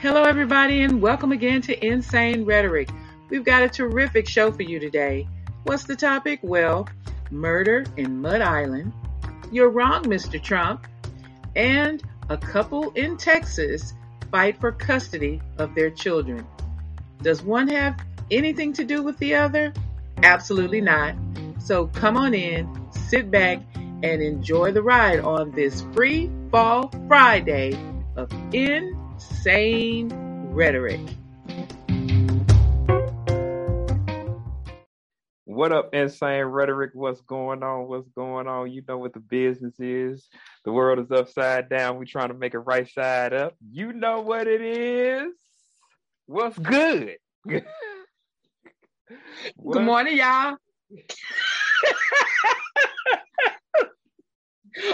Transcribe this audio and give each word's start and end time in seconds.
Hello, 0.00 0.22
everybody, 0.22 0.82
and 0.82 1.02
welcome 1.02 1.32
again 1.32 1.60
to 1.62 1.84
Insane 1.84 2.44
Rhetoric. 2.44 2.88
We've 3.30 3.42
got 3.42 3.64
a 3.64 3.68
terrific 3.68 4.28
show 4.28 4.52
for 4.52 4.62
you 4.62 4.78
today. 4.78 5.26
What's 5.64 5.82
the 5.82 5.96
topic? 5.96 6.38
Well, 6.44 6.88
murder 7.32 7.84
in 7.96 8.22
Mud 8.22 8.40
Island. 8.40 8.92
You're 9.50 9.70
wrong, 9.70 10.04
Mr. 10.04 10.40
Trump. 10.40 10.86
And 11.56 12.00
a 12.28 12.36
couple 12.36 12.92
in 12.92 13.16
Texas 13.16 13.92
fight 14.30 14.60
for 14.60 14.70
custody 14.70 15.42
of 15.58 15.74
their 15.74 15.90
children. 15.90 16.46
Does 17.20 17.42
one 17.42 17.66
have 17.66 17.98
anything 18.30 18.72
to 18.74 18.84
do 18.84 19.02
with 19.02 19.18
the 19.18 19.34
other? 19.34 19.72
Absolutely 20.22 20.80
not. 20.80 21.16
So 21.58 21.88
come 21.88 22.16
on 22.16 22.34
in, 22.34 22.72
sit 22.92 23.32
back, 23.32 23.62
and 23.74 24.22
enjoy 24.22 24.70
the 24.70 24.82
ride 24.82 25.18
on 25.18 25.50
this 25.50 25.82
free 25.92 26.30
fall 26.52 26.92
Friday 27.08 27.76
of 28.14 28.30
insane 29.18 30.08
rhetoric. 30.52 31.00
What 35.44 35.72
up, 35.72 35.92
insane 35.92 36.44
rhetoric? 36.44 36.92
What's 36.94 37.20
going 37.22 37.64
on? 37.64 37.88
What's 37.88 38.08
going 38.10 38.46
on? 38.46 38.70
You 38.70 38.84
know 38.86 38.98
what 38.98 39.14
the 39.14 39.18
business 39.18 39.74
is. 39.80 40.28
The 40.64 40.70
world 40.70 41.00
is 41.00 41.10
upside 41.10 41.68
down. 41.68 41.98
We're 41.98 42.04
trying 42.04 42.28
to 42.28 42.34
make 42.34 42.54
it 42.54 42.60
right 42.60 42.88
side 42.88 43.32
up. 43.32 43.56
You 43.68 43.92
know 43.92 44.20
what 44.20 44.46
it 44.46 44.60
is. 44.60 45.32
What's 46.26 46.56
good? 46.56 47.16
Good 47.48 47.64
morning, 49.58 50.16
y'all. 50.16 50.56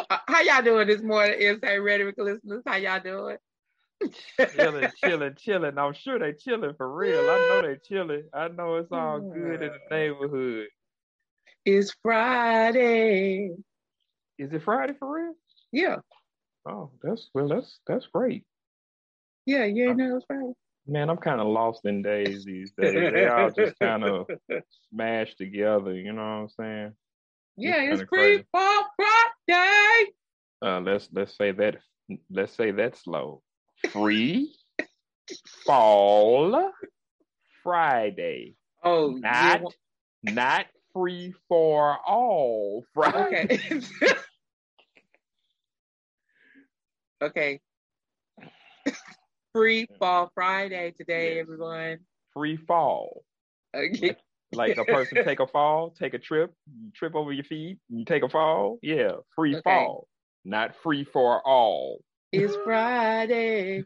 Uh, 0.09 0.17
How 0.27 0.41
y'all 0.41 0.63
doing 0.63 0.87
this 0.87 1.03
morning, 1.03 1.39
Insane 1.39 1.81
Rhetoric 1.81 2.15
listeners? 2.17 2.63
How 2.67 2.77
y'all 2.77 3.01
doing? 3.01 3.37
Chilling, 4.55 4.91
chilling, 4.97 5.35
chilling. 5.37 5.79
I'm 5.79 5.93
sure 5.95 6.19
they 6.19 6.33
chilling 6.33 6.75
for 6.77 6.93
real. 6.93 7.19
I 7.21 7.39
know 7.49 7.63
they 7.63 7.77
chilling. 7.87 8.25
I 8.33 8.49
know 8.49 8.77
it's 8.77 8.93
all 8.93 9.21
good 9.21 9.63
in 9.63 9.73
the 9.73 9.79
neighborhood. 9.91 10.69
It's 11.65 11.95
Friday. 12.03 13.51
Is 14.39 14.53
it 14.53 14.63
Friday 14.63 14.95
for 14.99 15.15
real? 15.15 15.35
Yeah, 15.73 15.97
Oh, 16.67 16.91
that's 17.03 17.31
well. 17.35 17.49
That's 17.49 17.79
that's 17.87 18.07
great. 18.07 18.45
yeah, 19.47 19.65
you 19.65 19.89
ain't 19.89 19.99
know 19.99 20.17
it's 20.17 20.27
Friday. 20.27 20.53
Man, 20.87 21.09
I'm 21.09 21.17
kind 21.17 21.41
of 21.41 21.47
lost 21.47 21.85
in 21.85 22.03
days 22.03 22.45
these 22.45 22.73
days. 22.73 23.13
They 23.13 23.27
all 23.27 23.51
just 23.51 23.79
kind 23.79 24.05
of 24.05 24.27
smashed 24.91 25.39
together. 25.39 25.95
You 25.95 26.13
know 26.13 26.23
what 26.23 26.29
I'm 26.29 26.49
saying? 26.49 26.93
Yeah, 27.57 27.83
It's 27.83 28.03
it's 28.03 28.09
pre-fall 28.11 28.87
Friday. 28.97 30.13
Uh, 30.63 30.81
let's 30.81 31.09
let's 31.13 31.37
say 31.37 31.53
that 31.53 31.79
let's 32.31 32.53
say 32.53 32.71
that 32.73 32.97
slow. 32.97 33.43
Free 33.93 34.55
fall 35.65 36.73
Friday, 37.63 38.55
Oh, 38.83 39.17
yeah, 39.17 39.21
not 39.21 39.75
not 40.23 40.67
free 40.93 41.35
for 41.49 41.99
all 42.07 42.85
Friday. 42.93 43.47
okay. 43.61 43.81
okay. 47.23 47.61
Free 49.55 49.87
fall 49.99 50.31
Friday 50.35 50.93
today, 50.99 51.37
Yes. 51.37 51.43
everyone. 51.43 51.99
Free 52.33 52.57
fall. 52.57 53.25
Okay. 53.75 54.17
Like 54.53 54.77
a 54.77 54.85
person 54.85 55.19
take 55.25 55.41
a 55.41 55.47
fall, 55.47 55.91
take 55.91 56.15
a 56.15 56.19
trip, 56.19 56.53
trip 56.95 57.15
over 57.15 57.33
your 57.33 57.45
feet, 57.45 57.79
you 57.89 58.05
take 58.05 58.23
a 58.23 58.29
fall. 58.29 58.79
Yeah, 58.83 59.13
free 59.35 59.55
Okay. 59.55 59.63
fall, 59.63 60.09
not 60.45 60.77
free 60.83 61.05
for 61.05 61.41
all. 61.45 62.01
It's 62.37 62.57
Friday 62.65 63.85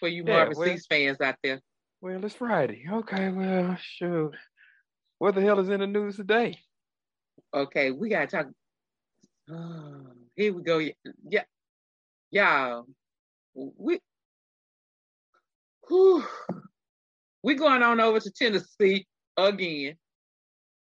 for 0.00 0.08
you 0.08 0.24
Yeah, 0.26 0.32
Marvin 0.34 0.56
well- 0.58 0.76
fans 0.88 1.20
out 1.20 1.36
there. 1.42 1.60
Well, 2.00 2.24
it's 2.24 2.34
Friday. 2.34 2.84
Okay, 2.90 3.28
well, 3.28 3.76
shoot. 3.80 4.32
What 5.18 5.34
the 5.36 5.40
hell 5.42 5.60
is 5.60 5.68
in 5.68 5.80
the 5.80 5.86
news 5.86 6.16
today? 6.16 6.58
Okay, 7.54 7.90
we 7.92 8.08
gotta 8.08 8.26
talk. 8.26 8.46
Oh, 9.50 10.06
here 10.36 10.52
we 10.52 10.62
go. 10.62 10.78
Yeah, 11.28 11.44
y'all. 12.30 12.86
We, 13.54 14.00
whew, 15.88 16.24
we 17.42 17.54
going 17.54 17.82
on 17.82 18.00
over 18.00 18.18
to 18.18 18.30
Tennessee 18.30 19.06
again. 19.36 19.96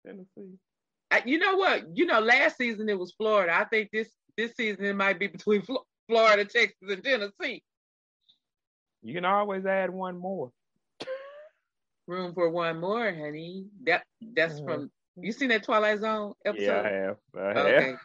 Tennessee. 0.07 0.59
I, 1.11 1.23
you 1.25 1.39
know 1.39 1.57
what? 1.57 1.97
You 1.97 2.07
know, 2.07 2.21
last 2.21 2.57
season 2.59 2.89
it 2.89 2.99
was 2.99 3.13
Florida. 3.13 3.53
I 3.55 3.65
think 3.65 3.89
this 3.93 4.09
this 4.37 4.53
season 4.55 4.85
it 4.85 4.95
might 4.95 5.19
be 5.19 5.27
between 5.27 5.63
Flo- 5.63 5.87
Florida, 6.11 6.45
Texas, 6.45 6.77
and 6.91 7.03
Tennessee. 7.05 7.63
You 9.03 9.15
can 9.15 9.25
always 9.25 9.65
add 9.65 9.91
one 9.91 10.19
more. 10.19 10.53
Room 12.07 12.35
for 12.35 12.51
one 12.51 12.81
more, 12.81 13.13
honey. 13.15 13.67
That 13.85 14.05
that's 14.21 14.61
Mhm. 14.61 14.65
from 14.65 14.91
you 15.17 15.33
seen 15.33 15.49
that 15.51 15.63
Twilight 15.63 16.01
Zone 16.01 16.35
episode? 16.45 16.65
Yeah, 16.65 16.83
I 16.83 16.89
have. 16.91 17.17
I 17.37 17.49
have. 17.55 17.67
Okay. 17.67 17.97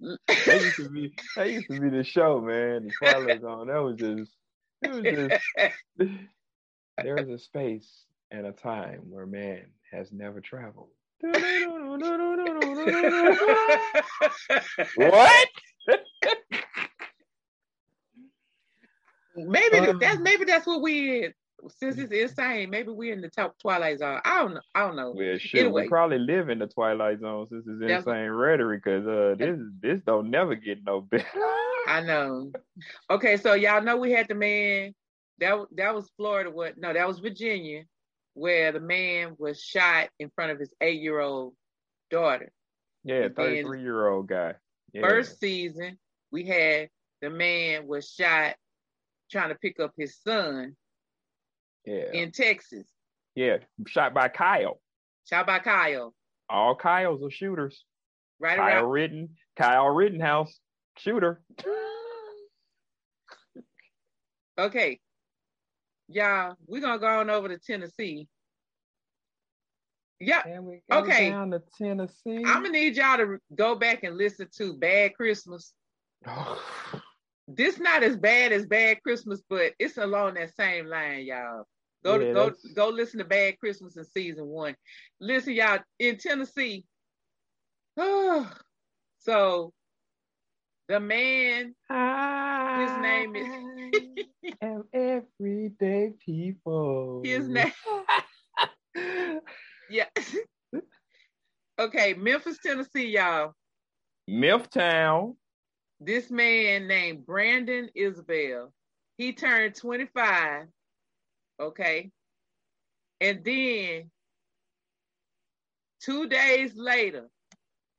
that 0.46 0.60
used 0.62 0.76
to 0.76 0.88
be 0.88 1.14
that 1.36 1.50
used 1.50 1.68
to 1.68 1.80
be 1.80 1.90
the 1.90 2.04
show, 2.04 2.40
man. 2.40 2.86
The 2.86 2.92
Twilight 2.98 3.40
Zone. 3.42 3.66
That 3.66 3.82
was 3.82 3.96
just 3.98 4.32
it 4.82 4.90
was 4.90 5.04
just 5.04 5.42
there 7.02 7.20
is 7.20 7.28
a 7.28 7.38
space 7.38 8.06
and 8.30 8.46
a 8.46 8.52
time 8.52 9.10
where 9.10 9.26
man 9.26 9.66
has 9.92 10.10
never 10.10 10.40
traveled. 10.40 10.88
what? 14.94 15.48
Maybe 19.36 19.78
Um, 19.78 19.98
that's 19.98 20.18
maybe 20.20 20.44
that's 20.44 20.66
what 20.66 20.82
we 20.82 21.24
in. 21.24 21.34
Since 21.78 21.96
it's 21.96 22.12
insane, 22.12 22.68
maybe 22.68 22.90
we're 22.90 23.14
in 23.14 23.22
the 23.22 23.30
top 23.30 23.58
Twilight 23.58 23.98
Zone. 24.00 24.20
I 24.22 24.40
don't 24.42 24.52
know. 24.54 24.60
I 24.74 24.80
don't 24.80 24.96
know. 24.96 25.12
Well, 25.16 25.38
shit, 25.38 25.62
Anyway. 25.62 25.82
we 25.84 25.88
probably 25.88 26.18
live 26.18 26.50
in 26.50 26.58
the 26.58 26.66
Twilight 26.66 27.20
Zone 27.20 27.46
since 27.48 27.64
it's 27.66 27.80
That's- 27.80 28.00
insane 28.00 28.28
rhetoric, 28.30 28.84
cause 28.84 29.06
uh, 29.06 29.34
this 29.38 29.58
this 29.80 30.00
don't 30.06 30.30
never 30.30 30.54
get 30.56 30.84
no 30.84 31.00
better. 31.00 31.24
I 31.88 32.02
know. 32.02 32.52
Okay, 33.10 33.36
so 33.38 33.54
y'all 33.54 33.82
know 33.82 33.96
we 33.96 34.12
had 34.12 34.28
the 34.28 34.34
man 34.34 34.94
that 35.38 35.58
that 35.76 35.94
was 35.94 36.10
Florida. 36.18 36.50
What? 36.50 36.76
No, 36.76 36.92
that 36.92 37.08
was 37.08 37.18
Virginia, 37.20 37.84
where 38.34 38.70
the 38.72 38.80
man 38.80 39.34
was 39.38 39.60
shot 39.62 40.08
in 40.18 40.30
front 40.34 40.52
of 40.52 40.58
his 40.58 40.72
eight 40.82 41.00
year 41.00 41.20
old 41.20 41.54
daughter. 42.10 42.52
yeah, 43.04 43.28
thirty 43.34 43.62
three 43.62 43.80
year 43.80 44.06
old 44.08 44.28
guy. 44.28 44.54
Yeah. 44.92 45.02
First 45.08 45.40
season, 45.40 45.98
we 46.30 46.44
had 46.44 46.90
the 47.22 47.30
man 47.30 47.86
was 47.86 48.08
shot 48.10 48.54
trying 49.34 49.48
to 49.48 49.56
pick 49.56 49.80
up 49.80 49.92
his 49.98 50.16
son 50.22 50.76
yeah, 51.84 52.12
in 52.12 52.30
Texas. 52.30 52.86
yeah, 53.34 53.56
shot 53.86 54.14
by 54.14 54.28
Kyle. 54.28 54.80
Shot 55.28 55.44
by 55.46 55.58
Kyle. 55.58 56.14
All 56.48 56.76
Kyles 56.76 57.20
are 57.20 57.30
shooters. 57.30 57.84
Right 58.38 58.56
Kyle 58.56 58.84
around. 58.84 58.90
Ritten, 58.90 59.28
Kyle 59.56 59.88
Rittenhouse, 59.88 60.58
shooter. 60.98 61.42
Okay. 64.56 65.00
Y'all, 66.06 66.54
we're 66.68 66.80
gonna 66.80 67.00
go 67.00 67.08
on 67.08 67.28
over 67.28 67.48
to 67.48 67.58
Tennessee. 67.58 68.28
Yeah, 70.20 70.42
Can 70.42 70.64
we 70.64 70.80
go 70.88 70.98
Okay. 70.98 71.30
down 71.30 71.50
to 71.50 71.60
Tennessee? 71.76 72.36
I'm 72.46 72.62
gonna 72.62 72.68
need 72.68 72.94
y'all 72.94 73.16
to 73.16 73.38
go 73.52 73.74
back 73.74 74.04
and 74.04 74.16
listen 74.16 74.46
to 74.58 74.74
Bad 74.74 75.16
Christmas. 75.16 75.74
This 77.46 77.78
not 77.78 78.02
as 78.02 78.16
bad 78.16 78.52
as 78.52 78.64
Bad 78.66 79.02
Christmas, 79.02 79.42
but 79.50 79.72
it's 79.78 79.98
along 79.98 80.34
that 80.34 80.54
same 80.56 80.86
line, 80.86 81.24
y'all. 81.26 81.64
Go 82.02 82.18
Yeah, 82.18 82.32
go 82.32 82.44
that's- 82.46 82.72
go 82.74 82.88
listen 82.88 83.18
to 83.18 83.24
Bad 83.24 83.58
Christmas 83.58 83.96
in 83.96 84.04
season 84.04 84.46
one. 84.46 84.74
Listen, 85.20 85.52
y'all, 85.54 85.80
in 85.98 86.16
Tennessee. 86.18 86.84
Oh, 87.96 88.50
so 89.18 89.72
the 90.88 91.00
man, 91.00 91.74
His 91.88 92.98
name 93.02 93.36
is- 93.36 94.54
am 94.60 94.84
everyday 94.92 96.12
people. 96.24 97.22
his 97.24 97.48
name, 97.48 97.72
yeah. 99.90 100.06
okay, 101.78 102.14
Memphis, 102.14 102.58
Tennessee, 102.64 103.08
y'all. 103.08 103.52
Mifftown. 104.30 105.36
This 106.04 106.30
man 106.30 106.86
named 106.86 107.26
Brandon 107.26 107.88
Isabelle. 107.94 108.72
He 109.16 109.32
turned 109.32 109.74
25. 109.76 110.66
Okay. 111.60 112.10
And 113.20 113.44
then 113.44 114.10
two 116.02 116.28
days 116.28 116.74
later, 116.76 117.28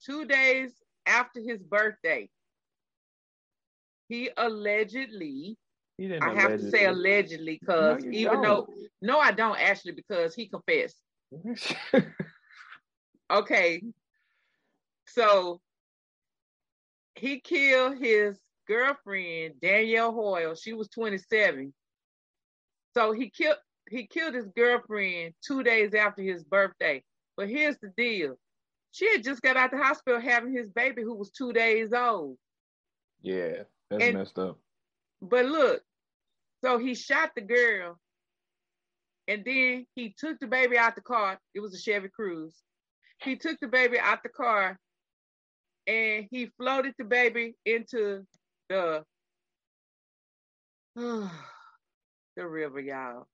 two 0.05 0.25
days 0.25 0.71
after 1.05 1.39
his 1.39 1.63
birthday, 1.63 2.29
he 4.07 4.29
allegedly, 4.37 5.57
He 5.97 6.13
I 6.13 6.33
have 6.33 6.59
to 6.59 6.69
say 6.69 6.85
allegedly 6.85 7.57
because 7.59 8.03
No, 8.03 8.11
even 8.11 8.41
though, 8.41 8.67
no, 9.01 9.19
I 9.19 9.31
don't 9.31 9.59
actually 9.59 9.93
because 9.93 10.35
he 10.35 10.47
confessed. 10.47 11.01
Okay. 13.31 13.81
So 15.07 15.61
he 17.15 17.39
killed 17.39 17.97
his 17.97 18.37
girlfriend, 18.67 19.55
Danielle 19.61 20.11
Hoyle. 20.11 20.55
She 20.55 20.73
was 20.73 20.87
27. 20.89 21.73
So 22.93 23.11
he 23.11 23.29
killed 23.29 23.57
he 23.89 24.07
killed 24.07 24.33
his 24.33 24.47
girlfriend 24.55 25.33
two 25.45 25.61
days 25.61 25.93
after 25.93 26.23
his 26.23 26.43
birthday. 26.43 27.03
But 27.37 27.49
here's 27.49 27.77
the 27.77 27.91
deal. 27.95 28.35
She 28.91 29.11
had 29.11 29.23
just 29.23 29.41
got 29.41 29.57
out 29.57 29.71
the 29.71 29.77
hospital 29.77 30.19
having 30.19 30.53
his 30.55 30.71
baby 30.71 31.03
who 31.03 31.13
was 31.15 31.29
two 31.31 31.53
days 31.53 31.93
old. 31.93 32.37
Yeah, 33.21 33.63
that's 33.89 34.03
And- 34.03 34.17
messed 34.17 34.39
up. 34.39 34.57
But 35.21 35.45
look, 35.45 35.83
so 36.63 36.77
he 36.77 36.95
shot 36.95 37.31
the 37.35 37.41
girl, 37.41 37.99
and 39.27 39.43
then 39.45 39.85
he 39.95 40.13
took 40.17 40.39
the 40.39 40.47
baby 40.47 40.77
out 40.77 40.95
the 40.95 41.01
car. 41.01 41.39
It 41.53 41.59
was 41.59 41.73
a 41.75 41.79
Chevy 41.79 42.09
Cruze. 42.09 42.55
He 43.21 43.35
took 43.35 43.59
the 43.59 43.67
baby 43.67 43.97
out 43.99 44.23
the 44.23 44.29
car, 44.29 44.79
and 45.87 46.25
he 46.31 46.47
floated 46.57 46.93
the 46.97 47.03
baby 47.05 47.55
into 47.65 48.25
the 48.69 49.03
the 50.95 51.27
river, 52.37 52.79
y'all. 52.79 53.27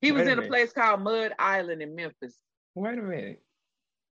He 0.00 0.12
was 0.12 0.22
Wait 0.22 0.28
a 0.28 0.32
in 0.32 0.38
a 0.38 0.42
minute. 0.42 0.50
place 0.50 0.72
called 0.72 1.00
Mud 1.02 1.32
Island 1.38 1.80
in 1.82 1.94
Memphis, 1.94 2.36
Wait 2.74 2.98
a 2.98 3.02
minute. 3.02 3.42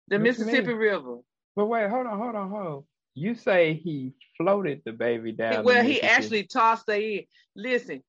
the 0.10 0.20
Mississippi? 0.20 0.74
River. 0.74 1.18
But 1.56 1.66
wait, 1.68 1.90
hold 1.90 2.08
on, 2.08 2.18
hold 2.20 2.36
on, 2.36 2.50
hold 2.50 2.68
on. 2.68 2.84
You 3.16 3.34
say 3.36 3.74
he 3.74 4.14
floated 4.38 4.82
the 4.86 4.92
baby 4.92 5.32
down. 5.32 5.64
well, 5.64 5.84
he 5.84 6.02
actually 6.02 6.44
tossed 6.44 6.88
her 6.88 6.94
in. 6.94 7.24
Listen, 7.56 8.04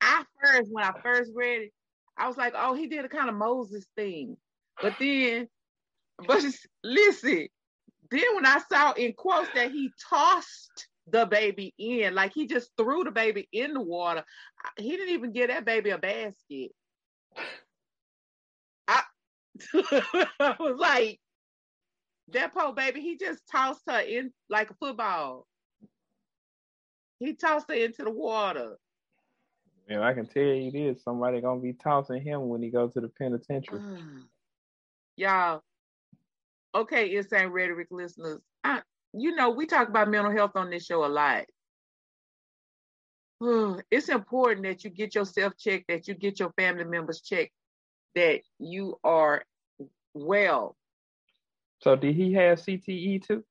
I 0.00 0.24
first 0.42 0.70
when 0.72 0.84
I 0.84 0.92
first 1.02 1.30
read 1.34 1.62
it, 1.62 1.72
I 2.16 2.26
was 2.26 2.36
like, 2.36 2.54
oh, 2.56 2.74
he 2.74 2.88
did 2.88 3.04
a 3.04 3.08
kind 3.08 3.28
of 3.28 3.36
Moses 3.36 3.86
thing. 3.96 4.36
But 4.82 4.94
then, 4.98 5.48
but 6.26 6.44
listen, 6.82 7.46
then 8.10 8.34
when 8.34 8.46
I 8.46 8.60
saw 8.70 8.92
in 8.92 9.12
quotes 9.12 9.50
that 9.54 9.70
he 9.70 9.90
tossed 10.08 10.88
the 11.10 11.26
baby 11.26 11.74
in, 11.78 12.14
like 12.14 12.32
he 12.32 12.46
just 12.46 12.70
threw 12.76 13.04
the 13.04 13.10
baby 13.10 13.48
in 13.52 13.74
the 13.74 13.80
water, 13.80 14.24
he 14.76 14.90
didn't 14.90 15.14
even 15.14 15.32
give 15.32 15.48
that 15.48 15.64
baby 15.64 15.90
a 15.90 15.98
basket. 15.98 16.70
I, 18.86 19.02
I 20.40 20.56
was 20.58 20.78
like, 20.78 21.20
that 22.32 22.52
poor 22.54 22.72
baby, 22.72 23.00
he 23.00 23.16
just 23.16 23.42
tossed 23.50 23.82
her 23.88 24.00
in 24.00 24.32
like 24.48 24.70
a 24.70 24.74
football. 24.74 25.46
He 27.18 27.34
tossed 27.34 27.68
her 27.68 27.74
into 27.74 28.04
the 28.04 28.10
water. 28.10 28.76
Know, 29.88 30.02
I 30.02 30.12
can 30.12 30.26
tell 30.26 30.42
you 30.42 30.70
this: 30.70 31.02
somebody 31.02 31.40
gonna 31.40 31.60
be 31.60 31.72
tossing 31.72 32.22
him 32.22 32.48
when 32.48 32.62
he 32.62 32.68
goes 32.68 32.92
to 32.92 33.00
the 33.00 33.08
penitentiary. 33.08 33.80
Y'all, 35.16 35.62
okay, 36.74 37.14
insane 37.16 37.48
rhetoric 37.48 37.88
listeners. 37.90 38.40
I, 38.64 38.82
you 39.12 39.34
know, 39.34 39.50
we 39.50 39.66
talk 39.66 39.88
about 39.88 40.10
mental 40.10 40.32
health 40.32 40.52
on 40.54 40.70
this 40.70 40.84
show 40.84 41.04
a 41.04 41.08
lot. 41.08 41.46
It's 43.90 44.08
important 44.08 44.64
that 44.64 44.84
you 44.84 44.90
get 44.90 45.14
yourself 45.14 45.54
checked, 45.56 45.86
that 45.88 46.08
you 46.08 46.14
get 46.14 46.40
your 46.40 46.52
family 46.58 46.84
members 46.84 47.20
checked, 47.20 47.52
that 48.14 48.40
you 48.58 48.98
are 49.04 49.44
well. 50.14 50.76
So 51.80 51.94
did 51.94 52.16
he 52.16 52.32
have 52.32 52.58
CTE 52.58 53.24
too? 53.26 53.44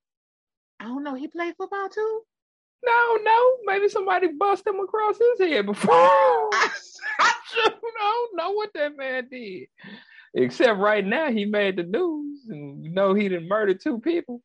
I 0.80 0.86
don't 0.86 1.04
know. 1.04 1.16
He 1.16 1.28
played 1.28 1.56
football 1.58 1.90
too. 1.90 2.22
No, 2.86 3.18
no. 3.24 3.58
Maybe 3.64 3.88
somebody 3.90 4.28
bust 4.28 4.68
him 4.68 4.80
across 4.80 5.18
his 5.18 5.50
head 5.50 5.66
before. 5.66 5.96
I 7.20 7.34
don't 8.00 8.36
know 8.36 8.52
what 8.52 8.72
that 8.74 8.96
man 8.98 9.28
did. 9.32 9.68
Except 10.40 10.78
right 10.78 11.04
now, 11.04 11.32
he 11.32 11.46
made 11.46 11.78
the 11.78 11.84
news, 11.84 12.46
and 12.48 12.80
we 12.80 12.90
know 12.90 13.16
he 13.16 13.28
didn't 13.28 13.48
murder 13.48 13.74
two 13.74 14.00
people. 14.00 14.40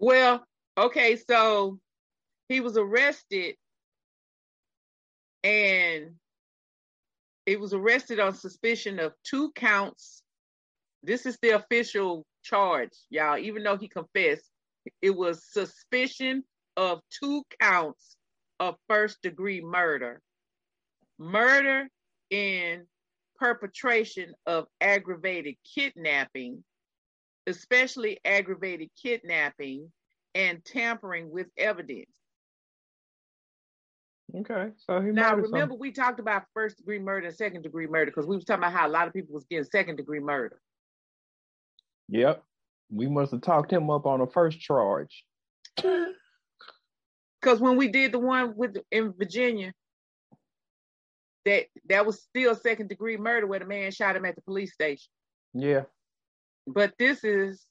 Well, 0.00 0.44
okay, 0.76 1.16
so 1.16 1.78
he 2.48 2.58
was 2.58 2.76
arrested 2.76 3.54
and 5.44 6.16
he 7.46 7.54
was 7.54 7.74
arrested 7.74 8.18
on 8.18 8.34
suspicion 8.34 8.98
of 8.98 9.12
two 9.22 9.52
counts. 9.52 10.24
This 11.04 11.26
is 11.26 11.38
the 11.40 11.50
official 11.50 12.26
charge, 12.42 12.90
y'all. 13.10 13.38
Even 13.38 13.62
though 13.62 13.76
he 13.76 13.86
confessed, 13.86 14.50
it 15.00 15.14
was 15.14 15.44
suspicion 15.52 16.42
of 16.76 17.00
two 17.20 17.44
counts 17.60 18.16
of 18.58 18.74
first 18.88 19.22
degree 19.22 19.60
murder, 19.60 20.20
murder 21.20 21.86
in 22.30 22.84
perpetration 23.38 24.34
of 24.46 24.66
aggravated 24.80 25.56
kidnapping, 25.74 26.64
especially 27.46 28.18
aggravated 28.24 28.90
kidnapping 29.00 29.90
and 30.34 30.64
tampering 30.64 31.30
with 31.30 31.46
evidence. 31.56 32.06
Okay, 34.36 34.70
so 34.76 35.00
he 35.00 35.10
Now, 35.12 35.36
remember, 35.36 35.74
we 35.74 35.92
talked 35.92 36.18
about 36.18 36.44
first 36.54 36.78
degree 36.78 36.98
murder 36.98 37.28
and 37.28 37.36
second 37.36 37.62
degree 37.62 37.86
murder 37.86 38.06
because 38.06 38.26
we 38.26 38.34
was 38.34 38.44
talking 38.44 38.64
about 38.64 38.72
how 38.72 38.88
a 38.88 38.90
lot 38.90 39.06
of 39.06 39.12
people 39.12 39.34
was 39.34 39.44
getting 39.44 39.64
second 39.64 39.96
degree 39.96 40.18
murder. 40.18 40.60
Yep, 42.08 42.42
we 42.90 43.06
must 43.06 43.30
have 43.30 43.42
talked 43.42 43.72
him 43.72 43.90
up 43.90 44.06
on 44.06 44.20
the 44.20 44.26
first 44.26 44.60
charge. 44.60 45.24
Because 47.44 47.60
when 47.60 47.76
we 47.76 47.88
did 47.88 48.10
the 48.10 48.18
one 48.18 48.56
with 48.56 48.78
in 48.90 49.12
Virginia, 49.12 49.74
that 51.44 51.66
that 51.88 52.06
was 52.06 52.22
still 52.22 52.54
second 52.54 52.88
degree 52.88 53.16
murder 53.16 53.46
where 53.46 53.58
the 53.58 53.66
man 53.66 53.90
shot 53.92 54.16
him 54.16 54.24
at 54.24 54.34
the 54.36 54.42
police 54.42 54.72
station. 54.72 55.10
Yeah, 55.52 55.82
But 56.66 56.94
this 56.98 57.22
is 57.24 57.64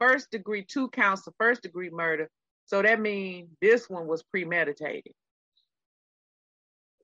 first 0.00 0.30
degree, 0.30 0.64
two 0.64 0.88
counts 0.88 1.26
of 1.26 1.34
first 1.38 1.62
degree 1.62 1.90
murder. 1.90 2.28
So 2.66 2.82
that 2.82 3.00
means 3.00 3.50
this 3.60 3.88
one 3.88 4.06
was 4.06 4.22
premeditated. 4.22 5.12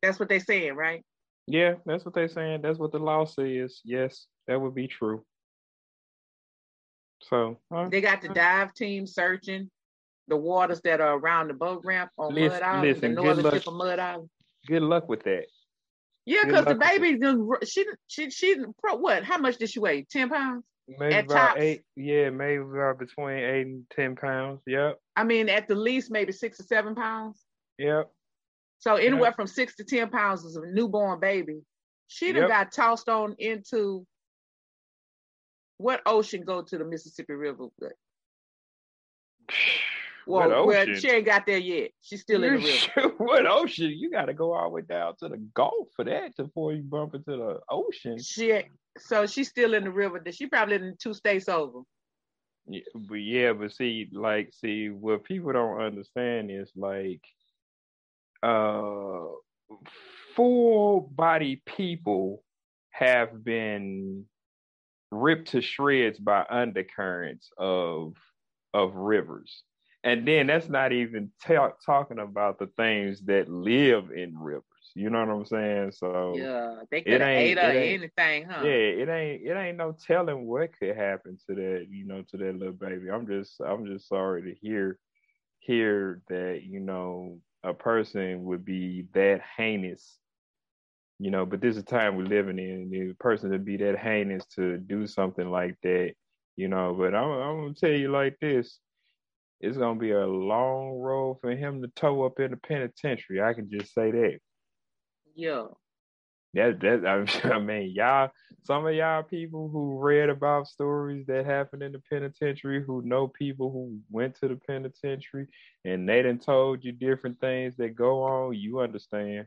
That's 0.02 0.18
what 0.18 0.28
they're 0.28 0.40
saying, 0.40 0.74
right? 0.74 1.02
yeah, 1.46 1.74
that's 1.84 2.04
what 2.04 2.14
they're 2.14 2.28
saying. 2.28 2.62
That's 2.62 2.78
what 2.78 2.92
the 2.92 2.98
law 2.98 3.24
says. 3.26 3.80
Yes, 3.84 4.26
that 4.46 4.60
would 4.60 4.74
be 4.74 4.88
true. 4.88 5.24
So, 7.22 7.58
uh, 7.74 7.88
They 7.88 8.00
got 8.00 8.22
the 8.22 8.28
dive 8.28 8.74
team 8.74 9.06
searching 9.06 9.70
the 10.28 10.36
waters 10.36 10.80
that 10.82 11.00
are 11.00 11.16
around 11.18 11.48
the 11.48 11.54
boat 11.54 11.82
ramp 11.84 12.10
on 12.18 12.34
Listen- 12.34 12.52
Mud 12.52 12.62
Island, 12.62 12.88
listen, 12.88 13.14
the 13.14 13.22
northern 13.22 13.50
tip 13.50 13.66
of 13.66 13.74
Mud 13.74 13.98
Island. 13.98 14.30
Good 14.66 14.82
luck 14.82 15.08
with 15.08 15.22
that. 15.24 15.46
Yeah, 16.26 16.44
because 16.46 16.64
the 16.64 16.74
baby, 16.76 17.18
done- 17.18 17.48
she 17.66 17.84
she 18.06 18.30
she 18.30 18.56
pro 18.78 18.96
what? 18.96 19.24
How 19.24 19.38
much 19.38 19.58
did 19.58 19.70
she 19.70 19.78
weigh? 19.80 20.04
Ten 20.10 20.28
pounds? 20.30 20.64
Maybe 20.88 21.14
At 21.14 21.24
about 21.26 21.48
tops. 21.50 21.60
eight. 21.60 21.82
Yeah, 21.96 22.30
maybe 22.30 22.62
about 22.62 22.98
between 22.98 23.38
eight 23.38 23.66
and 23.66 23.84
ten 23.90 24.16
pounds. 24.16 24.60
Yep, 24.66 24.98
I 25.16 25.24
mean, 25.24 25.48
at 25.48 25.68
the 25.68 25.74
least, 25.74 26.10
maybe 26.10 26.32
six 26.32 26.58
or 26.60 26.64
seven 26.64 26.94
pounds. 26.94 27.42
yep. 27.78 28.10
So 28.80 28.96
anywhere 28.96 29.32
from 29.32 29.46
six 29.46 29.76
to 29.76 29.84
ten 29.84 30.10
pounds 30.10 30.44
is 30.44 30.56
a 30.56 30.62
newborn 30.66 31.20
baby. 31.20 31.60
She 32.08 32.32
done 32.32 32.42
Yep. 32.42 32.48
got 32.50 32.72
tossed 32.72 33.08
on 33.08 33.34
into 33.38 34.06
what 35.78 36.02
ocean 36.06 36.44
go 36.44 36.62
to 36.62 36.78
the 36.78 36.84
Mississippi 36.84 37.32
River? 37.34 37.66
What 40.26 40.48
Well, 40.48 40.66
well, 40.66 40.82
ocean? 40.82 41.00
she 41.00 41.10
ain't 41.10 41.26
got 41.26 41.46
there 41.46 41.58
yet. 41.58 41.90
She's 42.00 42.22
still 42.22 42.44
in 42.44 42.54
the 42.56 42.90
river. 42.96 43.14
what 43.18 43.46
ocean? 43.46 43.92
You 43.94 44.10
got 44.10 44.26
to 44.26 44.34
go 44.34 44.54
all 44.54 44.64
the 44.64 44.70
way 44.70 44.82
down 44.82 45.16
to 45.16 45.28
the 45.28 45.38
Gulf 45.54 45.88
for 45.94 46.04
that 46.04 46.36
before 46.36 46.72
you 46.72 46.82
bump 46.82 47.14
into 47.14 47.36
the 47.36 47.60
ocean. 47.70 48.18
She 48.20 48.62
so 48.98 49.26
she's 49.26 49.48
still 49.48 49.74
in 49.74 49.84
the 49.84 49.90
river. 49.90 50.22
She 50.30 50.46
probably 50.46 50.76
in 50.76 50.96
two 50.98 51.14
states 51.14 51.48
over. 51.48 51.80
Yeah, 52.66 52.80
but 52.94 53.16
yeah, 53.16 53.52
but 53.52 53.72
see, 53.72 54.08
like, 54.12 54.52
see, 54.54 54.88
what 54.88 55.24
people 55.24 55.52
don't 55.52 55.80
understand 55.80 56.50
is 56.50 56.70
like, 56.74 57.20
uh, 58.42 59.24
full 60.34 61.00
body 61.00 61.62
people 61.66 62.42
have 62.90 63.44
been 63.44 64.24
ripped 65.10 65.48
to 65.48 65.60
shreds 65.60 66.18
by 66.18 66.44
undercurrents 66.48 67.50
of 67.58 68.14
of 68.72 68.94
rivers, 68.94 69.62
and 70.04 70.28
then 70.28 70.46
that's 70.46 70.68
not 70.68 70.92
even 70.92 71.32
ta- 71.42 71.72
talking 71.84 72.18
about 72.20 72.58
the 72.58 72.68
things 72.76 73.22
that 73.22 73.48
live 73.48 74.10
in 74.12 74.38
rivers. 74.38 74.64
You 74.94 75.10
know 75.10 75.20
what 75.24 75.34
I'm 75.34 75.44
saying? 75.46 75.92
So 75.92 76.34
Yeah, 76.36 76.82
they 76.90 77.02
could 77.02 77.20
have 77.20 77.30
ate 77.30 77.58
ain't- 77.58 78.02
anything, 78.02 78.44
huh? 78.44 78.62
yeah, 78.64 78.70
it 78.70 79.08
ain't 79.08 79.42
it 79.42 79.56
ain't 79.56 79.76
no 79.78 79.92
telling 80.06 80.46
what 80.46 80.78
could 80.78 80.94
happen 80.96 81.36
to 81.48 81.54
that, 81.56 81.86
you 81.90 82.06
know, 82.06 82.22
to 82.30 82.36
that 82.36 82.56
little 82.56 82.74
baby. 82.74 83.10
I'm 83.10 83.26
just 83.26 83.60
I'm 83.60 83.86
just 83.86 84.06
sorry 84.08 84.42
to 84.42 84.54
hear 84.54 84.98
hear 85.58 86.20
that, 86.28 86.62
you 86.64 86.78
know, 86.80 87.40
a 87.64 87.72
person 87.74 88.44
would 88.44 88.64
be 88.64 89.06
that 89.14 89.40
heinous. 89.56 90.18
You 91.18 91.30
know, 91.30 91.46
but 91.46 91.60
this 91.60 91.76
is 91.76 91.82
the 91.84 91.90
time 91.90 92.16
we're 92.16 92.26
living 92.26 92.58
in. 92.58 92.90
The 92.90 93.14
person 93.14 93.50
to 93.52 93.58
be 93.58 93.76
that 93.78 93.98
heinous 93.98 94.44
to 94.56 94.76
do 94.78 95.06
something 95.06 95.48
like 95.50 95.76
that, 95.82 96.12
you 96.56 96.68
know. 96.68 96.92
But 96.92 97.14
I'm 97.14 97.30
I'm 97.30 97.56
gonna 97.62 97.74
tell 97.74 97.90
you 97.90 98.10
like 98.10 98.36
this. 98.40 98.80
It's 99.60 99.78
gonna 99.78 99.98
be 99.98 100.12
a 100.12 100.26
long 100.26 100.98
road 100.98 101.38
for 101.40 101.50
him 101.50 101.82
to 101.82 101.88
toe 101.88 102.24
up 102.24 102.40
in 102.40 102.50
the 102.50 102.56
penitentiary. 102.56 103.42
I 103.42 103.54
can 103.54 103.70
just 103.70 103.94
say 103.94 104.10
that. 104.10 104.38
Yeah. 105.34 105.66
That 106.54 106.80
that 106.80 107.06
I, 107.06 107.48
I 107.54 107.58
mean, 107.58 107.92
y'all, 107.94 108.30
some 108.62 108.86
of 108.86 108.94
y'all 108.94 109.22
people 109.22 109.68
who 109.68 109.98
read 109.98 110.28
about 110.28 110.68
stories 110.68 111.26
that 111.26 111.46
happened 111.46 111.82
in 111.82 111.92
the 111.92 112.00
penitentiary, 112.10 112.82
who 112.84 113.02
know 113.02 113.28
people 113.28 113.70
who 113.70 113.98
went 114.10 114.36
to 114.36 114.48
the 114.48 114.56
penitentiary, 114.56 115.48
and 115.84 116.08
they 116.08 116.22
done 116.22 116.38
told 116.38 116.84
you 116.84 116.92
different 116.92 117.40
things 117.40 117.76
that 117.76 117.96
go 117.96 118.22
on. 118.22 118.54
You 118.54 118.80
understand? 118.80 119.46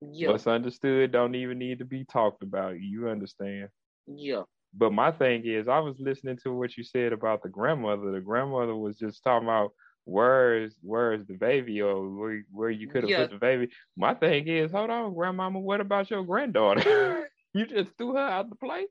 Yeah. 0.00 0.30
What's 0.30 0.46
understood 0.46 1.12
don't 1.12 1.34
even 1.34 1.58
need 1.58 1.78
to 1.78 1.84
be 1.84 2.04
talked 2.04 2.42
about. 2.42 2.80
You 2.80 3.08
understand? 3.08 3.68
Yeah. 4.06 4.42
But 4.76 4.92
my 4.92 5.10
thing 5.12 5.44
is, 5.46 5.68
I 5.68 5.78
was 5.78 5.96
listening 5.98 6.38
to 6.42 6.52
what 6.52 6.76
you 6.76 6.84
said 6.84 7.12
about 7.12 7.42
the 7.42 7.48
grandmother. 7.48 8.10
The 8.10 8.20
grandmother 8.20 8.74
was 8.74 8.98
just 8.98 9.22
talking 9.22 9.46
about 9.46 9.72
where's 10.04 10.76
where's 10.82 11.26
the 11.26 11.34
baby 11.34 11.80
or 11.80 12.08
where 12.10 12.42
where 12.50 12.70
you 12.70 12.88
could 12.88 13.04
have 13.04 13.10
Yeah. 13.10 13.22
put 13.22 13.30
the 13.30 13.38
baby. 13.38 13.68
My 13.96 14.14
thing 14.14 14.48
is, 14.48 14.72
hold 14.72 14.90
on, 14.90 15.14
grandmama, 15.14 15.60
what 15.60 15.80
about 15.80 16.10
your 16.10 16.24
granddaughter? 16.24 17.28
you 17.54 17.66
just 17.66 17.96
threw 17.96 18.14
her 18.14 18.18
out 18.18 18.50
the 18.50 18.56
play. 18.56 18.86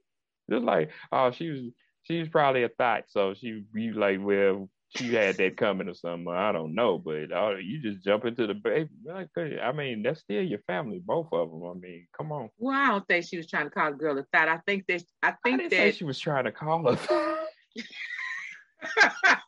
Just 0.50 0.64
like, 0.64 0.90
oh, 1.12 1.32
she 1.32 1.50
was 1.50 1.62
she 2.04 2.20
was 2.20 2.30
probably 2.30 2.64
a 2.64 2.70
thought, 2.70 3.04
so 3.08 3.34
she 3.34 3.64
you 3.74 3.94
like, 3.94 4.20
well, 4.22 4.70
she 4.96 5.14
had 5.14 5.38
that 5.38 5.58
coming 5.58 5.90
or 5.90 5.94
something. 5.94 6.28
I 6.28 6.52
don't 6.52 6.76
know, 6.76 6.98
but 6.98 7.32
oh, 7.34 7.58
you 7.62 7.82
just 7.82 8.04
jump 8.04 8.26
into 8.26 8.48
the 8.48 8.54
baby. 8.54 8.90
Like, 9.06 9.30
I 9.38 9.72
mean, 9.72 10.04
that's 10.04 10.22
still 10.22 10.44
your 10.44 10.60
family, 10.68 11.02
both 11.04 11.28
of 11.32 11.50
them. 11.50 11.64
I 11.64 11.74
mean, 11.74 12.08
come 12.16 12.32
on. 12.32 12.50
Well, 12.58 12.76
I 12.76 12.90
don't 12.90 13.08
think 13.08 13.26
she 13.28 13.38
was 13.38 13.48
trying 13.48 13.66
to 13.66 13.72
call 13.72 13.90
a 13.90 13.94
girl 13.94 14.18
a 14.18 14.26
thought. 14.34 14.48
I 14.48 14.60
think 14.68 14.86
that 14.88 15.04
I 15.22 15.30
I 15.30 15.36
think 15.44 15.72
say 15.72 15.86
that 15.86 15.96
she 15.96 16.04
was 16.04 16.20
trying 16.20 16.46
to 16.46 16.52
call 16.52 16.96
her. 16.96 17.38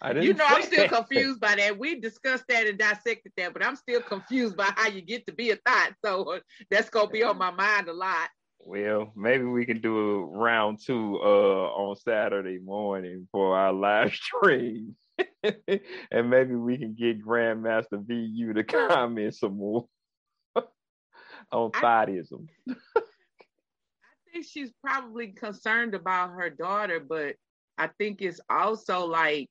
I 0.00 0.12
didn't 0.12 0.24
you 0.24 0.34
know 0.34 0.44
I'm 0.46 0.62
still 0.62 0.86
that. 0.86 0.92
confused 0.92 1.40
by 1.40 1.56
that. 1.56 1.78
We 1.78 2.00
discussed 2.00 2.44
that 2.48 2.66
and 2.66 2.78
dissected 2.78 3.32
that, 3.36 3.52
but 3.52 3.64
I'm 3.64 3.76
still 3.76 4.00
confused 4.00 4.56
by 4.56 4.70
how 4.76 4.88
you 4.88 5.02
get 5.02 5.26
to 5.26 5.32
be 5.32 5.50
a 5.50 5.56
thought. 5.56 5.92
So 6.04 6.34
uh, 6.34 6.40
that's 6.70 6.88
gonna 6.88 7.10
be 7.10 7.24
on 7.24 7.36
my 7.36 7.50
mind 7.50 7.88
a 7.88 7.92
lot. 7.92 8.28
Well, 8.60 9.12
maybe 9.16 9.44
we 9.44 9.64
can 9.64 9.80
do 9.80 9.96
a 9.96 10.24
round 10.26 10.80
two 10.84 11.18
uh 11.22 11.70
on 11.72 11.96
Saturday 11.96 12.58
morning 12.58 13.28
for 13.32 13.56
our 13.56 13.72
live 13.72 14.14
stream. 14.14 14.96
and 15.42 16.30
maybe 16.30 16.54
we 16.54 16.78
can 16.78 16.94
get 16.94 17.24
Grandmaster 17.24 18.04
VU 18.06 18.52
to 18.52 18.64
comment 18.64 19.34
some 19.34 19.56
more 19.56 19.86
on 21.52 21.70
I- 21.74 21.80
thoughtism. 21.80 22.46
I 22.68 22.74
think 24.32 24.46
she's 24.46 24.72
probably 24.84 25.28
concerned 25.28 25.94
about 25.94 26.30
her 26.32 26.50
daughter, 26.50 27.00
but 27.00 27.36
I 27.78 27.88
think 27.98 28.20
it's 28.20 28.40
also 28.50 29.06
like 29.06 29.48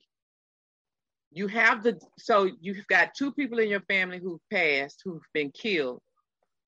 you 1.31 1.47
have 1.47 1.83
the 1.83 1.99
so 2.17 2.49
you've 2.61 2.85
got 2.87 3.13
two 3.15 3.31
people 3.31 3.59
in 3.59 3.69
your 3.69 3.81
family 3.81 4.19
who've 4.19 4.41
passed, 4.51 5.01
who've 5.03 5.21
been 5.33 5.51
killed. 5.51 6.01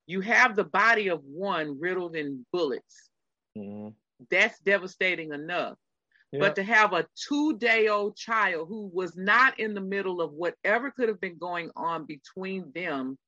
You 0.10 0.22
have 0.22 0.56
the 0.56 0.64
body 0.64 1.10
of 1.10 1.24
one 1.24 1.80
riddled 1.80 2.16
in 2.16 2.44
bullets. 2.52 3.12
Mhm. 3.56 3.94
That's 4.32 4.58
devastating 4.62 5.34
enough. 5.34 5.78
Yeah. 6.32 6.40
But 6.40 6.56
to 6.56 6.64
have 6.64 6.94
a 6.94 7.06
two 7.28 7.58
day 7.60 7.90
old 7.90 8.16
child 8.18 8.68
who 8.70 8.88
was 8.92 9.16
not 9.16 9.60
in 9.60 9.76
the 9.76 9.82
middle 9.82 10.20
of 10.20 10.32
whatever 10.34 10.90
could 10.90 11.10
have 11.10 11.22
been 11.22 11.38
going 11.38 11.70
on 11.76 12.06
between 12.06 12.72
them, 12.74 13.20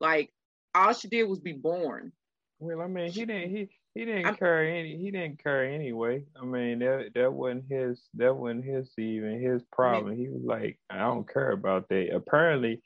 like 0.00 0.30
all 0.74 0.92
she 0.92 1.08
did 1.08 1.24
was 1.24 1.40
be 1.40 1.54
born. 1.54 2.12
Well, 2.58 2.82
I 2.82 2.88
mean, 2.88 3.10
he 3.10 3.24
didn't 3.24 3.48
he 3.50 3.70
he 3.94 4.04
didn't 4.04 4.26
I'm- 4.26 4.36
care 4.36 4.64
any 4.68 4.98
he 4.98 5.10
didn't 5.10 5.42
care 5.42 5.64
anyway. 5.64 6.24
I 6.36 6.44
mean, 6.44 6.80
that 6.80 7.12
that 7.14 7.32
wasn't 7.32 7.64
his 7.70 8.06
that 8.14 8.36
wasn't 8.36 8.66
his 8.66 8.92
even 8.98 9.40
his 9.40 9.62
problem. 9.72 10.14
He 10.14 10.28
was 10.28 10.42
like, 10.44 10.78
I 10.90 10.98
don't 10.98 11.26
care 11.26 11.52
about 11.52 11.88
that. 11.88 12.14
Apparently, 12.14 12.82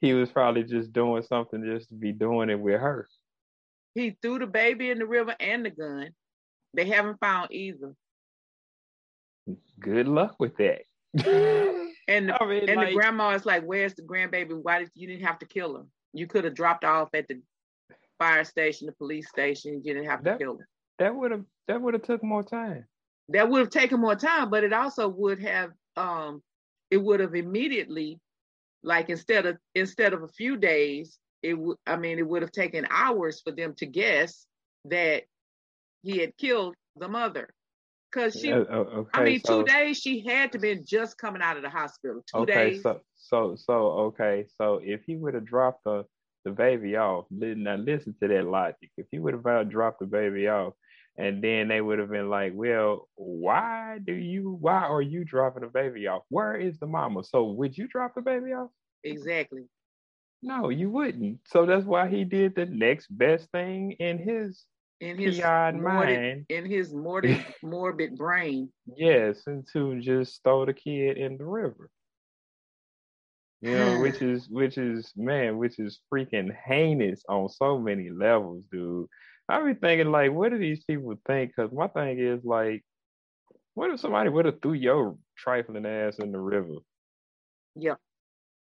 he 0.00 0.12
was 0.14 0.30
probably 0.30 0.62
just 0.64 0.92
doing 0.92 1.22
something 1.22 1.64
just 1.64 1.88
to 1.88 1.94
be 1.94 2.12
doing 2.12 2.50
it 2.50 2.58
with 2.60 2.80
her. 2.80 3.08
He 3.94 4.16
threw 4.20 4.38
the 4.38 4.46
baby 4.46 4.90
in 4.90 4.98
the 4.98 5.06
river 5.06 5.34
and 5.40 5.64
the 5.64 5.70
gun. 5.70 6.10
They 6.74 6.84
haven't 6.86 7.18
found 7.20 7.50
either. 7.52 7.94
Good 9.80 10.08
luck 10.08 10.36
with 10.38 10.56
that. 10.56 10.82
And 12.08 12.28
the, 12.28 12.40
I 12.40 12.46
mean, 12.46 12.68
and 12.68 12.76
like, 12.76 12.90
the 12.90 12.94
grandma 12.94 13.30
is 13.30 13.44
like, 13.44 13.64
"Where's 13.64 13.94
the 13.94 14.02
grandbaby? 14.02 14.56
Why 14.62 14.78
did 14.78 14.90
you 14.94 15.08
didn't 15.08 15.26
have 15.26 15.40
to 15.40 15.46
kill 15.46 15.76
her? 15.76 15.82
You 16.12 16.28
could 16.28 16.44
have 16.44 16.54
dropped 16.54 16.84
off 16.84 17.08
at 17.14 17.26
the 17.26 17.42
fire 18.20 18.44
station, 18.44 18.86
the 18.86 18.92
police 18.92 19.28
station. 19.28 19.82
You 19.84 19.92
didn't 19.94 20.08
have 20.08 20.20
to 20.20 20.24
That- 20.24 20.38
kill 20.38 20.58
her. 20.58 20.68
that 21.00 21.12
would 21.12 21.32
have 21.32 21.44
that 21.66 21.82
would 21.82 21.94
have 21.94 22.04
took 22.04 22.22
more 22.22 22.44
time. 22.44 22.86
That 23.30 23.48
would 23.48 23.58
have 23.58 23.70
taken 23.70 23.98
more 24.00 24.14
time, 24.14 24.50
but 24.50 24.62
it 24.62 24.72
also 24.72 25.08
would 25.08 25.40
have 25.40 25.72
um 25.96 26.44
it 26.92 26.98
would 26.98 27.18
have 27.18 27.34
immediately, 27.34 28.20
like 28.86 29.10
instead 29.10 29.46
of 29.46 29.58
instead 29.74 30.14
of 30.14 30.22
a 30.22 30.28
few 30.28 30.56
days, 30.56 31.18
it 31.42 31.54
would 31.58 31.76
I 31.86 31.96
mean 31.96 32.18
it 32.18 32.26
would 32.26 32.42
have 32.42 32.52
taken 32.52 32.86
hours 32.90 33.42
for 33.42 33.52
them 33.52 33.74
to 33.76 33.86
guess 33.86 34.46
that 34.86 35.24
he 36.02 36.18
had 36.18 36.36
killed 36.38 36.74
the 36.96 37.08
mother. 37.08 37.50
Cause 38.12 38.40
she 38.40 38.52
Uh, 38.52 38.58
okay, 38.58 39.10
I 39.12 39.24
mean, 39.24 39.40
so, 39.40 39.58
two 39.58 39.64
days 39.64 39.98
she 39.98 40.24
had 40.24 40.52
to 40.52 40.58
been 40.58 40.84
just 40.86 41.18
coming 41.18 41.42
out 41.42 41.56
of 41.56 41.62
the 41.62 41.68
hospital. 41.68 42.22
Two 42.26 42.40
Okay, 42.42 42.70
days. 42.70 42.82
so 42.82 43.00
so 43.16 43.56
so 43.56 43.74
okay, 44.08 44.46
so 44.56 44.80
if 44.82 45.02
he 45.04 45.16
would 45.16 45.34
have 45.34 45.44
dropped 45.44 45.84
the 45.84 46.04
the 46.44 46.52
baby 46.52 46.96
off, 46.96 47.26
now 47.30 47.74
listen 47.76 48.14
to 48.22 48.28
that 48.28 48.46
logic. 48.46 48.90
If 48.96 49.06
he 49.10 49.18
would 49.18 49.34
have 49.34 49.68
dropped 49.68 49.98
the 50.00 50.06
baby 50.06 50.46
off, 50.48 50.74
and 51.18 51.42
then 51.42 51.68
they 51.68 51.80
would 51.80 51.98
have 51.98 52.10
been 52.10 52.28
like, 52.30 52.52
"Well, 52.54 53.08
why 53.16 53.98
do 54.04 54.12
you? 54.12 54.56
Why 54.60 54.82
are 54.84 55.02
you 55.02 55.24
dropping 55.24 55.62
the 55.62 55.68
baby 55.68 56.06
off? 56.06 56.22
Where 56.28 56.56
is 56.56 56.78
the 56.78 56.86
mama? 56.86 57.24
So 57.24 57.44
would 57.52 57.76
you 57.76 57.86
drop 57.88 58.14
the 58.14 58.22
baby 58.22 58.52
off? 58.52 58.70
exactly. 59.04 59.68
No, 60.42 60.68
you 60.70 60.90
wouldn't. 60.90 61.40
So 61.46 61.66
that's 61.66 61.84
why 61.84 62.08
he 62.08 62.24
did 62.24 62.54
the 62.54 62.66
next 62.66 63.06
best 63.16 63.50
thing 63.50 63.92
in 63.92 64.18
his 64.18 64.66
In 65.00 65.18
his 65.18 65.50
morbid, 65.70 66.22
mind. 66.22 66.46
in 66.48 66.64
his 66.66 66.92
morbid, 66.94 67.44
morbid 67.62 68.16
brain. 68.16 68.72
Yes, 68.86 69.46
and 69.46 69.66
to 69.72 70.00
just 70.00 70.42
throw 70.42 70.64
the 70.66 70.72
kid 70.74 71.16
in 71.18 71.36
the 71.38 71.44
river. 71.44 71.90
You 73.60 73.76
know, 73.76 73.92
which 73.96 74.22
is 74.22 74.48
which 74.48 74.78
is 74.78 75.12
man, 75.16 75.58
which 75.58 75.78
is 75.78 76.00
freaking 76.12 76.50
heinous 76.66 77.24
on 77.28 77.48
so 77.48 77.78
many 77.78 78.10
levels, 78.10 78.64
dude. 78.70 79.08
I 79.48 79.62
be 79.62 79.74
thinking 79.74 80.10
like, 80.10 80.32
what 80.32 80.50
do 80.50 80.58
these 80.58 80.84
people 80.84 81.14
think? 81.26 81.52
Because 81.56 81.72
my 81.72 81.88
thing 81.88 82.18
is 82.18 82.44
like, 82.44 82.84
what 83.74 83.90
if 83.90 84.00
somebody 84.00 84.30
would 84.30 84.46
have 84.46 84.60
threw 84.60 84.72
your 84.72 85.16
trifling 85.36 85.86
ass 85.86 86.18
in 86.18 86.32
the 86.32 86.40
river? 86.40 86.76
Yeah. 87.74 87.94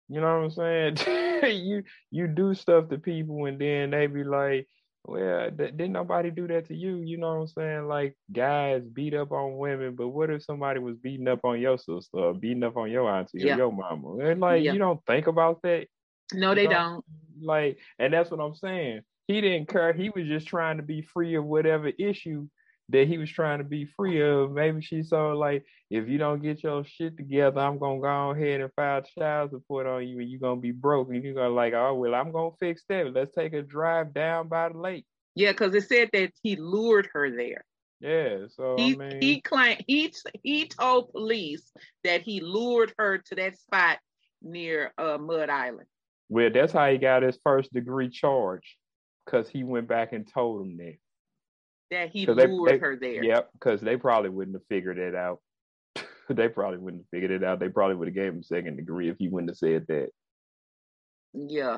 You 0.10 0.22
know 0.22 0.40
what 0.40 0.62
I'm 0.62 0.98
saying? 0.98 0.98
you 1.66 1.84
you 2.12 2.28
do 2.28 2.54
stuff 2.54 2.90
to 2.90 2.98
people 2.98 3.46
and 3.46 3.60
then 3.60 3.92
they 3.92 4.08
be 4.08 4.24
like, 4.24 4.68
well, 5.04 5.50
th- 5.50 5.72
didn't 5.78 5.94
nobody 5.94 6.30
do 6.30 6.48
that 6.48 6.68
to 6.68 6.76
you? 6.76 6.98
You 6.98 7.18
know 7.18 7.36
what 7.36 7.42
I'm 7.42 7.48
saying? 7.48 7.88
Like 7.88 8.16
guys 8.32 8.84
beat 8.84 9.14
up 9.14 9.32
on 9.32 9.58
women, 9.58 9.96
but 9.96 10.10
what 10.10 10.30
if 10.30 10.44
somebody 10.44 10.80
was 10.80 10.98
beating 10.98 11.28
up 11.28 11.40
on 11.44 11.60
your 11.60 11.78
sister 11.78 12.18
or 12.18 12.34
beating 12.34 12.64
up 12.64 12.78
on 12.78 12.92
your 12.92 13.10
auntie 13.10 13.40
Yeah. 13.40 13.56
or 13.56 13.58
your 13.58 13.72
mama? 13.72 14.18
And 14.18 14.40
like 14.40 14.64
Yeah. 14.64 14.74
you 14.74 14.80
don't 14.80 15.00
think 15.08 15.28
about 15.28 15.62
that. 15.64 15.88
No, 16.34 16.54
they 16.54 16.68
don't. 16.68 17.04
Like, 17.42 17.80
and 18.00 18.14
that's 18.14 18.30
what 18.30 18.42
I'm 18.42 18.56
saying. 18.56 19.02
He 19.28 19.42
didn't 19.42 19.68
care. 19.68 19.94
He 19.94 20.10
was 20.10 20.28
just 20.28 20.48
trying 20.48 20.78
to 20.78 20.84
be 20.84 21.02
free 21.02 21.36
of 21.36 21.46
whatever 21.46 21.88
issue 21.88 22.48
that 22.90 23.08
he 23.08 23.18
was 23.18 23.30
trying 23.30 23.58
to 23.58 23.66
be 23.66 23.86
free 23.98 24.22
of. 24.22 24.52
Maybe 24.52 24.82
she 24.82 25.04
saw 25.04 25.34
like, 25.34 25.66
if 25.90 26.08
you 26.08 26.18
don't 26.18 26.42
get 26.42 26.64
your 26.64 26.86
shit 26.86 27.18
together, 27.18 27.60
I'm 27.60 27.78
gonna 27.78 28.00
go 28.00 28.32
ahead 28.32 28.62
and 28.62 28.72
file 28.74 29.02
child 29.02 29.52
support 29.52 29.86
on 29.86 30.08
you, 30.08 30.20
and 30.20 30.30
you're 30.30 30.40
gonna 30.40 30.62
be 30.62 30.72
broke. 30.72 31.10
And 31.10 31.22
you're 31.22 31.34
gonna 31.34 31.50
like, 31.50 31.74
oh 31.74 31.96
well, 31.96 32.16
I'm 32.16 32.32
gonna 32.32 32.56
fix 32.60 32.84
that. 32.88 33.14
Let's 33.14 33.36
take 33.36 33.54
a 33.54 33.62
drive 33.62 34.14
down 34.14 34.48
by 34.48 34.70
the 34.70 34.78
lake. 34.78 35.06
Yeah, 35.36 35.52
because 35.52 35.76
it 35.76 35.88
said 35.88 36.10
that 36.14 36.32
he 36.42 36.56
lured 36.56 37.10
her 37.14 37.30
there. 37.30 37.66
Yeah. 38.00 38.48
So 38.56 38.76
He 38.78 38.94
I 38.94 38.96
mean, 38.96 39.22
he 39.22 39.42
claimed 39.42 39.84
he 39.88 40.14
he 40.44 40.68
told 40.68 41.12
police 41.12 41.70
that 42.04 42.22
he 42.22 42.40
lured 42.40 42.94
her 42.98 43.18
to 43.18 43.36
that 43.36 43.58
spot 43.58 44.00
near 44.42 44.94
uh, 44.98 45.18
Mud 45.18 45.50
Island. 45.50 45.88
well, 46.30 46.50
that's 46.54 46.72
how 46.72 46.90
he 46.90 46.98
got 46.98 47.24
his 47.24 47.38
first 47.44 47.74
degree 47.74 48.10
charge, 48.10 48.78
because 49.28 49.50
he 49.50 49.64
went 49.64 49.88
back 49.88 50.14
and 50.14 50.26
told 50.28 50.62
him 50.66 50.78
that. 50.78 50.96
That 51.92 52.10
he 52.10 52.26
they- 52.26 52.48
lured 52.48 52.72
they- 52.72 52.78
her 52.80 52.96
there. 52.96 53.24
Yep, 53.24 53.50
because 53.54 53.82
they 53.82 53.98
probably 53.98 54.30
wouldn't 54.30 54.56
have 54.56 54.66
figured 54.70 54.98
it 54.98 55.16
out. 55.16 55.40
they 56.30 56.48
probably 56.50 56.80
wouldn't 56.80 57.04
have 57.04 57.10
figured 57.10 57.32
it 57.32 57.44
out. 57.44 57.60
They 57.60 57.70
probably 57.70 57.96
would 57.96 58.08
have 58.08 58.16
gave 58.16 58.34
him 58.34 58.44
second 58.44 58.78
degree 58.78 59.10
if 59.10 59.18
he 59.18 59.28
wouldn't 59.30 59.52
have 59.52 59.58
said 59.58 59.86
that. 59.88 60.10
Yeah. 61.34 61.78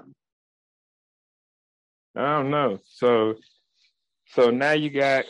I 2.16 2.38
don't 2.38 2.50
know. 2.50 2.80
So, 2.86 3.36
so 4.28 4.50
now 4.50 4.72
you 4.72 4.90
got 4.90 5.26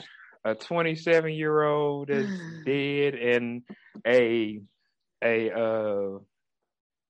a 0.46 0.56
27 0.56 1.34
year 1.34 1.64
old 1.64 2.08
that's 2.08 2.30
dead 2.66 3.16
and 3.16 3.62
a 4.08 4.62
a 5.22 5.52
uh 5.52 6.18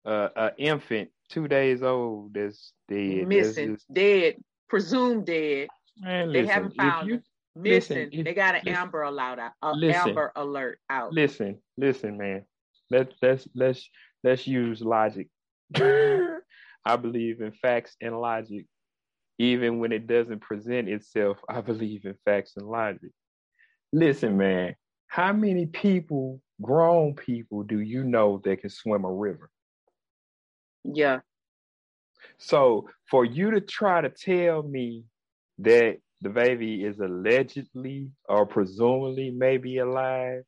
uh 0.05 0.29
a 0.35 0.51
infant 0.57 1.09
two 1.29 1.47
days 1.47 1.83
old 1.83 2.33
that's 2.33 2.73
dead. 2.87 3.19
That's 3.19 3.27
Missing, 3.27 3.73
just- 3.75 3.93
dead, 3.93 4.35
presumed 4.69 5.25
dead, 5.25 5.67
man, 5.99 6.27
They 6.27 6.41
listen, 6.41 6.47
haven't 6.53 6.75
found 6.75 7.07
you 7.07 7.21
missing. 7.55 7.97
Listen, 7.97 8.09
if- 8.19 8.25
they 8.25 8.33
got 8.33 8.55
an 8.55 8.61
listen. 8.65 8.79
amber 8.81 9.01
alert 9.03 9.39
out. 9.39 9.51
Uh, 9.61 9.71
Listen. 9.73 10.09
amber 10.09 10.31
alert 10.35 10.79
out. 10.89 11.11
listen, 11.13 11.57
listen, 11.77 12.17
man. 12.17 12.45
Let's 12.91 13.13
let's 13.21 13.47
let's 13.55 13.89
let's 14.23 14.47
use 14.47 14.81
logic. 14.81 15.27
I 15.75 16.95
believe 16.99 17.41
in 17.41 17.51
facts 17.51 17.95
and 18.01 18.19
logic. 18.19 18.65
Even 19.37 19.79
when 19.79 19.91
it 19.91 20.07
doesn't 20.07 20.39
present 20.41 20.89
itself, 20.89 21.37
I 21.47 21.61
believe 21.61 22.05
in 22.05 22.15
facts 22.25 22.53
and 22.57 22.67
logic. 22.67 23.11
Listen, 23.93 24.37
man, 24.37 24.75
how 25.07 25.31
many 25.33 25.65
people, 25.65 26.41
grown 26.61 27.15
people, 27.15 27.63
do 27.63 27.79
you 27.79 28.03
know 28.03 28.41
that 28.43 28.61
can 28.61 28.69
swim 28.69 29.05
a 29.05 29.11
river? 29.11 29.49
Yeah. 30.83 31.19
So 32.37 32.89
for 33.09 33.25
you 33.25 33.51
to 33.51 33.61
try 33.61 34.01
to 34.01 34.09
tell 34.09 34.63
me 34.63 35.03
that 35.59 35.97
the 36.21 36.29
baby 36.29 36.83
is 36.83 36.99
allegedly 36.99 38.09
or 38.27 38.45
presumably 38.45 39.31
maybe 39.31 39.77
alive, 39.77 40.43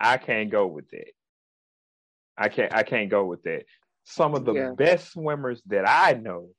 I 0.00 0.16
can't 0.16 0.50
go 0.50 0.66
with 0.66 0.88
that. 0.90 1.12
I 2.36 2.48
can't 2.48 2.74
I 2.74 2.82
can't 2.82 3.10
go 3.10 3.24
with 3.24 3.42
that. 3.44 3.64
Some 4.04 4.34
of 4.34 4.44
the 4.44 4.52
yeah. 4.52 4.70
best 4.76 5.12
swimmers 5.12 5.62
that 5.66 5.88
I 5.88 6.12
know 6.12 6.50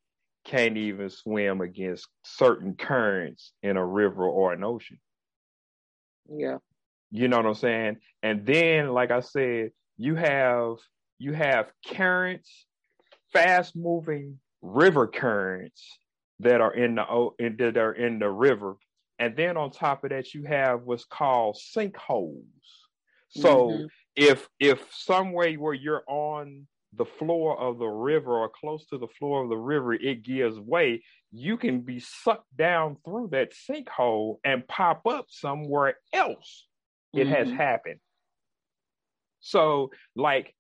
can't 0.46 0.78
even 0.78 1.10
swim 1.10 1.62
against 1.62 2.08
certain 2.24 2.76
currents 2.76 3.52
in 3.62 3.78
a 3.78 3.86
river 3.86 4.28
or 4.28 4.54
an 4.54 4.64
ocean. 4.64 5.00
Yeah. 6.30 6.58
You 7.12 7.28
know 7.28 7.38
what 7.38 7.46
I'm 7.46 7.54
saying? 7.56 7.98
And 8.24 8.46
then, 8.46 8.90
like 8.90 9.12
I 9.12 9.20
said, 9.20 9.72
you 9.98 10.16
have 10.16 10.78
you 11.18 11.34
have 11.34 11.72
currents, 11.88 12.66
fast 13.36 13.76
moving 13.76 14.40
river 14.62 15.08
currents 15.08 15.98
that 16.40 16.62
are 16.62 16.74
in 16.74 16.96
the 16.96 17.56
that 17.60 17.78
are 17.78 17.94
in 17.94 18.20
the 18.20 18.30
river. 18.30 18.76
And 19.20 19.36
then 19.36 19.56
on 19.56 19.72
top 19.72 20.04
of 20.04 20.10
that, 20.10 20.34
you 20.34 20.44
have 20.44 20.84
what's 20.84 21.06
called 21.06 21.58
sinkholes. 21.58 22.44
So 23.30 23.70
mm-hmm. 23.70 23.86
if 24.16 24.48
if 24.60 24.86
some 24.92 25.32
way 25.32 25.58
where 25.58 25.74
you're 25.74 26.04
on 26.08 26.68
the 26.94 27.06
floor 27.06 27.60
of 27.60 27.78
the 27.78 27.86
river 27.86 28.32
or 28.32 28.50
close 28.50 28.86
to 28.88 28.98
the 28.98 29.08
floor 29.20 29.44
of 29.44 29.50
the 29.50 29.58
river, 29.58 29.94
it 29.94 30.24
gives 30.24 30.58
way, 30.58 31.04
you 31.32 31.58
can 31.58 31.82
be 31.82 32.00
sucked 32.00 32.56
down 32.56 32.98
through 33.04 33.30
that 33.32 33.52
sinkhole 33.54 34.38
and 34.46 34.68
pop 34.68 35.06
up 35.06 35.26
somewhere 35.30 35.98
else. 36.14 36.66
It 37.14 37.28
mm-hmm. 37.28 37.34
has 37.34 37.50
happened. 37.50 38.00
So, 39.42 39.92
like, 40.16 40.56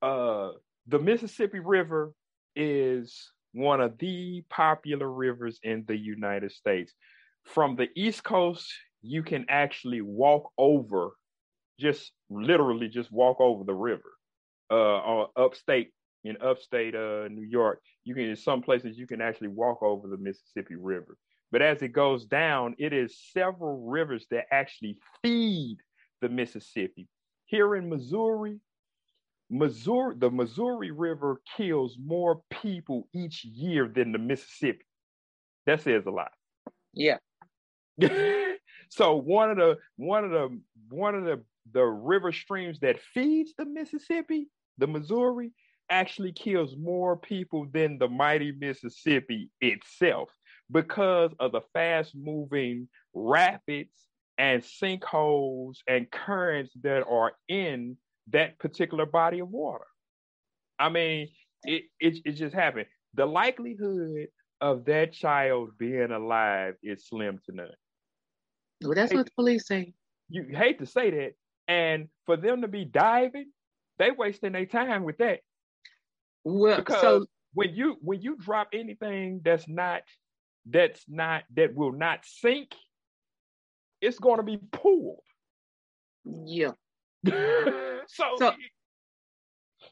uh, 0.00 0.50
the 0.86 0.98
Mississippi 0.98 1.58
River 1.58 2.12
is 2.60 3.30
one 3.52 3.80
of 3.80 3.98
the 3.98 4.44
popular 4.50 5.10
rivers 5.10 5.58
in 5.62 5.84
the 5.86 5.96
United 5.96 6.52
States. 6.52 6.92
From 7.44 7.76
the 7.76 7.88
East 7.96 8.22
Coast, 8.22 8.72
you 9.02 9.22
can 9.22 9.46
actually 9.48 10.02
walk 10.02 10.50
over, 10.58 11.12
just 11.78 12.12
literally 12.28 12.88
just 12.88 13.10
walk 13.10 13.40
over 13.40 13.64
the 13.64 13.74
river 13.74 14.12
uh, 14.70 15.26
upstate 15.36 15.92
in 16.24 16.36
upstate 16.42 16.94
uh, 16.94 17.28
New 17.28 17.46
York, 17.48 17.80
you 18.04 18.14
can 18.14 18.24
in 18.24 18.36
some 18.36 18.62
places 18.62 18.98
you 18.98 19.06
can 19.06 19.20
actually 19.20 19.48
walk 19.48 19.82
over 19.82 20.06
the 20.06 20.18
Mississippi 20.18 20.76
River. 20.76 21.16
But 21.50 21.62
as 21.62 21.82
it 21.82 21.88
goes 21.88 22.26
down, 22.26 22.76
it 22.78 22.92
is 22.92 23.18
several 23.32 23.88
rivers 23.88 24.26
that 24.30 24.44
actually 24.52 24.98
feed 25.22 25.78
the 26.20 26.28
Mississippi. 26.28 27.08
Here 27.46 27.74
in 27.74 27.88
Missouri, 27.88 28.60
Missouri, 29.50 30.14
the 30.18 30.30
Missouri 30.30 30.90
River 30.90 31.42
kills 31.56 31.98
more 32.02 32.40
people 32.50 33.08
each 33.12 33.44
year 33.44 33.88
than 33.88 34.12
the 34.12 34.18
Mississippi. 34.18 34.86
That 35.66 35.82
says 35.82 36.06
a 36.06 36.10
lot. 36.10 36.30
Yeah. 36.94 37.18
so 38.88 39.16
one 39.16 39.50
of 39.50 39.56
the 39.56 39.78
one 39.96 40.24
of 40.24 40.30
the 40.30 40.60
one 40.88 41.14
of 41.14 41.24
the 41.24 41.42
the 41.72 41.84
river 41.84 42.32
streams 42.32 42.80
that 42.80 42.98
feeds 43.12 43.52
the 43.58 43.66
Mississippi 43.66 44.48
the 44.78 44.86
Missouri 44.86 45.52
actually 45.90 46.32
kills 46.32 46.74
more 46.76 47.16
people 47.16 47.66
than 47.72 47.98
the 47.98 48.08
mighty 48.08 48.52
Mississippi 48.52 49.50
itself 49.60 50.30
because 50.70 51.32
of 51.38 51.52
the 51.52 51.60
fast 51.72 52.14
moving 52.14 52.88
rapids 53.12 53.94
and 54.38 54.62
sinkholes 54.62 55.78
and 55.86 56.10
currents 56.10 56.72
that 56.82 57.04
are 57.06 57.32
in 57.48 57.96
that 58.32 58.58
particular 58.58 59.06
body 59.06 59.40
of 59.40 59.48
water. 59.48 59.86
I 60.78 60.88
mean, 60.88 61.28
it, 61.64 61.84
it, 61.98 62.18
it 62.24 62.32
just 62.32 62.54
happened. 62.54 62.86
The 63.14 63.26
likelihood 63.26 64.28
of 64.60 64.84
that 64.86 65.12
child 65.12 65.70
being 65.78 66.10
alive 66.10 66.74
is 66.82 67.06
slim 67.06 67.38
to 67.46 67.54
none. 67.54 67.68
Well, 68.82 68.94
that's 68.94 69.12
hate, 69.12 69.18
what 69.18 69.26
the 69.26 69.32
police 69.36 69.66
say. 69.66 69.92
You 70.28 70.46
hate 70.50 70.78
to 70.78 70.86
say 70.86 71.10
that. 71.10 71.32
And 71.68 72.08
for 72.26 72.36
them 72.36 72.62
to 72.62 72.68
be 72.68 72.84
diving 72.84 73.46
they 74.00 74.10
wasting 74.10 74.52
their 74.52 74.64
time 74.64 75.04
with 75.04 75.18
that. 75.18 75.40
Well, 76.42 76.78
because 76.78 77.02
so 77.02 77.26
when 77.52 77.74
you 77.74 77.98
when 78.00 78.22
you 78.22 78.34
drop 78.34 78.68
anything 78.72 79.42
that's 79.44 79.68
not 79.68 80.00
that's 80.64 81.04
not 81.06 81.44
that 81.54 81.74
will 81.74 81.92
not 81.92 82.24
sink, 82.24 82.74
it's 84.00 84.18
going 84.18 84.38
to 84.38 84.42
be 84.42 84.56
pulled. 84.56 85.20
Yeah. 86.24 86.70
so, 88.06 88.24
so 88.38 88.52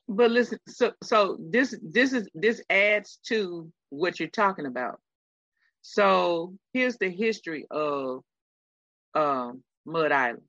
but 0.09 0.31
listen 0.31 0.59
so 0.67 0.93
so 1.03 1.37
this 1.39 1.75
this 1.83 2.13
is 2.13 2.29
this 2.35 2.63
adds 2.71 3.19
to 3.27 3.71
what 3.91 4.19
you're 4.19 4.29
talking 4.29 4.67
about 4.67 5.01
so 5.83 6.55
here's 6.73 6.97
the 6.99 7.11
history 7.11 7.67
of 7.71 8.23
um, 9.15 9.63
mud 9.85 10.13
island 10.13 10.43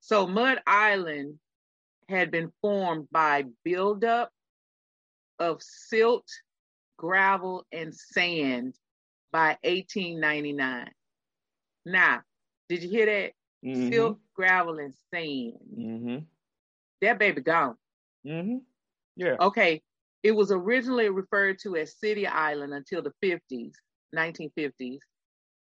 so 0.00 0.26
mud 0.26 0.58
island 0.66 1.38
had 2.08 2.30
been 2.30 2.52
formed 2.62 3.08
by 3.10 3.44
buildup 3.64 4.30
of 5.38 5.60
silt, 5.62 6.28
gravel, 6.96 7.66
and 7.72 7.94
sand 7.94 8.74
by 9.32 9.56
1899. 9.62 10.90
Now, 11.84 12.22
did 12.68 12.82
you 12.82 12.88
hear 12.88 13.06
that? 13.06 13.32
Mm-hmm. 13.64 13.90
Silt, 13.90 14.18
gravel, 14.34 14.78
and 14.78 14.94
sand. 15.12 15.54
Mm-hmm. 15.78 16.18
That 17.02 17.18
baby 17.18 17.40
gone. 17.40 17.76
Mm-hmm. 18.26 18.58
Yeah. 19.16 19.36
Okay. 19.40 19.82
It 20.22 20.32
was 20.32 20.50
originally 20.50 21.08
referred 21.08 21.58
to 21.60 21.76
as 21.76 21.96
City 21.98 22.26
Island 22.26 22.74
until 22.74 23.02
the 23.02 23.12
50s, 23.22 23.72
1950s. 24.14 24.98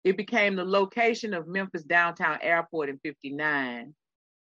It 0.04 0.16
became 0.16 0.56
the 0.56 0.64
location 0.64 1.32
of 1.32 1.46
Memphis 1.46 1.84
Downtown 1.84 2.38
Airport 2.42 2.88
in 2.88 2.98
59 2.98 3.94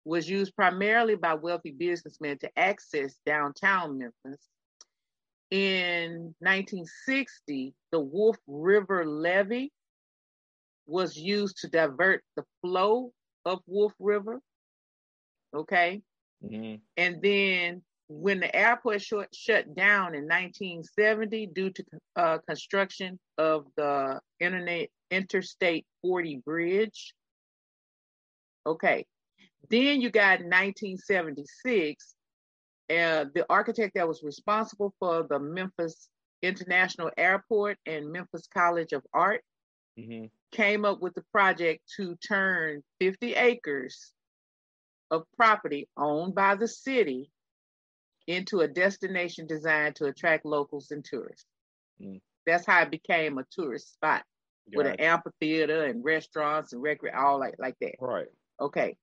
was 0.05 0.29
used 0.29 0.57
primarily 0.57 1.15
by 1.15 1.35
wealthy 1.35 1.71
businessmen 1.71 2.39
to 2.39 2.59
access 2.59 3.15
downtown 3.25 3.99
Memphis. 3.99 4.41
In 5.51 6.35
1960, 6.41 7.75
the 7.93 8.01
Wolf 8.01 8.37
River 8.47 9.05
Levee 9.07 9.71
was 10.87 11.17
used 11.17 11.59
to 11.59 11.69
divert 11.69 12.25
the 12.37 12.45
flow 12.63 13.13
of 13.45 13.61
Wolf 13.67 13.93
River. 13.99 14.41
Okay. 15.55 16.03
Mm-hmm. 16.45 16.77
And 16.97 17.23
then 17.23 17.83
when 18.09 18.41
the 18.41 18.55
airport 18.55 19.03
shut, 19.03 19.35
shut 19.35 19.75
down 19.75 20.15
in 20.15 20.25
1970 20.25 21.47
due 21.47 21.71
to 21.71 21.85
uh, 22.17 22.39
construction 22.47 23.19
of 23.39 23.67
the 23.77 24.21
Internet 24.41 24.89
Interstate 25.11 25.87
40 26.03 26.43
bridge. 26.45 27.15
Okay, 28.67 29.07
then 29.71 30.01
you 30.01 30.11
got 30.11 30.41
1976, 30.41 32.15
uh, 32.91 33.25
the 33.35 33.45
architect 33.49 33.95
that 33.95 34.07
was 34.07 34.23
responsible 34.23 34.95
for 34.99 35.27
the 35.29 35.39
Memphis 35.39 36.09
International 36.43 37.11
Airport 37.17 37.79
and 37.87 38.13
Memphis 38.13 38.49
College 38.53 38.93
of 38.93 39.03
Art 39.13 39.43
mm-hmm. 39.99 40.27
came 40.53 40.85
up 40.85 41.01
with 41.01 41.15
the 41.15 41.25
project 41.33 41.83
to 41.97 42.17
turn 42.17 42.83
50 43.01 43.35
acres 43.35 44.13
of 45.11 45.25
property 45.37 45.89
owned 45.97 46.35
by 46.35 46.55
the 46.55 46.69
city 46.69 47.31
into 48.27 48.61
a 48.61 48.69
destination 48.69 49.47
designed 49.47 49.97
to 49.97 50.07
attract 50.07 50.47
locals 50.47 50.91
and 50.91 51.05
tourists. 51.05 51.47
Mm. 52.01 52.21
That's 52.47 52.67
how 52.67 52.83
it 52.83 52.91
became 52.91 53.39
a 53.39 53.45
tourist 53.53 53.93
spot 53.95 54.25
with 54.75 54.87
it. 54.87 54.95
an 54.99 55.01
amphitheater 55.01 55.85
and 55.85 56.05
restaurants 56.05 56.73
and 56.73 56.83
recre 56.83 57.15
all 57.15 57.39
like 57.39 57.55
like 57.59 57.77
that. 57.81 57.95
Right. 58.01 58.27
Okay. 58.61 58.97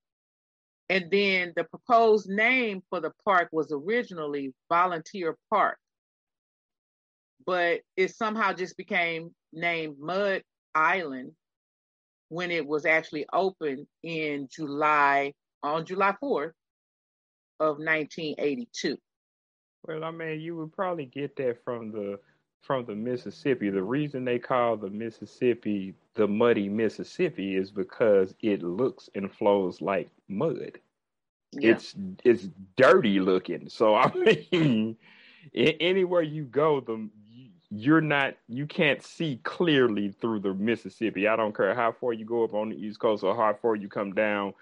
And 0.89 1.11
then 1.11 1.53
the 1.55 1.65
proposed 1.65 2.27
name 2.27 2.81
for 2.89 2.99
the 2.99 3.11
park 3.23 3.49
was 3.51 3.71
originally 3.71 4.53
Volunteer 4.69 5.37
Park, 5.51 5.77
but 7.45 7.81
it 7.95 8.15
somehow 8.15 8.53
just 8.53 8.75
became 8.75 9.35
named 9.53 9.97
Mud 9.99 10.41
Island 10.75 11.31
when 12.29 12.51
it 12.51 12.65
was 12.65 12.85
actually 12.85 13.25
opened 13.33 13.87
in 14.03 14.47
July, 14.53 15.33
on 15.63 15.85
July 15.85 16.13
4th 16.21 16.53
of 17.59 17.77
1982. 17.77 18.97
Well, 19.87 20.03
I 20.03 20.11
mean, 20.11 20.39
you 20.39 20.55
would 20.57 20.73
probably 20.73 21.05
get 21.05 21.35
that 21.37 21.63
from 21.63 21.91
the 21.91 22.19
from 22.61 22.85
the 22.85 22.95
Mississippi. 22.95 23.69
The 23.69 23.81
reason 23.81 24.25
they 24.25 24.37
call 24.37 24.75
the 24.75 24.89
Mississippi 24.89 25.95
the 26.19 26.27
muddy 26.27 26.67
Mississippi 26.67 27.55
is 27.55 27.71
because 27.71 28.35
it 28.41 28.61
looks 28.61 29.09
and 29.15 29.31
flows 29.31 29.81
like 29.81 30.09
mud. 30.27 30.77
Yeah. 31.53 31.71
It's 31.71 31.95
it's 32.25 32.49
dirty 32.75 33.21
looking. 33.21 33.69
So 33.69 33.95
I 33.95 34.11
mean, 34.51 34.97
anywhere 35.55 36.21
you 36.21 36.43
go, 36.43 36.81
the 36.81 37.09
you're 37.71 38.01
not 38.01 38.35
you 38.47 38.65
can't 38.65 39.03
see 39.03 39.39
clearly 39.43 40.09
through 40.11 40.39
the 40.39 40.53
Mississippi. 40.53 41.27
I 41.27 41.35
don't 41.35 41.55
care 41.55 41.75
how 41.75 41.91
far 41.91 42.13
you 42.13 42.25
go 42.25 42.43
up 42.43 42.53
on 42.53 42.69
the 42.69 42.75
East 42.75 42.99
Coast 42.99 43.23
or 43.23 43.35
how 43.35 43.53
far 43.53 43.75
you 43.75 43.87
come 43.89 44.13
down 44.13 44.53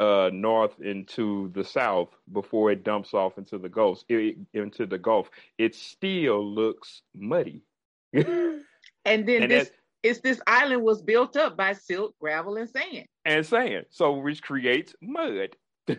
uh, 0.00 0.30
north 0.32 0.80
into 0.80 1.50
the 1.54 1.64
south 1.64 2.08
before 2.32 2.70
it 2.70 2.84
dumps 2.84 3.14
off 3.14 3.38
into 3.38 3.58
the 3.58 3.68
Gulf. 3.68 4.02
It, 4.08 4.38
into 4.54 4.86
the 4.86 4.98
Gulf, 4.98 5.30
it 5.58 5.74
still 5.74 6.44
looks 6.44 7.02
muddy. 7.14 7.62
and 8.14 8.64
then 9.04 9.42
And 9.42 9.50
this 9.50 9.70
it's 10.02 10.20
this 10.20 10.40
island 10.46 10.82
was 10.82 11.02
built 11.02 11.36
up 11.36 11.56
by 11.56 11.72
silt, 11.72 12.14
gravel, 12.18 12.56
and 12.56 12.68
sand. 12.68 13.06
and 13.24 13.44
sand, 13.46 13.86
so 13.90 14.12
which 14.14 14.42
creates 14.42 14.94
mud. 15.02 15.56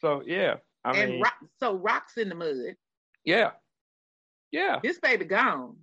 so 0.00 0.22
yeah, 0.26 0.56
I 0.84 0.92
and 0.92 1.12
mean, 1.12 1.20
rock, 1.20 1.34
so 1.58 1.74
rocks 1.76 2.16
in 2.18 2.28
the 2.28 2.34
mud. 2.34 2.76
yeah, 3.24 3.52
yeah. 4.56 4.80
This 4.82 4.98
baby 4.98 5.26
gone. 5.26 5.76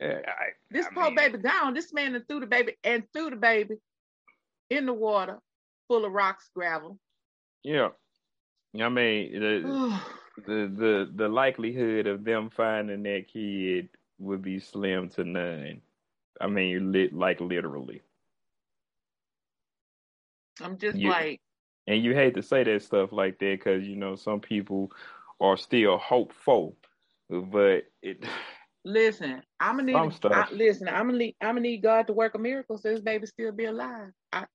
yeah 0.00 0.20
I, 0.26 0.46
This 0.70 0.86
I 0.86 0.94
poor 0.94 1.04
mean, 1.04 1.14
baby 1.14 1.38
gone. 1.38 1.74
This 1.74 1.92
man 1.92 2.22
threw 2.28 2.40
the 2.40 2.46
baby 2.46 2.76
and 2.82 3.04
threw 3.12 3.30
the 3.30 3.36
baby 3.36 3.76
in 4.70 4.86
the 4.86 4.92
water 4.92 5.38
full 5.88 6.04
of 6.04 6.12
rocks, 6.12 6.50
gravel. 6.54 6.98
Yeah, 7.62 7.90
I 8.80 8.88
mean, 8.88 9.32
the, 9.32 10.00
the 10.46 10.72
the 10.76 11.10
the 11.14 11.28
likelihood 11.28 12.06
of 12.06 12.24
them 12.24 12.50
finding 12.50 13.04
that 13.04 13.26
kid 13.32 13.88
would 14.18 14.42
be 14.42 14.58
slim 14.58 15.08
to 15.10 15.24
none. 15.24 15.80
I 16.40 16.48
mean, 16.48 16.92
lit 16.92 17.12
like 17.12 17.40
literally. 17.40 18.02
I'm 20.60 20.78
just 20.78 20.98
like, 20.98 21.40
And 21.86 22.02
you 22.02 22.14
hate 22.14 22.34
to 22.34 22.42
say 22.42 22.64
that 22.64 22.82
stuff 22.82 23.12
like 23.12 23.38
that 23.38 23.58
because 23.58 23.84
you 23.84 23.96
know 23.96 24.16
some 24.16 24.40
people 24.40 24.90
are 25.40 25.56
still 25.56 25.98
hopeful, 25.98 26.76
but 27.30 27.84
it. 28.02 28.24
listen, 28.84 29.42
I'm 29.60 29.78
gonna 29.78 29.92
need. 30.02 30.12
stuff. 30.14 30.32
I, 30.50 30.54
listen, 30.54 30.88
I'm 30.88 31.06
gonna 31.06 31.18
need. 31.18 31.36
I'm 31.40 31.50
gonna 31.56 31.60
need 31.60 31.82
God 31.82 32.06
to 32.08 32.12
work 32.12 32.34
a 32.34 32.38
miracle 32.38 32.78
so 32.78 32.90
this 32.90 33.00
baby 33.00 33.26
still 33.26 33.52
be 33.52 33.66
alive. 33.66 34.10
I, 34.32 34.46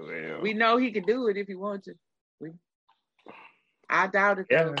well, 0.00 0.40
we 0.42 0.54
know 0.54 0.76
He 0.76 0.90
can 0.92 1.04
do 1.04 1.28
it 1.28 1.36
if 1.36 1.46
He 1.46 1.54
wants 1.54 1.86
to. 1.86 1.94
We, 2.40 2.50
I 3.88 4.06
doubt 4.08 4.40
it. 4.40 4.46
yeah, 4.50 4.64
Though. 4.64 4.74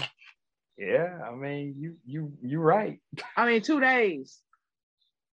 yeah. 0.78 1.18
I 1.30 1.34
mean, 1.34 1.74
you 1.78 1.96
you 2.06 2.32
you 2.42 2.60
right. 2.60 3.00
I 3.36 3.46
mean, 3.46 3.62
two 3.62 3.80
days. 3.80 4.40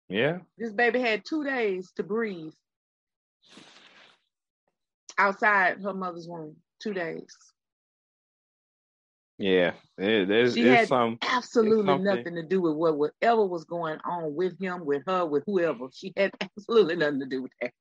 Yeah, 0.10 0.40
This 0.58 0.74
baby 0.74 1.00
had 1.00 1.24
two 1.24 1.44
days 1.44 1.92
to 1.98 2.04
breathe 2.04 2.54
outside 5.18 5.84
her 5.84 5.94
mother's 5.94 6.28
womb. 6.28 6.56
Two 6.82 6.94
days. 6.94 7.36
Yeah. 9.40 9.74
There, 9.98 10.26
there's 10.26 10.54
She 10.54 10.64
had 10.66 10.88
some. 10.88 11.18
absolutely 11.22 11.98
nothing 11.98 12.36
to 12.36 12.44
do 12.44 12.62
with 12.62 12.76
what 12.76 12.98
whatever 12.98 13.46
was 13.46 13.66
going 13.66 14.00
on 14.06 14.36
with 14.36 14.60
him, 14.62 14.86
with 14.86 15.04
her, 15.08 15.26
with 15.26 15.44
whoever. 15.46 15.88
She 15.94 16.14
had 16.16 16.32
absolutely 16.42 16.96
nothing 16.98 17.20
to 17.22 17.26
do 17.26 17.42
with 17.44 17.52
that. 17.62 17.72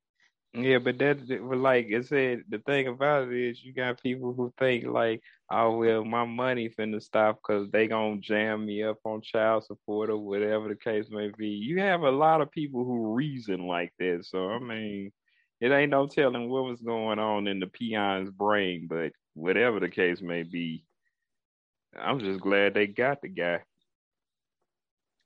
Yeah, 0.55 0.79
but 0.79 0.99
that, 0.99 1.27
that- 1.29 1.47
but 1.49 1.59
like 1.59 1.89
I 1.95 2.01
said, 2.01 2.45
the 2.49 2.59
thing 2.61 2.89
about 2.89 3.29
it 3.29 3.51
is 3.51 3.63
you 3.63 3.75
got 3.75 4.03
people 4.03 4.33
who 4.33 4.53
think 4.59 4.85
like, 4.87 5.23
oh 5.51 5.77
well, 5.79 6.05
my 6.05 6.25
money 6.25 6.71
finna 6.71 7.03
stop 7.03 7.37
because 7.43 7.71
they 7.71 7.87
gonna 7.87 8.19
jam 8.19 8.65
me 8.67 8.83
up 8.83 8.99
on 9.05 9.21
child 9.21 9.65
support 9.65 10.11
or 10.11 10.17
whatever 10.19 10.69
the 10.69 10.77
case 10.77 11.07
may 11.11 11.31
be. 11.37 11.49
You 11.49 11.81
have 11.81 12.03
a 12.03 12.11
lot 12.11 12.41
of 12.41 12.51
people 12.51 12.85
who 12.85 13.15
reason 13.15 13.67
like 13.67 13.93
that. 13.99 14.25
So 14.25 14.49
I 14.51 14.59
mean, 14.59 15.13
it 15.61 15.71
ain't 15.71 15.91
no 15.91 16.07
telling 16.07 16.49
what 16.49 16.65
was 16.65 16.81
going 16.81 17.19
on 17.19 17.47
in 17.47 17.61
the 17.61 17.67
peon's 17.67 18.31
brain, 18.31 18.87
but 18.89 19.13
whatever 19.35 19.81
the 19.81 19.89
case 19.89 20.23
may 20.23 20.43
be, 20.45 20.85
I'm 21.97 22.19
just 22.21 22.41
glad 22.41 22.75
they 22.75 22.87
got 22.87 23.23
the 23.23 23.29
guy. 23.29 23.61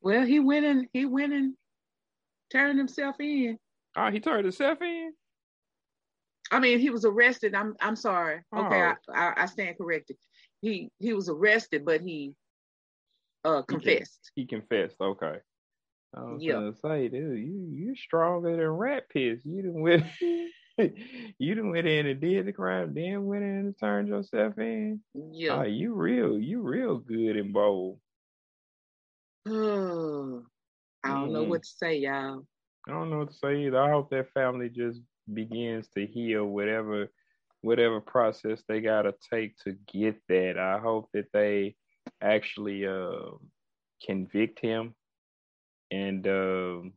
Well, 0.01 0.25
he 0.25 0.41
went 0.41 0.65
in, 0.65 0.89
he 0.93 1.05
went 1.07 1.33
and 1.33 1.55
turned 2.51 2.79
himself 2.79 3.17
in. 3.21 3.59
Oh, 3.97 4.11
he 4.11 4.21
turned 4.21 4.45
himself 4.45 4.81
in. 4.83 5.13
I 6.51 6.59
mean, 6.61 6.79
he 6.81 6.91
was 6.91 7.05
arrested. 7.05 7.55
I'm 7.55 7.75
I'm 7.81 7.97
sorry. 7.97 8.41
Okay, 8.55 8.81
I, 8.83 8.95
Oh. 9.09 9.13
I, 9.15 9.33
I 9.39 9.47
stand 9.47 9.77
corrected. 9.79 10.17
He 10.61 10.91
he 10.99 11.13
was 11.15 11.29
arrested, 11.29 11.85
but 11.85 12.01
he 12.01 12.35
uh 13.45 13.63
confessed. 13.63 14.31
He 14.35 14.47
confessed. 14.47 14.97
Okay. 15.01 15.37
I 16.15 16.21
was 16.25 16.43
Yeah. 16.43 16.55
gonna 16.55 16.75
say, 16.75 17.09
dude, 17.09 17.39
you 17.39 17.69
you 17.71 17.95
stronger 17.97 18.57
than 18.57 18.69
rat 18.69 19.09
piss. 19.09 19.41
You 19.45 19.63
done 19.63 19.81
went, 19.81 20.05
you 21.39 21.55
done 21.55 21.71
went 21.71 21.87
in 21.87 22.07
and 22.07 22.21
did 22.21 22.47
the 22.47 22.53
crime, 22.53 22.95
then 22.95 23.27
went 23.27 23.43
in 23.45 23.51
and 23.59 23.79
turned 23.79 24.09
yourself 24.09 24.59
in. 24.59 25.03
Yeah. 25.15 25.61
Oh, 25.61 25.63
you 25.63 25.95
real, 25.95 26.39
you 26.39 26.63
real 26.63 26.99
good 26.99 27.37
and 27.37 27.53
bold. 27.53 28.01
I 31.05 31.09
don't 31.09 31.33
know 31.33 31.45
Mm. 31.45 31.45
what 31.45 31.63
to 31.63 31.69
say, 31.69 31.97
y'all. 31.99 32.47
I 32.89 32.93
don't 32.93 33.11
know 33.11 33.19
what 33.19 33.29
to 33.31 33.35
say 33.35 33.65
either. 33.67 33.79
I 33.81 33.91
hope 33.91 34.11
that 34.11 34.31
family 34.33 34.69
just 34.69 35.01
begins 35.33 35.89
to 35.91 36.07
heal 36.07 36.47
whatever 36.47 37.09
whatever 37.63 38.01
process 38.01 38.63
they 38.69 38.81
gotta 38.81 39.15
take 39.31 39.57
to 39.59 39.73
get 39.93 40.17
that. 40.29 40.59
I 40.59 40.79
hope 40.79 41.11
that 41.13 41.33
they 41.33 41.77
actually 42.23 42.87
uh, 42.87 43.33
convict 44.05 44.61
him 44.61 44.95
and 45.91 46.27
um, 46.27 46.93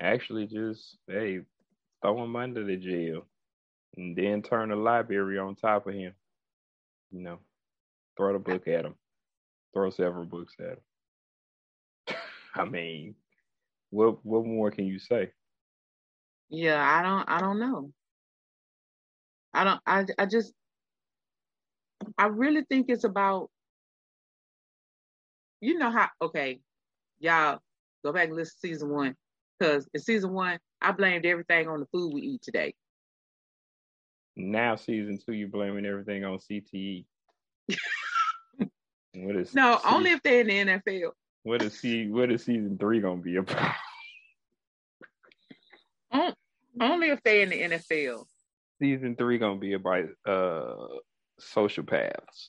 actually 0.00 0.46
just 0.46 0.98
hey 1.08 1.40
throw 2.02 2.22
him 2.22 2.36
under 2.36 2.64
the 2.64 2.76
jail 2.76 3.26
and 3.96 4.16
then 4.16 4.42
turn 4.42 4.70
the 4.70 4.76
library 4.76 5.38
on 5.38 5.54
top 5.54 5.86
of 5.86 5.94
him. 5.94 6.14
You 7.10 7.20
know, 7.22 7.38
throw 8.16 8.32
the 8.32 8.38
book 8.38 8.68
at 8.68 8.84
him, 8.84 8.94
throw 9.74 9.90
several 9.90 10.24
books 10.24 10.54
at 10.60 10.78
him. 10.78 12.16
I 12.54 12.64
mean, 12.64 13.14
what 13.90 14.24
what 14.24 14.46
more 14.46 14.70
can 14.70 14.86
you 14.86 14.98
say? 14.98 15.30
Yeah, 16.48 16.82
I 16.82 17.02
don't 17.02 17.28
I 17.28 17.40
don't 17.40 17.58
know. 17.58 17.92
I 19.52 19.64
don't 19.64 19.80
I 19.86 20.04
I 20.18 20.26
just 20.26 20.52
I 22.16 22.26
really 22.26 22.62
think 22.68 22.86
it's 22.88 23.04
about 23.04 23.50
you 25.60 25.78
know 25.78 25.90
how 25.90 26.08
okay, 26.22 26.60
y'all 27.18 27.60
go 28.04 28.12
back 28.12 28.28
and 28.28 28.36
listen 28.36 28.54
to 28.62 28.68
season 28.68 28.90
one. 28.90 29.16
Cause 29.60 29.88
in 29.92 30.00
season 30.00 30.32
one, 30.32 30.58
I 30.82 30.92
blamed 30.92 31.26
everything 31.26 31.68
on 31.68 31.80
the 31.80 31.86
food 31.86 32.12
we 32.14 32.22
eat 32.22 32.42
today. 32.42 32.74
Now 34.36 34.76
season 34.76 35.18
two, 35.24 35.32
you're 35.32 35.48
blaming 35.48 35.84
everything 35.86 36.24
on 36.24 36.38
CTE. 36.38 37.04
what 39.14 39.36
is 39.36 39.54
No, 39.54 39.74
se- 39.76 39.88
only 39.88 40.12
if 40.12 40.22
they're 40.22 40.40
in 40.40 40.46
the 40.46 40.80
NFL. 40.80 41.10
what 41.42 41.62
is 41.62 41.78
see 41.78 42.08
what 42.08 42.30
is 42.30 42.44
season 42.44 42.78
three 42.78 43.00
gonna 43.00 43.20
be 43.20 43.36
about? 43.36 43.74
Only 46.80 47.08
if 47.10 47.22
they're 47.22 47.42
in 47.42 47.50
the 47.50 47.60
NFL. 47.60 48.24
season 48.80 49.14
three 49.16 49.38
gonna 49.38 49.58
be 49.58 49.74
about 49.74 50.04
uh 50.26 50.86
sociopaths. 51.40 52.48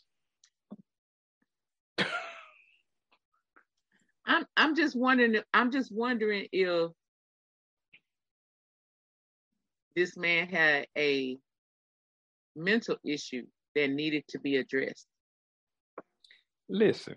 I'm 4.25 4.45
I'm 4.55 4.75
just 4.75 4.95
wondering 4.95 5.41
I'm 5.53 5.71
just 5.71 5.91
wondering 5.91 6.47
if 6.51 6.91
this 9.95 10.17
man 10.17 10.47
had 10.47 10.87
a 10.97 11.37
mental 12.55 12.97
issue 13.03 13.43
that 13.75 13.89
needed 13.89 14.23
to 14.29 14.39
be 14.39 14.57
addressed. 14.57 15.07
Listen, 16.69 17.15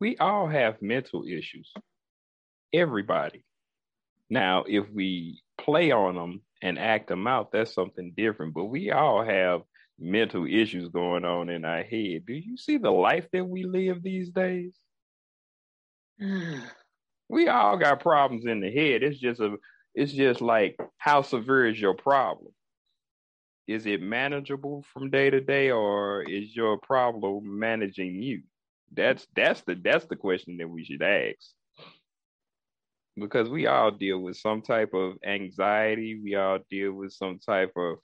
we 0.00 0.16
all 0.18 0.46
have 0.46 0.80
mental 0.82 1.24
issues. 1.26 1.72
Everybody. 2.72 3.44
Now, 4.28 4.64
if 4.66 4.86
we 4.92 5.42
play 5.58 5.92
on 5.92 6.14
them 6.14 6.42
and 6.62 6.78
act 6.78 7.08
them 7.08 7.26
out, 7.26 7.52
that's 7.52 7.74
something 7.74 8.12
different. 8.16 8.54
But 8.54 8.64
we 8.64 8.90
all 8.90 9.24
have 9.24 9.62
mental 9.98 10.46
issues 10.46 10.88
going 10.88 11.24
on 11.24 11.48
in 11.48 11.64
our 11.64 11.82
head. 11.82 12.26
Do 12.26 12.34
you 12.34 12.56
see 12.56 12.78
the 12.78 12.90
life 12.90 13.26
that 13.32 13.44
we 13.44 13.64
live 13.64 14.02
these 14.02 14.30
days? 14.30 14.74
we 17.28 17.48
all 17.48 17.76
got 17.76 18.00
problems 18.00 18.46
in 18.46 18.60
the 18.60 18.70
head. 18.70 19.02
It's 19.02 19.18
just 19.18 19.40
a 19.40 19.56
it's 19.96 20.12
just 20.12 20.42
like 20.42 20.76
how 20.98 21.22
severe 21.22 21.66
is 21.66 21.80
your 21.80 21.94
problem? 21.94 22.52
Is 23.66 23.86
it 23.86 24.02
manageable 24.02 24.84
from 24.92 25.10
day 25.10 25.30
to 25.30 25.40
day 25.40 25.70
or 25.70 26.22
is 26.22 26.54
your 26.54 26.78
problem 26.78 27.58
managing 27.58 28.22
you? 28.22 28.42
That's 28.92 29.26
that's 29.34 29.62
the 29.62 29.74
that's 29.74 30.04
the 30.04 30.14
question 30.14 30.58
that 30.58 30.68
we 30.68 30.84
should 30.84 31.02
ask. 31.02 31.50
Because 33.18 33.48
we 33.48 33.66
all 33.66 33.90
deal 33.90 34.20
with 34.20 34.36
some 34.36 34.60
type 34.60 34.92
of 34.92 35.14
anxiety, 35.26 36.20
we 36.22 36.34
all 36.34 36.58
deal 36.70 36.92
with 36.92 37.12
some 37.12 37.38
type 37.38 37.72
of 37.74 37.96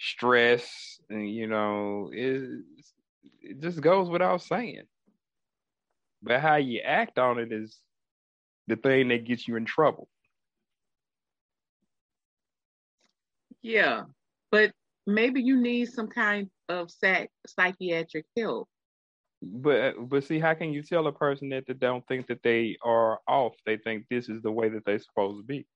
stress, 0.00 0.98
and 1.10 1.30
you 1.30 1.46
know, 1.46 2.10
it, 2.10 2.62
it 3.42 3.60
just 3.60 3.82
goes 3.82 4.08
without 4.08 4.40
saying. 4.40 4.84
But 6.22 6.40
how 6.40 6.56
you 6.56 6.80
act 6.80 7.18
on 7.18 7.38
it 7.38 7.52
is 7.52 7.78
the 8.66 8.76
thing 8.76 9.08
that 9.08 9.26
gets 9.26 9.46
you 9.46 9.56
in 9.56 9.66
trouble. 9.66 10.08
Yeah, 13.68 14.04
but 14.50 14.72
maybe 15.06 15.42
you 15.42 15.60
need 15.60 15.92
some 15.92 16.08
kind 16.08 16.48
of 16.70 16.90
psych- 16.90 17.30
psychiatric 17.46 18.24
help. 18.36 18.66
But 19.42 20.08
but 20.08 20.24
see, 20.24 20.38
how 20.40 20.54
can 20.54 20.72
you 20.72 20.82
tell 20.82 21.06
a 21.06 21.12
person 21.12 21.50
that 21.50 21.64
they 21.66 21.74
don't 21.74 22.04
think 22.08 22.26
that 22.28 22.42
they 22.42 22.78
are 22.82 23.20
off? 23.28 23.54
They 23.66 23.76
think 23.76 24.06
this 24.08 24.28
is 24.30 24.40
the 24.42 24.50
way 24.50 24.70
that 24.70 24.84
they're 24.86 24.98
supposed 24.98 25.38
to 25.38 25.44
be. 25.44 25.66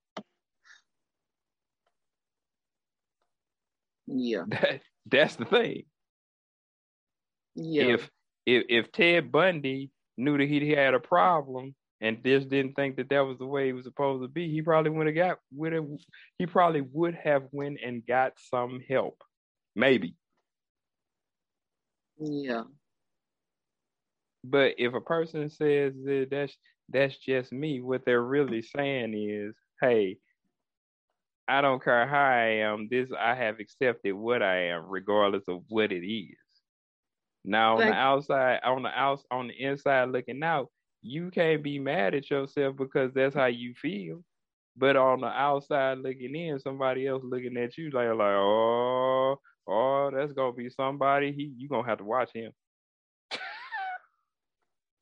Yeah. 4.06 4.44
That, 4.48 4.80
that's 5.06 5.36
the 5.36 5.44
thing. 5.44 5.82
Yeah. 7.54 7.94
If 7.94 8.10
if 8.46 8.64
if 8.68 8.92
Ted 8.92 9.30
Bundy 9.30 9.90
knew 10.16 10.38
that 10.38 10.48
he 10.48 10.70
had 10.70 10.94
a 10.94 11.00
problem 11.00 11.74
and 12.02 12.22
just 12.24 12.50
didn't 12.50 12.74
think 12.74 12.96
that 12.96 13.08
that 13.10 13.20
was 13.20 13.38
the 13.38 13.46
way 13.46 13.66
he 13.66 13.72
was 13.72 13.84
supposed 13.84 14.22
to 14.22 14.28
be, 14.28 14.50
he 14.50 14.60
probably 14.60 14.90
would 14.90 15.06
have 15.06 15.16
got 15.16 15.38
would 15.52 15.72
have 15.72 15.86
he 16.38 16.46
probably 16.46 16.82
would 16.82 17.14
have 17.14 17.44
went 17.52 17.78
and 17.84 18.04
got 18.06 18.32
some 18.36 18.80
help, 18.88 19.22
maybe. 19.76 20.16
yeah. 22.18 22.64
But 24.44 24.74
if 24.78 24.94
a 24.94 25.00
person 25.00 25.48
says 25.48 25.94
that 26.04 26.28
that's 26.30 26.56
that's 26.88 27.16
just 27.16 27.52
me, 27.52 27.80
what 27.80 28.04
they're 28.04 28.22
really 28.22 28.62
saying 28.62 29.14
is, 29.14 29.54
hey, 29.80 30.18
I 31.46 31.60
don't 31.60 31.82
care 31.82 32.06
how 32.08 32.24
I 32.24 32.64
am. 32.64 32.88
This 32.90 33.10
I 33.18 33.34
have 33.36 33.60
accepted 33.60 34.14
what 34.14 34.42
I 34.42 34.70
am, 34.70 34.86
regardless 34.88 35.44
of 35.48 35.62
what 35.68 35.92
it 35.92 36.04
is. 36.04 36.36
Now 37.44 37.74
on 37.74 37.86
the 37.86 37.92
outside, 37.92 38.60
on 38.64 38.82
the 38.82 38.88
outs, 38.90 39.24
on 39.30 39.48
the 39.48 39.54
inside 39.54 40.10
looking 40.10 40.42
out, 40.42 40.68
you 41.02 41.30
can't 41.30 41.62
be 41.62 41.78
mad 41.78 42.14
at 42.14 42.30
yourself 42.30 42.76
because 42.76 43.12
that's 43.12 43.34
how 43.34 43.46
you 43.46 43.74
feel. 43.74 44.22
But 44.76 44.96
on 44.96 45.20
the 45.20 45.26
outside 45.26 45.98
looking 45.98 46.34
in, 46.34 46.58
somebody 46.58 47.06
else 47.06 47.22
looking 47.24 47.56
at 47.58 47.76
you 47.76 47.90
like, 47.90 48.08
like, 48.08 48.18
oh, 48.20 49.38
oh, 49.66 50.10
that's 50.14 50.32
gonna 50.32 50.52
be 50.52 50.70
somebody. 50.70 51.32
He, 51.32 51.52
you 51.58 51.68
gonna 51.68 51.86
have 51.86 51.98
to 51.98 52.04
watch 52.04 52.30
him. 52.32 52.52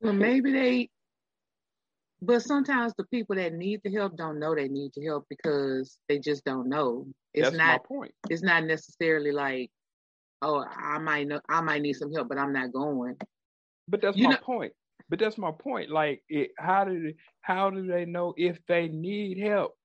Well, 0.00 0.12
maybe 0.14 0.50
they, 0.52 0.88
but 2.20 2.42
sometimes 2.42 2.94
the 2.96 3.04
people 3.04 3.36
that 3.36 3.52
need 3.52 3.80
the 3.84 3.92
help 3.92 4.16
don't 4.16 4.40
know 4.40 4.54
they 4.54 4.68
need 4.68 4.90
the 4.96 5.04
help 5.04 5.26
because 5.28 5.98
they 6.08 6.18
just 6.18 6.44
don't 6.44 6.68
know. 6.68 7.06
It's 7.32 7.46
that's 7.50 7.56
my 7.58 7.72
not. 7.72 7.84
point. 7.84 8.12
It's 8.28 8.42
not 8.42 8.64
necessarily 8.64 9.30
like, 9.30 9.70
oh, 10.42 10.64
I 10.64 10.98
might 10.98 11.28
know, 11.28 11.40
I 11.48 11.60
might 11.60 11.82
need 11.82 11.92
some 11.94 12.12
help, 12.12 12.28
but 12.28 12.38
I'm 12.38 12.52
not 12.52 12.72
going. 12.72 13.16
But 13.86 14.02
that's 14.02 14.16
You 14.16 14.24
my 14.24 14.30
know- 14.34 14.38
point. 14.38 14.72
But 15.10 15.18
that's 15.18 15.36
my 15.36 15.50
point. 15.50 15.90
Like, 15.90 16.22
it, 16.28 16.52
how 16.56 16.84
do 16.84 17.02
they, 17.02 17.14
how 17.42 17.68
do 17.68 17.86
they 17.86 18.04
know 18.06 18.32
if 18.36 18.58
they 18.66 18.88
need 18.88 19.38
help? 19.38 19.76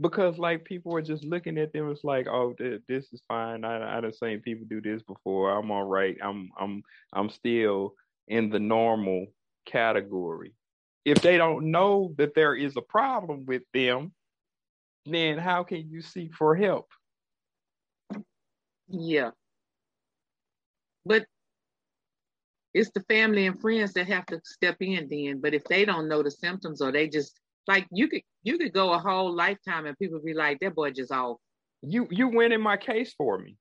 Because 0.00 0.38
like 0.38 0.64
people 0.64 0.94
are 0.94 1.02
just 1.02 1.24
looking 1.24 1.58
at 1.58 1.72
them. 1.72 1.90
It's 1.90 2.04
like, 2.04 2.28
oh, 2.28 2.52
th- 2.52 2.82
this 2.86 3.12
is 3.12 3.20
fine. 3.26 3.64
I 3.64 3.98
I 3.98 4.00
done 4.00 4.12
seen 4.12 4.38
people 4.40 4.64
do 4.70 4.80
this 4.80 5.02
before. 5.02 5.50
I'm 5.50 5.72
all 5.72 5.84
right. 5.84 6.16
I'm 6.22 6.50
I'm 6.58 6.84
I'm 7.12 7.28
still 7.28 7.94
in 8.28 8.48
the 8.48 8.60
normal 8.60 9.26
category. 9.66 10.54
If 11.04 11.20
they 11.22 11.36
don't 11.36 11.72
know 11.72 12.14
that 12.16 12.34
there 12.34 12.54
is 12.54 12.76
a 12.76 12.82
problem 12.82 13.44
with 13.46 13.62
them, 13.74 14.12
then 15.06 15.38
how 15.38 15.64
can 15.64 15.90
you 15.90 16.00
seek 16.02 16.34
for 16.34 16.54
help? 16.54 16.86
Yeah. 18.88 19.30
But 21.04 21.26
it's 22.78 22.90
the 22.90 23.02
family 23.08 23.46
and 23.46 23.60
friends 23.60 23.92
that 23.94 24.06
have 24.06 24.24
to 24.26 24.40
step 24.44 24.76
in 24.80 25.08
then. 25.10 25.40
But 25.40 25.52
if 25.52 25.64
they 25.64 25.84
don't 25.84 26.08
know 26.08 26.22
the 26.22 26.30
symptoms 26.30 26.80
or 26.80 26.92
they 26.92 27.08
just 27.08 27.38
like 27.66 27.86
you 27.90 28.08
could 28.08 28.22
you 28.44 28.56
could 28.56 28.72
go 28.72 28.92
a 28.92 28.98
whole 28.98 29.34
lifetime 29.34 29.86
and 29.86 29.98
people 29.98 30.20
be 30.24 30.34
like, 30.34 30.60
that 30.60 30.74
boy 30.74 30.92
just 30.92 31.12
off. 31.12 31.38
You 31.82 32.06
you 32.10 32.28
winning 32.28 32.60
my 32.60 32.76
case 32.76 33.14
for 33.18 33.38
me. 33.38 33.56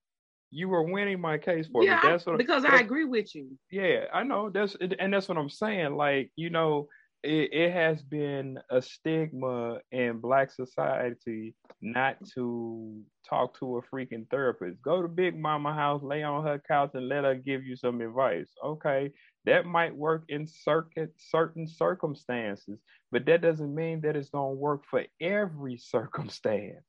You 0.51 0.69
were 0.69 0.84
winning 0.84 1.19
my 1.19 1.38
case 1.38 1.67
for 1.67 1.84
yeah, 1.84 1.95
me. 1.95 1.99
That's 2.03 2.25
what 2.25 2.38
because 2.38 2.63
I 2.63 2.80
agree 2.80 3.06
with 3.06 3.34
you. 3.36 3.58
Yeah, 3.71 4.06
I 4.13 4.23
know. 4.23 4.49
That's 4.49 4.77
and 4.99 5.13
that's 5.13 5.27
what 5.27 5.38
I'm 5.38 5.49
saying. 5.49 5.95
Like, 5.95 6.32
you 6.36 6.49
know, 6.49 6.88
it, 7.23 7.51
it 7.53 7.71
has 7.73 8.01
been 8.03 8.60
a 8.69 8.82
stigma 8.82 9.80
in 9.91 10.19
black 10.19 10.51
society 10.51 11.56
not 11.82 12.17
to 12.34 13.01
talk 13.27 13.58
to 13.60 13.77
a 13.77 13.82
freaking 13.84 14.30
therapist. 14.30 14.82
Go 14.82 15.01
to 15.01 15.08
Big 15.08 15.38
Mama 15.38 15.73
house, 15.73 16.01
lay 16.03 16.23
on 16.23 16.43
her 16.45 16.60
couch, 16.67 16.91
and 16.93 17.10
let 17.10 17.23
her 17.23 17.36
give 17.36 17.65
you 17.65 17.75
some 17.75 18.01
advice. 18.01 18.49
Okay, 18.63 19.12
that 19.45 19.65
might 19.65 19.95
work 19.95 20.23
in 20.30 20.47
certain 20.47 21.10
certain 21.17 21.67
circumstances, 21.67 22.80
but 23.12 23.25
that 23.25 23.41
doesn't 23.41 23.73
mean 23.73 24.01
that 24.01 24.15
it's 24.15 24.30
gonna 24.30 24.51
work 24.51 24.84
for 24.89 25.03
every 25.19 25.77
circumstance. 25.93 26.84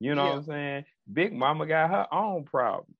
You 0.00 0.14
know 0.14 0.24
Yeah. 0.24 0.30
what 0.30 0.36
I'm 0.38 0.44
saying? 0.44 0.84
Big 1.12 1.32
Mama 1.32 1.66
got 1.66 1.90
her 1.90 2.06
own 2.12 2.44
problems. 2.44 2.94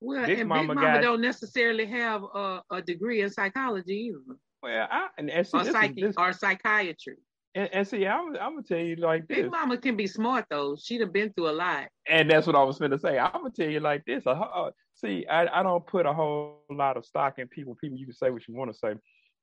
Well, 0.00 0.26
Big 0.26 0.40
and 0.40 0.48
Mama 0.48 0.68
Big 0.68 0.76
Mama 0.76 0.94
got- 0.96 1.00
don't 1.02 1.20
necessarily 1.22 1.86
have 1.86 2.22
a, 2.22 2.62
a 2.70 2.82
degree 2.82 3.22
in 3.22 3.30
psychology 3.30 4.12
either, 4.12 4.38
Well, 4.64 4.88
I 4.90 5.08
and, 5.18 5.30
and 5.30 5.46
see, 5.46 5.58
or 5.58 5.64
this 5.64 5.74
is- 5.74 5.94
this- 5.94 6.14
or 6.16 6.32
psychiatry. 6.32 7.16
And, 7.56 7.68
and 7.72 7.86
see, 7.86 8.04
I'm, 8.06 8.28
I'm 8.36 8.54
gonna 8.54 8.62
tell 8.62 8.78
you 8.78 8.96
like 8.96 9.28
this, 9.28 9.42
Big 9.42 9.50
Mama 9.50 9.76
can 9.76 9.94
be 9.94 10.06
smart 10.08 10.46
though. 10.50 10.74
She'd 10.82 11.02
have 11.02 11.12
been 11.12 11.32
through 11.34 11.50
a 11.50 11.52
lot. 11.52 11.86
and 12.08 12.28
that's 12.28 12.46
what 12.48 12.56
I 12.56 12.62
was 12.64 12.78
gonna 12.78 12.98
say. 12.98 13.18
I'm 13.18 13.30
gonna 13.32 13.50
tell 13.50 13.68
you 13.68 13.78
like 13.80 14.04
this. 14.06 14.26
Uh, 14.26 14.30
uh, 14.30 14.70
see, 14.94 15.24
I, 15.26 15.60
I 15.60 15.62
don't 15.62 15.86
put 15.86 16.06
a 16.06 16.12
whole 16.14 16.62
lot 16.70 16.96
of 16.96 17.04
stock 17.04 17.38
in 17.38 17.46
people. 17.46 17.76
People, 17.80 17.98
you 17.98 18.06
can 18.06 18.14
say 18.14 18.30
what 18.30 18.48
you 18.48 18.54
want 18.56 18.72
to 18.72 18.78
say. 18.78 18.94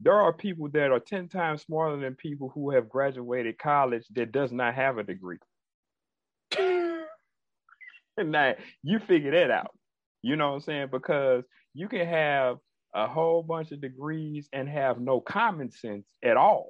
There 0.02 0.16
are 0.20 0.34
people 0.34 0.68
that 0.74 0.92
are 0.92 1.00
ten 1.00 1.30
times 1.30 1.62
smarter 1.62 1.98
than 2.02 2.16
people 2.16 2.50
who 2.54 2.72
have 2.72 2.90
graduated 2.90 3.60
college 3.60 4.06
that 4.16 4.32
does 4.34 4.52
not 4.52 4.74
have 4.74 4.98
a 4.98 5.04
degree. 5.04 5.38
and 6.58 7.06
now 8.32 8.56
you 8.84 9.00
figure 9.00 9.32
that 9.32 9.52
out. 9.52 9.72
You 10.22 10.36
know 10.36 10.50
what 10.50 10.56
I'm 10.56 10.62
saying? 10.62 10.88
Because 10.92 11.44
you 11.74 11.88
can 11.88 12.06
have 12.08 12.58
a 12.94 13.08
whole 13.08 13.44
bunch 13.44 13.72
of 13.72 13.82
degrees 13.82 14.50
and 14.54 14.68
have 14.70 15.00
no 15.00 15.22
common 15.22 15.72
sense 15.72 16.08
at 16.24 16.38
all. 16.38 16.70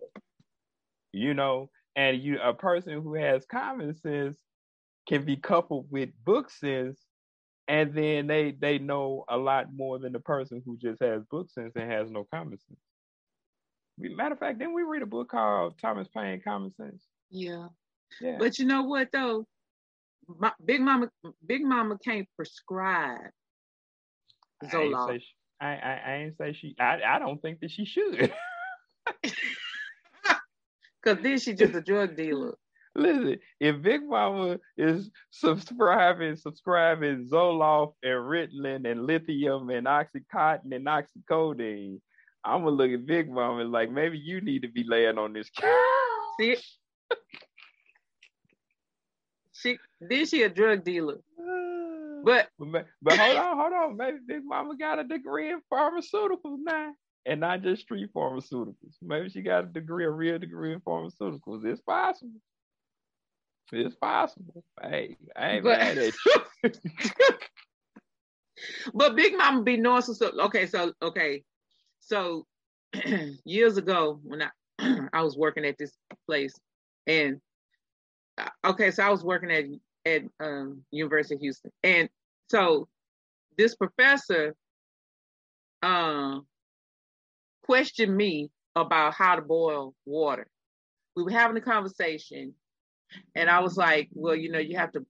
You 1.13 1.34
know, 1.34 1.69
and 1.95 2.21
you 2.21 2.39
a 2.41 2.53
person 2.53 3.01
who 3.01 3.15
has 3.15 3.45
common 3.45 3.95
sense 3.95 4.38
can 5.07 5.25
be 5.25 5.36
coupled 5.36 5.88
with 5.89 6.10
book 6.23 6.49
sense, 6.49 6.99
and 7.67 7.93
then 7.93 8.27
they 8.27 8.51
they 8.51 8.77
know 8.79 9.25
a 9.29 9.38
lot 9.38 9.73
more 9.73 9.99
than 9.99 10.13
the 10.13 10.19
person 10.19 10.62
who 10.65 10.77
just 10.77 11.01
has 11.01 11.23
book 11.25 11.49
sense 11.51 11.73
and 11.75 11.91
has 11.91 12.10
no 12.10 12.25
common 12.31 12.57
sense. 12.57 12.79
Matter 13.97 14.34
of 14.34 14.39
fact, 14.39 14.60
didn't 14.60 14.73
we 14.73 14.84
read 14.84 15.01
a 15.01 15.07
book 15.07 15.29
called 15.29 15.77
Thomas 15.79 16.07
Paine 16.07 16.41
Common 16.43 16.73
Sense? 16.73 17.03
Yeah. 17.29 17.67
Yeah. 18.19 18.38
But 18.39 18.57
you 18.60 18.65
know 18.65 18.84
what 18.84 19.10
though? 19.12 19.45
My, 20.27 20.51
Big 20.63 20.81
Mama 20.81 21.10
Big 21.45 21.63
Mama 21.63 21.97
can't 22.03 22.27
prescribe 22.36 23.31
Zoloft. 24.63 25.19
she, 25.19 25.25
I, 25.62 25.67
I 25.67 26.02
I 26.06 26.13
ain't 26.15 26.38
say 26.38 26.54
she. 26.54 26.76
I 26.80 27.00
I 27.08 27.19
don't 27.19 27.41
think 27.41 27.60
that 27.62 27.71
she 27.71 27.86
should. 27.86 28.34
Cause 31.04 31.17
then 31.21 31.39
she 31.39 31.54
just 31.54 31.74
a 31.74 31.82
drug 31.82 32.15
dealer. 32.15 32.56
Listen, 32.93 33.38
if 33.60 33.82
Big 33.82 34.04
Mama 34.04 34.60
is 34.78 35.10
subscribing, 35.32 36.36
subscribing 36.36 37.28
Zoloft 37.32 37.93
and 38.04 38.12
Ritalin 38.12 38.89
and 38.89 39.06
lithium 39.06 39.69
and 39.69 39.88
Oxycontin 39.88 40.76
and 40.76 40.86
oxycodone, 40.86 42.02
I'm 42.43 42.63
gonna 42.63 42.76
look 42.76 42.91
at 42.91 43.06
Big 43.06 43.32
Mama 43.32 43.63
like 43.63 43.89
maybe 43.91 44.17
you 44.17 44.41
need 44.41 44.63
to 44.63 44.67
be 44.67 44.84
laying 44.84 45.17
on 45.17 45.34
this 45.34 45.50
couch. 45.50 45.71
See 46.39 46.58
she 49.62 49.78
then 50.00 50.26
she 50.26 50.43
a 50.43 50.50
drug 50.50 50.84
dealer. 50.84 51.17
But 52.23 52.49
But, 52.60 53.17
hold 53.17 53.38
on, 53.38 53.57
hold 53.57 53.73
on. 53.73 53.97
Maybe 53.97 54.17
Big 54.27 54.43
Mama 54.45 54.75
got 54.77 54.99
a 54.99 55.03
degree 55.03 55.51
in 55.51 55.62
pharmaceuticals 55.71 56.60
now, 56.63 56.93
and 57.25 57.39
not 57.39 57.62
just 57.62 57.84
street 57.84 58.10
pharmaceuticals. 58.13 58.95
Maybe 59.01 59.29
she 59.29 59.41
got 59.41 59.63
a 59.63 59.67
degree, 59.67 60.05
a 60.05 60.10
real 60.10 60.39
degree 60.39 60.73
in 60.73 60.81
pharmaceuticals. 60.81 61.65
It's 61.65 61.81
possible. 61.81 62.39
It's 63.71 63.95
possible. 63.95 64.63
Hey, 64.81 65.17
I 65.36 65.51
ain't 65.51 65.63
But- 65.63 65.79
mad 65.79 65.97
at 65.97 66.13
you. 66.25 66.36
but 68.93 69.15
Big 69.15 69.38
Mama 69.38 69.63
be 69.63 69.77
knowing 69.77 70.01
some 70.01 70.15
stuff. 70.15 70.34
Okay, 70.39 70.65
so 70.65 70.93
okay. 71.01 71.43
So 71.99 72.45
years 73.45 73.77
ago 73.77 74.19
when 74.23 74.41
I 74.43 74.49
I 75.13 75.21
was 75.23 75.38
working 75.38 75.65
at 75.65 75.77
this 75.77 75.93
place 76.27 76.53
and 77.07 77.39
uh, 78.38 78.49
okay, 78.65 78.91
so 78.91 79.03
I 79.03 79.10
was 79.10 79.23
working 79.23 79.51
at 79.51 79.65
at 80.06 80.24
um, 80.40 80.84
University 80.92 81.36
of 81.36 81.42
Houston, 81.42 81.72
and 81.84 82.10
so 82.50 82.88
this 83.58 83.76
professor 83.76 84.56
um 85.84 86.46
questioned 87.64 88.16
me 88.16 88.50
about 88.76 89.14
how 89.14 89.36
to 89.36 89.42
boil 89.42 89.94
water. 90.06 90.48
We 91.16 91.24
were 91.24 91.32
having 91.32 91.58
a 91.58 91.62
conversation, 91.62 92.54
and 93.36 93.50
I 93.50 93.60
was 93.60 93.78
like, 93.78 94.10
"Well, 94.14 94.36
you 94.36 94.52
know, 94.52 94.60
you 94.60 94.78
have 94.78 94.92
to 94.94 95.06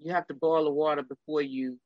you 0.00 0.12
have 0.12 0.26
to 0.28 0.34
boil 0.34 0.64
the 0.64 0.70
water 0.70 1.02
before 1.02 1.42
you 1.42 1.78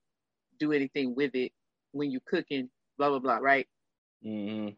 do 0.59 0.73
anything 0.73 1.15
with 1.15 1.35
it 1.35 1.53
when 1.93 2.11
you're 2.11 2.23
cooking." 2.27 2.71
Blah 2.99 3.11
blah 3.11 3.19
blah, 3.21 3.37
right? 3.39 3.69
Mhm. 4.25 4.77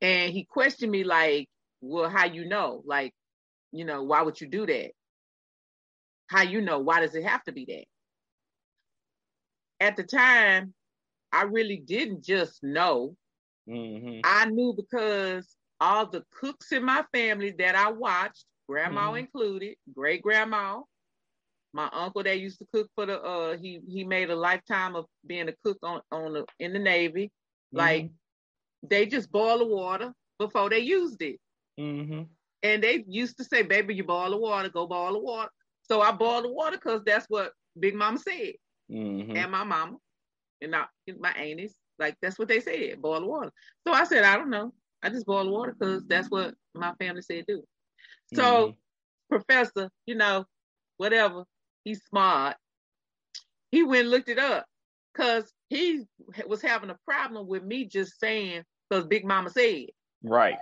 And 0.00 0.32
he 0.32 0.44
questioned 0.44 0.90
me 0.90 1.04
like, 1.04 1.48
"Well, 1.80 2.08
how 2.10 2.26
you 2.26 2.44
know? 2.46 2.82
Like, 2.84 3.14
you 3.72 3.84
know, 3.84 4.02
why 4.02 4.22
would 4.22 4.40
you 4.40 4.48
do 4.48 4.66
that? 4.66 4.92
How 6.32 6.42
you 6.42 6.62
know? 6.62 6.80
Why 6.80 7.00
does 7.00 7.14
it 7.16 7.24
have 7.24 7.44
to 7.44 7.52
be 7.52 7.66
that?" 7.66 7.86
At 9.80 9.96
the 9.96 10.04
time, 10.04 10.74
I 11.32 11.42
really 11.44 11.78
didn't 11.78 12.24
just 12.24 12.62
know. 12.62 13.16
Mhm. 13.68 14.22
I 14.24 14.46
knew 14.46 14.74
because 14.74 15.56
all 15.80 16.06
the 16.06 16.24
cooks 16.30 16.72
in 16.72 16.84
my 16.84 17.04
family 17.12 17.50
that 17.58 17.74
I 17.76 17.90
watched, 17.90 18.46
grandma 18.68 19.12
Mhm. 19.12 19.18
included, 19.18 19.76
great 19.94 20.22
grandma, 20.22 20.82
My 21.72 21.88
uncle 21.92 22.22
that 22.24 22.40
used 22.40 22.58
to 22.60 22.66
cook 22.72 22.90
for 22.94 23.06
the 23.06 23.20
uh 23.22 23.56
he 23.58 23.80
he 23.88 24.04
made 24.04 24.30
a 24.30 24.36
lifetime 24.36 24.96
of 24.96 25.06
being 25.26 25.48
a 25.48 25.54
cook 25.64 25.78
on 25.82 26.02
on 26.10 26.32
the 26.34 26.46
in 26.58 26.72
the 26.72 26.78
Navy. 26.78 27.32
Mm-hmm. 27.74 27.78
Like 27.78 28.10
they 28.82 29.06
just 29.06 29.30
boil 29.32 29.58
the 29.58 29.66
water 29.66 30.14
before 30.38 30.70
they 30.70 30.80
used 30.80 31.22
it. 31.22 31.40
Mm-hmm. 31.78 32.22
And 32.62 32.82
they 32.82 33.04
used 33.06 33.38
to 33.38 33.44
say, 33.44 33.62
baby, 33.62 33.94
you 33.94 34.04
boil 34.04 34.30
the 34.30 34.38
water, 34.38 34.68
go 34.68 34.86
boil 34.86 35.12
the 35.12 35.18
water. 35.20 35.50
So 35.92 36.00
I 36.00 36.10
boiled 36.10 36.46
the 36.46 36.48
water 36.48 36.78
because 36.78 37.02
that's 37.04 37.26
what 37.28 37.52
Big 37.78 37.94
Mama 37.94 38.16
said. 38.16 38.54
Mm-hmm. 38.90 39.36
And 39.36 39.52
my 39.52 39.62
mama 39.62 39.98
and 40.62 40.70
not 40.70 40.88
my 41.18 41.32
aunties. 41.32 41.74
Like 41.98 42.16
that's 42.22 42.38
what 42.38 42.48
they 42.48 42.60
said, 42.60 43.02
boil 43.02 43.20
the 43.20 43.26
water. 43.26 43.52
So 43.86 43.92
I 43.92 44.04
said, 44.04 44.24
I 44.24 44.36
don't 44.36 44.48
know. 44.48 44.72
I 45.02 45.10
just 45.10 45.26
boil 45.26 45.44
the 45.44 45.50
water 45.50 45.76
because 45.78 46.02
that's 46.06 46.30
what 46.30 46.54
my 46.74 46.94
family 46.98 47.20
said 47.20 47.44
do. 47.46 47.62
So 48.32 48.42
mm-hmm. 48.42 49.36
professor, 49.36 49.90
you 50.06 50.14
know, 50.14 50.46
whatever, 50.96 51.44
he's 51.84 52.02
smart. 52.04 52.56
He 53.70 53.82
went 53.82 54.04
and 54.04 54.10
looked 54.10 54.30
it 54.30 54.38
up 54.38 54.64
because 55.12 55.52
he 55.68 56.04
was 56.46 56.62
having 56.62 56.88
a 56.88 56.96
problem 57.06 57.46
with 57.46 57.64
me 57.64 57.84
just 57.84 58.18
saying 58.18 58.62
because 58.88 59.06
Big 59.06 59.26
Mama 59.26 59.50
said. 59.50 59.88
Right. 60.22 60.56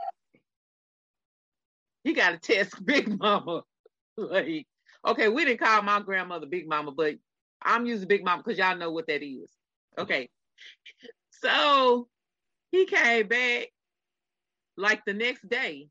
He 2.03 2.15
got 2.15 2.31
to 2.31 2.39
test 2.39 2.85
Big 2.85 3.17
Mama. 3.17 3.63
like, 4.17 4.67
okay, 5.07 5.29
we 5.29 5.45
didn't 5.45 5.61
call 5.61 5.83
my 5.83 6.01
grandmother 6.01 6.47
Big 6.47 6.69
Mama, 6.69 6.93
but 6.93 7.17
I'm 7.63 7.87
using 7.87 8.09
Big 8.09 8.25
Mama 8.25 8.43
because 8.45 8.59
y'all 8.59 8.77
know 8.77 8.91
what 8.91 9.07
that 9.07 9.23
is. 9.23 9.51
Okay. 9.99 10.29
So 11.31 12.09
he 12.71 12.87
came 12.87 13.27
back 13.27 13.69
like 14.77 15.05
the 15.05 15.15
next 15.15 15.49
day 15.49 15.89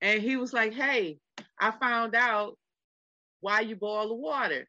and 0.00 0.22
he 0.22 0.36
was 0.36 0.52
like, 0.52 0.72
Hey, 0.72 1.18
I 1.58 1.70
found 1.72 2.14
out 2.14 2.56
why 3.40 3.60
you 3.60 3.76
boil 3.76 4.08
the 4.08 4.14
water. 4.14 4.66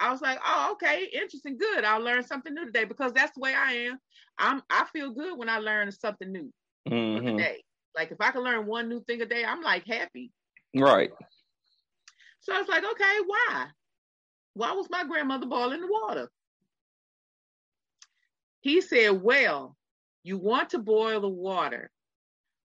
I 0.00 0.10
was 0.10 0.22
like, 0.22 0.38
oh, 0.44 0.70
okay, 0.72 1.08
interesting, 1.12 1.58
good. 1.58 1.84
I'll 1.84 2.00
learn 2.00 2.24
something 2.24 2.54
new 2.54 2.64
today 2.64 2.84
because 2.84 3.12
that's 3.12 3.32
the 3.34 3.40
way 3.40 3.54
I 3.54 3.72
am. 3.72 3.98
I'm 4.38 4.62
I 4.70 4.86
feel 4.92 5.12
good 5.12 5.38
when 5.38 5.50
I 5.50 5.58
learn 5.58 5.92
something 5.92 6.32
new 6.32 6.50
mm-hmm. 6.88 7.28
a 7.28 7.36
day. 7.36 7.62
Like 7.94 8.10
if 8.10 8.20
I 8.20 8.30
can 8.30 8.42
learn 8.42 8.66
one 8.66 8.88
new 8.88 9.02
thing 9.04 9.20
a 9.20 9.26
day, 9.26 9.44
I'm 9.44 9.62
like 9.62 9.86
happy. 9.86 10.32
Right. 10.74 11.10
So 12.40 12.54
I 12.54 12.58
was 12.58 12.68
like, 12.68 12.84
okay, 12.84 13.18
why? 13.26 13.66
Why 14.54 14.72
was 14.72 14.88
my 14.90 15.04
grandmother 15.04 15.46
boiling 15.46 15.80
the 15.80 15.88
water? 15.90 16.30
He 18.60 18.80
said, 18.80 19.22
well, 19.22 19.76
you 20.22 20.38
want 20.38 20.70
to 20.70 20.78
boil 20.78 21.20
the 21.20 21.28
water 21.28 21.90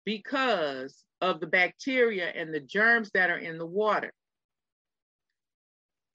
because 0.06 1.04
of 1.20 1.40
the 1.40 1.48
bacteria 1.48 2.28
and 2.30 2.54
the 2.54 2.60
germs 2.60 3.12
that 3.14 3.30
are 3.30 3.38
in 3.38 3.58
the 3.58 3.66
water 3.66 4.14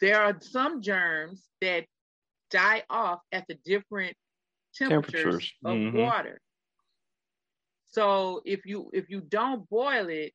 there 0.01 0.21
are 0.21 0.37
some 0.41 0.83
germs 0.83 1.43
that 1.61 1.85
die 2.51 2.83
off 2.91 3.21
at 3.33 3.47
the 3.49 3.57
different 3.65 4.17
temperatures, 4.75 5.13
temperatures. 5.15 5.53
of 5.65 5.77
mm-hmm. 5.77 5.99
water. 5.99 6.41
So 7.93 8.43
if 8.45 8.67
you 8.67 8.91
if 8.93 9.09
you 9.09 9.21
don't 9.21 9.69
boil 9.71 10.09
it, 10.09 10.33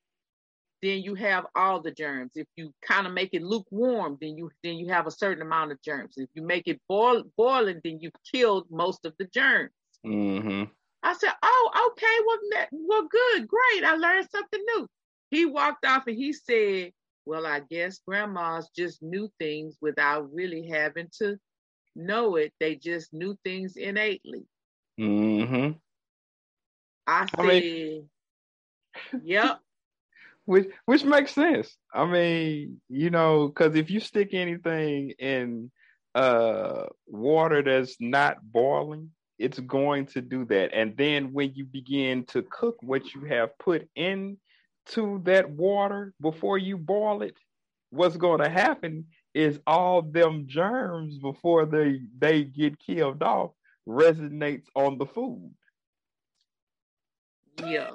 then 0.82 1.02
you 1.02 1.16
have 1.16 1.46
all 1.56 1.82
the 1.82 1.92
germs. 1.92 2.32
If 2.36 2.48
you 2.56 2.74
kind 2.82 3.08
of 3.08 3.14
make 3.14 3.34
it 3.34 3.44
lukewarm, 3.44 4.18
then 4.22 4.38
you 4.38 4.50
then 4.64 4.76
you 4.76 4.90
have 4.90 5.08
a 5.08 5.12
certain 5.12 5.42
amount 5.42 5.72
of 5.72 5.82
germs. 5.82 6.16
If 6.18 6.30
you 6.34 6.42
make 6.42 6.68
it 6.68 6.82
boil 6.88 7.24
boiling, 7.38 7.82
then 7.84 8.00
you've 8.02 8.14
killed 8.32 8.68
most 8.70 9.06
of 9.06 9.14
the 9.20 9.26
germs. 9.26 9.72
Mm-hmm. 10.06 10.64
I 11.04 11.14
said, 11.14 11.34
"Oh, 11.42 11.92
okay. 11.92 12.18
Well, 12.26 12.68
well, 12.72 13.08
good, 13.10 13.48
great. 13.48 13.84
I 13.84 13.96
learned 13.96 14.28
something 14.32 14.62
new." 14.76 14.88
He 15.32 15.46
walked 15.46 15.86
off 15.86 16.08
and 16.08 16.18
he 16.18 16.34
said, 16.34 16.92
well, 17.26 17.46
I 17.46 17.62
guess 17.62 18.02
grandmas 18.06 18.70
just 18.76 19.02
knew 19.02 19.30
things 19.40 19.78
without 19.82 20.34
really 20.34 20.68
having 20.68 21.08
to 21.20 21.38
know 21.96 22.36
it. 22.36 22.54
They 22.60 22.76
just 22.76 23.14
knew 23.14 23.38
things 23.44 23.78
innately. 23.78 24.44
Mm-hmm. 25.00 25.78
I 27.08 27.26
said, 27.26 27.40
I 27.40 27.48
mean, 27.48 28.10
yep. 29.24 29.60
Which 30.46 30.68
which 30.86 31.04
makes 31.04 31.34
sense. 31.34 31.76
I 31.94 32.06
mean, 32.06 32.82
you 32.90 33.10
know, 33.10 33.48
because 33.48 33.76
if 33.76 33.90
you 33.90 34.00
stick 34.00 34.34
anything 34.34 35.12
in 35.20 35.72
uh 36.16 36.88
water 37.08 37.62
that's 37.62 37.96
not 38.00 38.38
boiling, 38.44 39.12
it's 39.38 39.60
going 39.60 40.08
to 40.08 40.22
do 40.22 40.46
that. 40.46 40.74
And 40.74 40.96
then 40.98 41.34
when 41.34 41.54
you 41.56 41.66
begin 41.66 42.26
to 42.26 42.44
cook 42.44 42.78
what 42.82 43.14
you 43.14 43.26
have 43.26 43.58
put 43.60 43.88
in 43.96 44.38
to 44.88 45.22
that 45.26 45.50
water 45.50 46.14
before 46.20 46.58
you 46.58 46.78
boil 46.78 47.22
it, 47.22 47.38
what's 47.92 48.18
going 48.18 48.42
to 48.42 48.50
happen 48.50 49.06
is 49.34 49.60
all 49.66 50.02
them 50.02 50.46
germs 50.48 51.18
before 51.18 51.66
they 51.66 52.02
they 52.18 52.44
get 52.44 52.80
killed 52.80 53.24
off 53.24 53.52
resonates 53.88 54.66
on 54.76 54.98
the 54.98 55.06
food. 55.06 55.54
Yeah. 57.66 57.92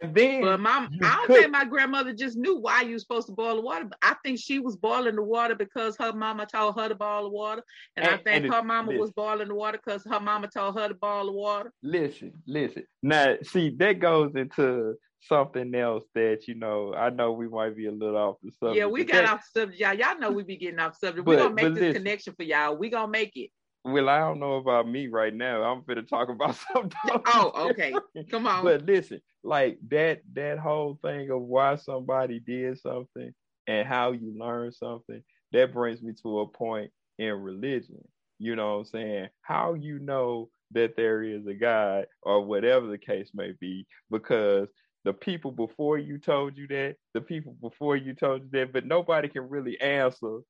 And 0.00 0.14
then 0.14 0.42
but 0.42 0.60
my 0.60 0.88
I 1.02 1.16
don't 1.16 1.26
cook. 1.26 1.36
think 1.36 1.50
my 1.50 1.64
grandmother 1.64 2.12
just 2.12 2.36
knew 2.36 2.58
why 2.58 2.82
you 2.82 2.92
were 2.92 2.98
supposed 2.98 3.26
to 3.26 3.32
boil 3.32 3.56
the 3.56 3.62
water. 3.62 3.86
But 3.86 3.98
I 4.02 4.14
think 4.24 4.38
she 4.38 4.60
was 4.60 4.76
boiling 4.76 5.16
the 5.16 5.22
water 5.22 5.54
because 5.54 5.96
her 5.98 6.12
mama 6.12 6.46
told 6.46 6.78
her 6.78 6.88
to 6.88 6.94
boil 6.94 7.24
the 7.24 7.30
water. 7.30 7.62
And, 7.96 8.06
and 8.06 8.14
I 8.14 8.18
think 8.18 8.44
and 8.44 8.54
her 8.54 8.62
mama 8.62 8.88
listen, 8.88 9.00
was 9.00 9.10
boiling 9.12 9.48
the 9.48 9.54
water 9.54 9.80
because 9.84 10.04
her 10.04 10.20
mama 10.20 10.48
told 10.48 10.78
her 10.78 10.88
to 10.88 10.94
boil 10.94 11.26
the 11.26 11.32
water. 11.32 11.72
Listen, 11.82 12.32
listen. 12.46 12.84
Now 13.02 13.36
see 13.42 13.70
that 13.78 13.98
goes 13.98 14.34
into 14.34 14.94
something 15.22 15.74
else 15.74 16.04
that 16.14 16.46
you 16.46 16.54
know. 16.54 16.94
I 16.94 17.10
know 17.10 17.32
we 17.32 17.48
might 17.48 17.76
be 17.76 17.86
a 17.86 17.92
little 17.92 18.16
off 18.16 18.36
the 18.42 18.52
subject. 18.52 18.78
Yeah, 18.78 18.86
we 18.86 19.04
got 19.04 19.22
that, 19.24 19.32
off 19.32 19.44
the 19.52 19.60
subject, 19.60 19.80
y'all. 19.80 19.94
Y'all 19.94 20.18
know 20.18 20.30
we 20.30 20.44
be 20.44 20.56
getting 20.56 20.78
off 20.78 20.98
the 20.98 21.08
subject. 21.08 21.26
We're 21.26 21.38
gonna 21.38 21.54
make 21.54 21.74
this 21.74 21.82
listen, 21.82 22.02
connection 22.02 22.34
for 22.34 22.44
y'all. 22.44 22.76
We 22.76 22.90
gonna 22.90 23.08
make 23.10 23.36
it. 23.36 23.50
Well, 23.92 24.08
I 24.08 24.18
don't 24.18 24.40
know 24.40 24.54
about 24.54 24.88
me 24.88 25.08
right 25.08 25.34
now. 25.34 25.62
I'm 25.62 25.82
gonna 25.86 26.02
talk 26.02 26.28
about 26.28 26.56
something. 26.72 26.92
oh, 27.04 27.70
okay. 27.70 27.94
Come 28.30 28.46
on. 28.46 28.64
But 28.64 28.84
listen, 28.84 29.20
like 29.42 29.78
that 29.90 30.22
that 30.34 30.58
whole 30.58 30.98
thing 31.02 31.30
of 31.30 31.40
why 31.42 31.76
somebody 31.76 32.40
did 32.40 32.78
something 32.78 33.32
and 33.66 33.86
how 33.86 34.12
you 34.12 34.34
learn 34.38 34.72
something, 34.72 35.22
that 35.52 35.72
brings 35.72 36.02
me 36.02 36.12
to 36.22 36.40
a 36.40 36.46
point 36.46 36.90
in 37.18 37.32
religion. 37.34 38.02
You 38.38 38.56
know 38.56 38.74
what 38.74 38.78
I'm 38.78 38.84
saying? 38.86 39.28
How 39.42 39.74
you 39.74 39.98
know 39.98 40.48
that 40.72 40.96
there 40.96 41.22
is 41.22 41.46
a 41.46 41.54
God 41.54 42.06
or 42.22 42.44
whatever 42.44 42.86
the 42.86 42.98
case 42.98 43.30
may 43.34 43.52
be, 43.60 43.86
because 44.10 44.68
the 45.04 45.12
people 45.12 45.50
before 45.50 45.98
you 45.98 46.18
told 46.18 46.56
you 46.56 46.66
that, 46.68 46.96
the 47.14 47.20
people 47.20 47.56
before 47.60 47.96
you 47.96 48.14
told 48.14 48.42
you 48.42 48.48
that, 48.52 48.72
but 48.72 48.86
nobody 48.86 49.28
can 49.28 49.48
really 49.48 49.80
answer 49.80 50.40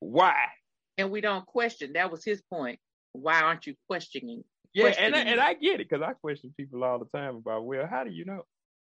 why. 0.00 0.36
And 1.00 1.10
we 1.10 1.20
don't 1.20 1.46
question. 1.46 1.94
That 1.94 2.10
was 2.10 2.24
his 2.24 2.42
point. 2.42 2.78
Why 3.12 3.40
aren't 3.40 3.66
you 3.66 3.74
questioning? 3.88 4.44
Yeah, 4.72 4.84
questioning 4.84 5.14
and 5.14 5.28
I, 5.28 5.32
and 5.32 5.40
I 5.40 5.54
get 5.54 5.80
it 5.80 5.88
because 5.88 6.02
I 6.02 6.12
question 6.12 6.54
people 6.56 6.84
all 6.84 6.98
the 6.98 7.06
time 7.06 7.36
about 7.36 7.64
well, 7.64 7.86
how 7.86 8.04
do 8.04 8.10
you 8.10 8.24
know? 8.24 8.42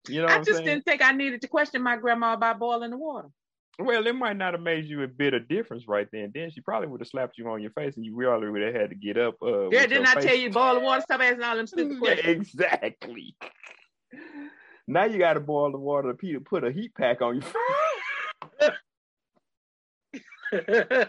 You 0.09 0.22
know, 0.22 0.29
I 0.29 0.42
just 0.42 0.64
didn't 0.64 0.85
think 0.85 1.03
I 1.03 1.12
needed 1.12 1.40
to 1.42 1.48
question 1.48 1.83
my 1.83 1.96
grandma 1.96 2.35
about 2.35 2.59
boiling 2.59 2.90
the 2.90 2.96
water. 2.96 3.29
Well, 3.79 4.07
it 4.07 4.14
might 4.14 4.37
not 4.37 4.55
have 4.55 4.62
made 4.62 4.85
you 4.85 5.03
a 5.03 5.09
bit 5.09 5.35
of 5.35 5.48
difference 5.48 5.88
right 5.88 6.07
then. 6.12 6.31
Then 6.33 6.50
she 6.50 6.61
probably 6.61 6.88
would 6.88 7.00
have 7.00 7.09
slapped 7.09 7.38
you 7.38 7.48
on 7.48 7.61
your 7.61 7.72
face, 7.72 7.96
and 7.96 8.05
you 8.05 8.14
really 8.14 8.48
would 8.48 8.62
have 8.62 8.74
had 8.74 8.90
to 8.90 8.96
get 8.96 9.18
up. 9.18 9.35
Uh, 9.42 9.68
yeah, 9.70 9.87
didn't 9.87 10.07
I 10.07 10.14
face. 10.14 10.24
tell 10.24 10.37
you 10.37 10.50
boil 10.53 10.74
the 10.74 10.81
water? 10.81 11.00
Stop 11.00 11.20
asking 11.20 11.42
all 11.42 11.57
them 11.57 11.66
stupid 11.66 11.98
questions. 11.98 12.55
Yeah, 12.55 12.74
exactly. 12.74 13.35
Now 14.87 15.05
you 15.05 15.18
got 15.18 15.35
to 15.35 15.40
boil 15.40 15.72
the 15.72 15.79
water 15.79 16.12
to 16.12 16.40
put 16.40 16.64
a 16.64 16.70
heat 16.70 16.94
pack 16.94 17.20
on 17.22 17.42
you. 17.42 17.42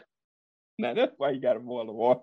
now 0.77 0.93
that's 0.93 1.13
why 1.17 1.31
you 1.31 1.41
got 1.41 1.53
to 1.53 1.59
boil 1.59 1.85
the 1.85 1.91
water. 1.91 2.21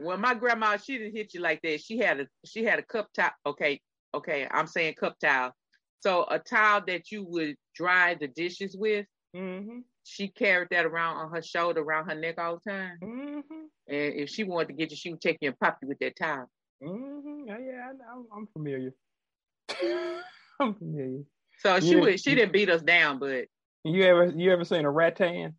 well, 0.00 0.18
my 0.18 0.34
grandma, 0.34 0.76
she 0.76 0.98
didn't 0.98 1.16
hit 1.16 1.34
you 1.34 1.40
like 1.40 1.60
that. 1.62 1.80
She 1.80 1.98
had 1.98 2.20
a 2.20 2.26
she 2.44 2.64
had 2.64 2.78
a 2.78 2.82
cup 2.82 3.08
towel. 3.14 3.32
Okay, 3.46 3.80
okay, 4.14 4.46
I'm 4.50 4.66
saying 4.66 4.94
cup 4.94 5.18
towel. 5.18 5.52
So 6.00 6.26
a 6.30 6.38
towel 6.38 6.82
that 6.86 7.10
you 7.10 7.24
would 7.24 7.56
dry 7.74 8.14
the 8.14 8.28
dishes 8.28 8.76
with. 8.78 9.06
Mm-hmm. 9.34 9.78
She 10.04 10.28
carried 10.28 10.68
that 10.70 10.84
around 10.84 11.16
on 11.16 11.30
her 11.30 11.42
shoulder, 11.42 11.80
around 11.80 12.10
her 12.10 12.14
neck 12.14 12.38
all 12.38 12.60
the 12.62 12.70
time. 12.70 12.98
Mm-hmm. 13.02 13.64
And 13.88 14.14
if 14.14 14.28
she 14.28 14.44
wanted 14.44 14.68
to 14.68 14.74
get 14.74 14.90
you, 14.90 14.96
she 14.96 15.10
would 15.10 15.20
take 15.20 15.38
you 15.40 15.48
and 15.48 15.58
pop 15.58 15.78
you 15.80 15.88
with 15.88 15.98
that 16.00 16.16
towel. 16.16 16.50
Mm-hmm. 16.82 17.48
Yeah, 17.48 17.58
yeah, 17.58 17.88
I, 17.90 18.36
I'm 18.36 18.46
familiar. 18.52 18.92
I'm 20.60 20.74
familiar. 20.74 21.22
So 21.60 21.80
she 21.80 21.96
would, 21.96 22.20
she 22.20 22.34
didn't 22.34 22.52
beat 22.52 22.68
us 22.68 22.82
down, 22.82 23.18
but 23.18 23.46
you 23.84 24.02
ever 24.04 24.26
you 24.26 24.52
ever 24.52 24.64
seen 24.64 24.84
a 24.84 24.90
rattan? 24.90 25.54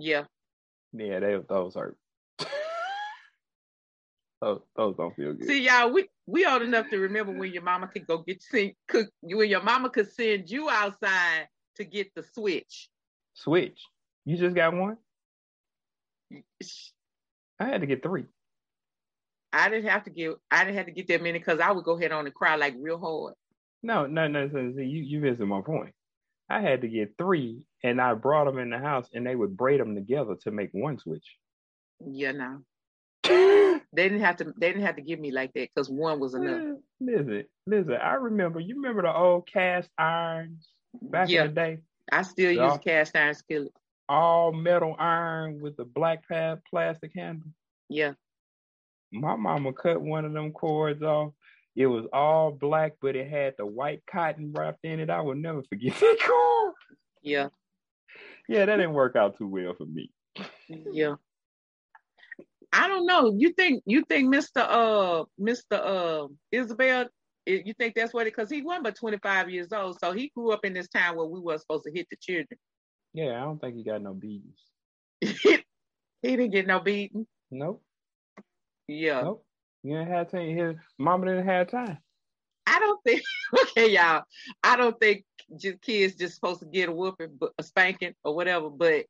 Yeah. 0.00 0.24
Yeah, 0.92 1.20
they 1.20 1.38
those 1.48 1.74
hurt. 1.74 1.96
those 4.40 4.60
those 4.74 4.96
don't 4.96 5.14
feel 5.14 5.34
good. 5.34 5.46
See, 5.46 5.66
y'all, 5.66 5.92
we 5.92 6.08
we 6.26 6.46
old 6.46 6.62
enough 6.62 6.88
to 6.90 6.98
remember 6.98 7.32
when 7.32 7.52
your 7.52 7.62
mama 7.62 7.88
could 7.88 8.06
go 8.06 8.18
get 8.18 8.42
send, 8.42 8.72
cook 8.88 9.08
when 9.22 9.48
your 9.48 9.62
mama 9.62 9.90
could 9.90 10.10
send 10.12 10.50
you 10.50 10.68
outside 10.70 11.48
to 11.76 11.84
get 11.84 12.14
the 12.14 12.24
switch. 12.34 12.88
Switch. 13.34 13.80
You 14.24 14.36
just 14.36 14.54
got 14.54 14.74
one. 14.74 14.96
I 17.58 17.66
had 17.66 17.82
to 17.82 17.86
get 17.86 18.02
three. 18.02 18.24
I 19.52 19.68
didn't 19.68 19.90
have 19.90 20.04
to 20.04 20.10
get 20.10 20.32
I 20.50 20.64
didn't 20.64 20.76
have 20.76 20.86
to 20.86 20.92
get 20.92 21.08
that 21.08 21.22
many 21.22 21.38
because 21.38 21.60
I 21.60 21.72
would 21.72 21.84
go 21.84 21.96
ahead 21.96 22.12
on 22.12 22.26
and 22.26 22.34
cry 22.34 22.56
like 22.56 22.74
real 22.78 22.98
hard. 22.98 23.34
No, 23.82 24.06
no, 24.06 24.28
no. 24.28 24.48
So, 24.48 24.72
see, 24.76 24.84
you 24.84 25.02
you 25.02 25.20
missing 25.20 25.48
my 25.48 25.60
point. 25.60 25.94
I 26.50 26.60
had 26.60 26.80
to 26.82 26.88
get 26.88 27.14
three, 27.16 27.64
and 27.84 28.00
I 28.00 28.14
brought 28.14 28.44
them 28.46 28.58
in 28.58 28.70
the 28.70 28.78
house, 28.78 29.08
and 29.14 29.24
they 29.26 29.36
would 29.36 29.56
braid 29.56 29.80
them 29.80 29.94
together 29.94 30.34
to 30.42 30.50
make 30.50 30.70
one 30.72 30.98
switch. 30.98 31.24
Yeah, 32.04 32.32
no. 32.32 32.62
they 33.24 33.80
didn't 33.94 34.20
have 34.20 34.36
to. 34.38 34.52
They 34.58 34.68
didn't 34.72 34.82
have 34.86 34.96
to 34.96 35.02
give 35.02 35.20
me 35.20 35.30
like 35.30 35.52
that 35.52 35.68
because 35.74 35.88
one 35.88 36.18
was 36.18 36.34
enough. 36.34 36.78
Listen, 37.00 37.44
listen. 37.66 37.94
I 37.94 38.14
remember. 38.14 38.58
You 38.60 38.74
remember 38.76 39.02
the 39.02 39.14
old 39.16 39.46
cast 39.46 39.88
irons 39.96 40.68
back 41.00 41.28
Yeah. 41.28 41.42
in 41.44 41.48
the 41.48 41.54
day? 41.54 41.78
I 42.10 42.22
still 42.22 42.50
Yeah. 42.50 42.70
use 42.72 42.78
cast 42.78 43.14
iron 43.14 43.34
skillet. 43.34 43.72
All 44.08 44.52
metal 44.52 44.96
iron 44.98 45.60
with 45.60 45.76
the 45.76 45.84
black 45.84 46.26
pad 46.26 46.62
plastic 46.68 47.12
handle. 47.14 47.48
Yeah, 47.88 48.14
My 49.12 49.36
mama 49.36 49.72
cut 49.72 50.00
one 50.00 50.24
of 50.24 50.32
them 50.32 50.52
cords 50.52 51.02
off. 51.02 51.32
It 51.76 51.86
was 51.86 52.06
all 52.12 52.50
black, 52.52 52.94
but 53.00 53.16
it 53.16 53.28
had 53.30 53.54
the 53.56 53.64
white 53.66 54.02
cotton 54.10 54.52
wrapped 54.52 54.84
in 54.84 55.00
it. 55.00 55.08
I 55.10 55.20
will 55.20 55.34
never 55.36 55.62
forget 55.62 55.94
that 55.98 56.16
cord. 56.26 56.74
yeah, 57.22 57.48
Yeah, 58.48 58.66
that 58.66 58.76
didn't 58.76 58.92
work 58.94 59.16
out 59.16 59.38
too 59.38 59.46
well 59.46 59.74
for 59.74 59.86
me. 59.86 60.10
yeah. 60.68 61.14
I 62.72 62.86
don't 62.86 63.04
know. 63.06 63.34
You 63.36 63.52
think 63.52 63.82
you 63.86 64.04
think 64.04 64.32
Mr. 64.32 64.58
Uh 64.68 65.24
Mr. 65.40 65.72
Uh 65.72 66.28
Isabelle? 66.52 67.08
eh, 67.46 67.62
You 67.64 67.74
think 67.74 67.94
that's 67.96 68.14
what 68.14 68.26
it? 68.28 68.34
Because 68.36 68.48
he 68.50 68.62
wasn't 68.62 68.84
but 68.84 68.94
twenty 68.96 69.18
five 69.18 69.50
years 69.50 69.72
old, 69.72 69.98
so 69.98 70.12
he 70.12 70.30
grew 70.36 70.52
up 70.52 70.64
in 70.64 70.72
this 70.74 70.88
time 70.88 71.16
where 71.16 71.26
we 71.26 71.40
weren't 71.40 71.60
supposed 71.60 71.84
to 71.84 71.90
hit 71.92 72.06
the 72.10 72.16
children. 72.20 72.58
Yeah, 73.12 73.40
I 73.40 73.44
don't 73.44 73.60
think 73.60 73.74
he 73.74 73.82
got 73.82 74.02
no 74.02 74.14
beatings. 74.14 74.60
he 75.20 75.62
didn't 76.22 76.50
get 76.50 76.68
no 76.68 76.78
beating. 76.78 77.26
Nope, 77.50 77.82
Yeah, 78.86 79.22
nope. 79.22 79.44
You 79.82 79.96
didn't 79.96 80.12
have 80.12 80.30
time. 80.30 80.56
His 80.56 80.76
mama 80.98 81.26
didn't 81.26 81.46
have 81.46 81.70
time. 81.70 81.98
I 82.66 82.78
don't 82.78 83.02
think. 83.04 83.22
Okay, 83.62 83.90
y'all. 83.90 84.22
I 84.62 84.76
don't 84.76 84.98
think 85.00 85.24
just 85.58 85.80
kids 85.82 86.14
just 86.14 86.36
supposed 86.36 86.60
to 86.60 86.66
get 86.66 86.88
a 86.88 86.92
whooping, 86.92 87.36
but 87.38 87.52
a 87.58 87.64
spanking 87.64 88.14
or 88.22 88.34
whatever. 88.34 88.70
But 88.70 89.06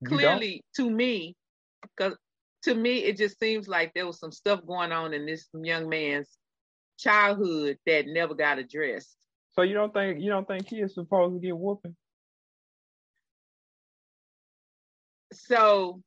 You 0.00 0.08
don't? 0.08 0.18
clearly, 0.18 0.64
to 0.76 0.90
me, 0.90 1.36
because 1.82 2.16
to 2.64 2.74
me, 2.74 3.04
it 3.04 3.16
just 3.16 3.38
seems 3.38 3.68
like 3.68 3.92
there 3.94 4.06
was 4.06 4.18
some 4.18 4.32
stuff 4.32 4.66
going 4.66 4.90
on 4.90 5.12
in 5.14 5.26
this 5.26 5.46
young 5.52 5.88
man's 5.88 6.38
childhood 6.98 7.78
that 7.86 8.06
never 8.08 8.34
got 8.34 8.58
addressed. 8.58 9.16
So 9.52 9.62
you 9.62 9.74
don't 9.74 9.92
think 9.94 10.20
you 10.20 10.30
don't 10.30 10.46
think 10.48 10.66
kids 10.66 10.94
supposed 10.94 11.36
to 11.36 11.40
get 11.46 11.56
whooping? 11.56 11.94
So, 15.32 16.02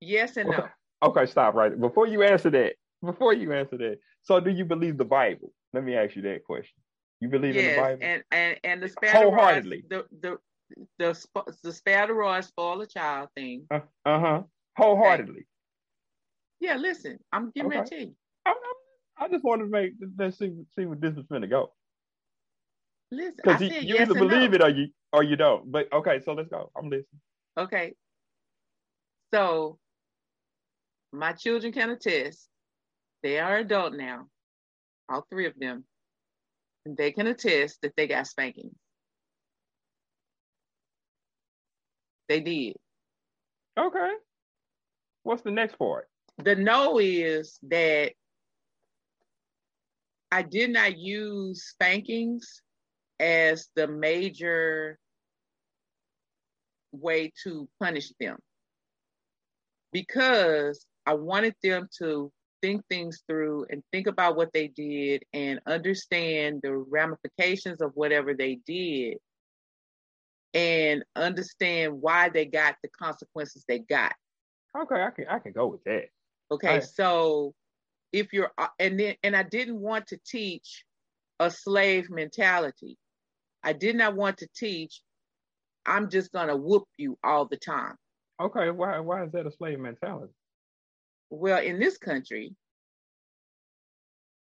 yes 0.00 0.36
and 0.36 0.50
no. 0.50 0.58
Okay. 0.58 0.68
Okay, 1.00 1.26
stop 1.26 1.54
right 1.54 1.80
before 1.80 2.08
you 2.08 2.24
answer 2.24 2.50
that. 2.50 2.72
Before 3.04 3.32
you 3.32 3.52
answer 3.52 3.78
that, 3.78 3.98
so 4.24 4.40
do 4.40 4.50
you 4.50 4.64
believe 4.64 4.98
the 4.98 5.04
Bible? 5.04 5.52
Let 5.72 5.84
me 5.84 5.94
ask 5.94 6.16
you 6.16 6.22
that 6.22 6.42
question. 6.42 6.74
You 7.20 7.28
believe 7.28 7.56
in 7.56 7.66
the 7.66 7.76
Bible? 7.76 7.98
and 8.02 8.24
and 8.32 8.58
and 8.64 8.82
the 8.82 8.88
spare 8.88 9.12
Wholeheartedly. 9.12 9.84
the 9.88 10.04
the 10.20 10.38
the 10.98 11.12
the 11.62 12.12
rod 12.12 12.44
spoil 12.44 12.80
a 12.80 12.86
child 12.88 13.28
thing. 13.36 13.66
Uh 13.70 13.80
huh. 14.04 14.42
Wholeheartedly. 14.76 15.46
Yeah, 16.60 16.76
listen, 16.76 17.18
I'm 17.32 17.52
giving 17.54 17.72
Okay. 17.72 17.84
to 17.96 18.00
you. 18.06 18.14
I'm, 18.44 18.54
I'm, 18.56 19.24
I 19.26 19.32
just 19.32 19.44
wanted 19.44 19.64
to 19.64 19.70
make 19.70 19.92
let's 20.18 20.38
see 20.38 20.52
see 20.74 20.84
where 20.86 20.98
this 20.98 21.16
is 21.16 21.26
going 21.26 21.42
to 21.42 21.48
go. 21.48 21.72
Listen, 23.10 23.36
Because 23.36 23.60
you, 23.60 23.68
you 23.68 23.94
yes 23.94 24.02
either 24.02 24.14
believe 24.14 24.50
no. 24.50 24.56
it 24.56 24.62
or 24.62 24.68
you 24.70 24.88
or 25.12 25.22
you 25.22 25.36
don't. 25.36 25.70
But 25.70 25.92
okay, 25.92 26.20
so 26.24 26.32
let's 26.32 26.48
go. 26.48 26.70
I'm 26.76 26.86
listening. 26.90 27.20
Okay. 27.56 27.94
So 29.32 29.78
my 31.12 31.32
children 31.32 31.72
can 31.72 31.90
attest. 31.90 32.48
They 33.22 33.38
are 33.38 33.58
adult 33.58 33.94
now, 33.94 34.26
all 35.08 35.26
three 35.30 35.46
of 35.46 35.54
them. 35.58 35.84
And 36.86 36.96
they 36.96 37.12
can 37.12 37.26
attest 37.26 37.78
that 37.82 37.92
they 37.96 38.06
got 38.06 38.26
spankings. 38.26 38.74
They 42.28 42.40
did. 42.40 42.76
Okay. 43.78 44.12
What's 45.22 45.42
the 45.42 45.50
next 45.50 45.78
part? 45.78 46.08
The 46.38 46.54
no 46.54 46.98
is 46.98 47.58
that 47.68 48.12
I 50.30 50.42
did 50.42 50.70
not 50.70 50.98
use 50.98 51.64
spankings 51.64 52.62
as 53.18 53.68
the 53.74 53.88
major 53.88 54.98
way 56.92 57.32
to 57.44 57.68
punish 57.80 58.12
them 58.20 58.36
because 59.92 60.84
I 61.08 61.14
wanted 61.14 61.54
them 61.62 61.88
to 62.00 62.30
think 62.60 62.82
things 62.90 63.22
through 63.26 63.64
and 63.70 63.82
think 63.92 64.06
about 64.06 64.36
what 64.36 64.52
they 64.52 64.68
did 64.68 65.24
and 65.32 65.58
understand 65.66 66.60
the 66.62 66.76
ramifications 66.76 67.80
of 67.80 67.92
whatever 67.94 68.34
they 68.34 68.56
did 68.66 69.16
and 70.52 71.02
understand 71.16 72.02
why 72.02 72.28
they 72.28 72.44
got 72.44 72.76
the 72.82 72.90
consequences 72.90 73.64
they 73.66 73.78
got. 73.78 74.12
Okay, 74.78 75.02
I 75.02 75.08
can 75.10 75.26
I 75.28 75.38
can 75.38 75.52
go 75.52 75.68
with 75.68 75.82
that. 75.84 76.08
Okay, 76.50 76.74
Right. 76.74 76.84
so 76.84 77.54
if 78.12 78.34
you're 78.34 78.52
uh, 78.58 78.68
and 78.78 79.00
then 79.00 79.14
and 79.22 79.34
I 79.34 79.44
didn't 79.44 79.80
want 79.80 80.08
to 80.08 80.18
teach 80.26 80.84
a 81.40 81.50
slave 81.50 82.10
mentality. 82.10 82.98
I 83.64 83.72
did 83.72 83.96
not 83.96 84.14
want 84.14 84.36
to 84.38 84.48
teach 84.54 85.00
I'm 85.86 86.10
just 86.10 86.32
gonna 86.32 86.54
whoop 86.56 86.84
you 86.98 87.16
all 87.24 87.46
the 87.46 87.56
time. 87.56 87.94
Okay, 88.38 88.68
why 88.70 88.98
why 88.98 89.24
is 89.24 89.32
that 89.32 89.46
a 89.46 89.50
slave 89.50 89.80
mentality? 89.80 90.34
Well, 91.30 91.62
in 91.62 91.78
this 91.78 91.98
country 91.98 92.54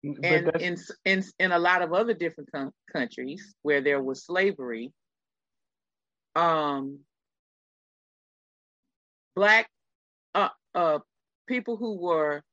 But 0.04 0.26
and 0.26 0.62
in 0.62 0.78
in 1.06 1.24
in 1.40 1.52
a 1.52 1.60
lot 1.60 1.82
of 1.82 1.94
other 1.94 2.14
different 2.14 2.52
com- 2.52 2.74
countries 2.92 3.56
where 3.64 3.82
there 3.82 4.02
was 4.02 4.24
slavery, 4.26 4.94
um, 6.36 7.00
black 9.36 9.70
uh, 10.36 10.50
uh, 10.76 11.00
people 11.48 11.78
who 11.78 11.98
were 11.98 12.44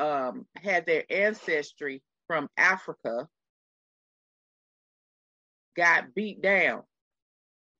um, 0.00 0.46
had 0.56 0.86
their 0.86 1.04
ancestry 1.10 2.02
from 2.26 2.48
Africa 2.56 3.28
got 5.76 6.14
beat 6.14 6.42
down 6.42 6.82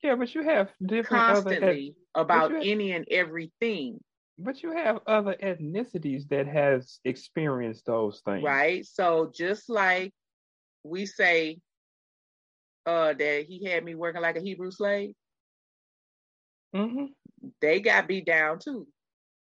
yeah, 0.03 0.15
but 0.15 0.33
you 0.35 0.43
have 0.43 0.71
different 0.81 1.25
other 1.25 1.35
constantly 1.43 1.97
about 2.15 2.51
you- 2.53 2.73
any 2.73 2.93
and 2.93 3.07
everything, 3.11 4.01
but 4.39 4.63
you 4.63 4.73
have 4.73 5.01
other 5.07 5.37
ethnicities 5.43 6.29
that 6.29 6.47
has 6.47 7.01
experienced 7.05 7.87
those 7.87 8.21
things. 8.25 8.45
right? 8.45 8.87
So 8.87 9.33
just 9.35 9.69
like 9.69 10.13
we 10.85 11.07
say 11.07 11.59
uh, 12.87 13.13
that 13.15 13.45
he 13.49 13.65
had 13.65 13.85
me 13.85 13.95
working 13.95 14.23
like 14.23 14.37
a 14.37 14.41
Hebrew 14.41 14.71
slave, 14.71 15.15
hmm 16.75 17.07
they 17.61 17.81
got 17.81 18.07
beat 18.09 18.27
down 18.27 18.59
too. 18.59 18.87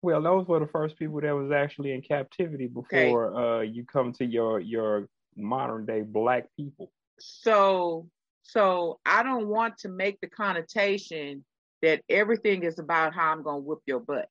Well, 0.02 0.22
those 0.22 0.48
were 0.48 0.60
the 0.60 0.68
first 0.68 0.98
people 0.98 1.22
that 1.22 1.32
was 1.32 1.52
actually 1.52 1.94
in 1.94 2.02
captivity 2.02 2.66
Okay. 2.78 3.06
before 3.08 3.36
uh, 3.36 3.62
you 3.62 3.86
come 3.86 4.14
to 4.14 4.26
your 4.26 4.60
your 4.60 5.08
modern 5.36 5.86
day 5.86 6.02
black 6.02 6.46
people. 6.56 6.92
So 7.20 8.08
so 8.44 9.00
I 9.06 9.24
don't 9.24 9.48
want 9.48 9.80
to 9.80 9.90
make 9.90 10.20
the 10.22 10.28
connotation 10.28 11.44
that 11.82 12.02
everything 12.10 12.64
is 12.64 12.80
about 12.80 13.14
how 13.16 13.32
I'm 13.32 13.44
gonna 13.44 13.60
whoop 13.60 13.82
your 13.86 14.00
butt. 14.00 14.30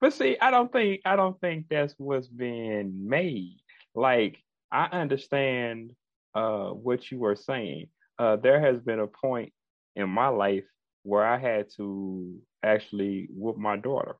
But 0.00 0.12
see, 0.12 0.36
I 0.40 0.50
don't 0.50 0.70
think 0.70 1.00
I 1.04 1.16
don't 1.16 1.40
think 1.40 1.66
that's 1.70 1.94
what's 1.98 2.28
being 2.28 3.08
made. 3.08 3.56
Like 3.94 4.38
I 4.70 4.86
understand 4.86 5.92
uh, 6.34 6.70
what 6.70 7.10
you 7.10 7.18
were 7.18 7.36
saying. 7.36 7.86
Uh, 8.18 8.36
there 8.36 8.60
has 8.60 8.80
been 8.80 9.00
a 9.00 9.06
point 9.06 9.52
in 9.96 10.08
my 10.08 10.28
life 10.28 10.64
where 11.02 11.24
I 11.24 11.38
had 11.38 11.66
to 11.76 12.36
actually 12.62 13.28
whoop 13.30 13.56
my 13.56 13.76
daughter, 13.76 14.16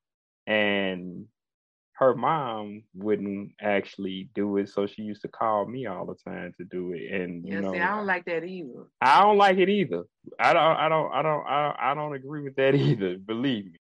and 0.47 1.27
her 1.95 2.15
mom 2.15 2.83
wouldn't 2.95 3.53
actually 3.61 4.29
do 4.35 4.57
it, 4.57 4.69
so 4.69 4.87
she 4.87 5.03
used 5.03 5.23
to 5.23 5.29
call 5.29 5.67
me 5.67 5.87
all 5.87 6.07
the 6.07 6.17
time 6.29 6.53
to 6.59 6.65
do 6.65 6.93
it. 6.93 7.13
And 7.13 7.45
Yeah, 7.47 7.57
you 7.57 7.61
know, 7.63 7.73
see, 7.73 7.79
I 7.79 7.97
don't 7.97 8.07
like 8.07 8.25
that 8.25 8.45
either. 8.45 8.87
I 9.01 9.23
don't 9.23 9.39
like 9.39 9.59
it 9.59 9.69
either. 9.69 10.05
I 10.39 10.53
don't. 10.53 10.77
I 10.77 10.89
don't. 10.89 11.13
I 11.13 11.23
don't. 11.23 11.47
I 11.47 11.63
don't, 11.63 11.77
I 11.81 11.95
don't 11.95 12.15
agree 12.15 12.43
with 12.43 12.57
that 12.57 12.75
either. 12.75 13.17
Believe 13.19 13.67
me. 13.67 13.79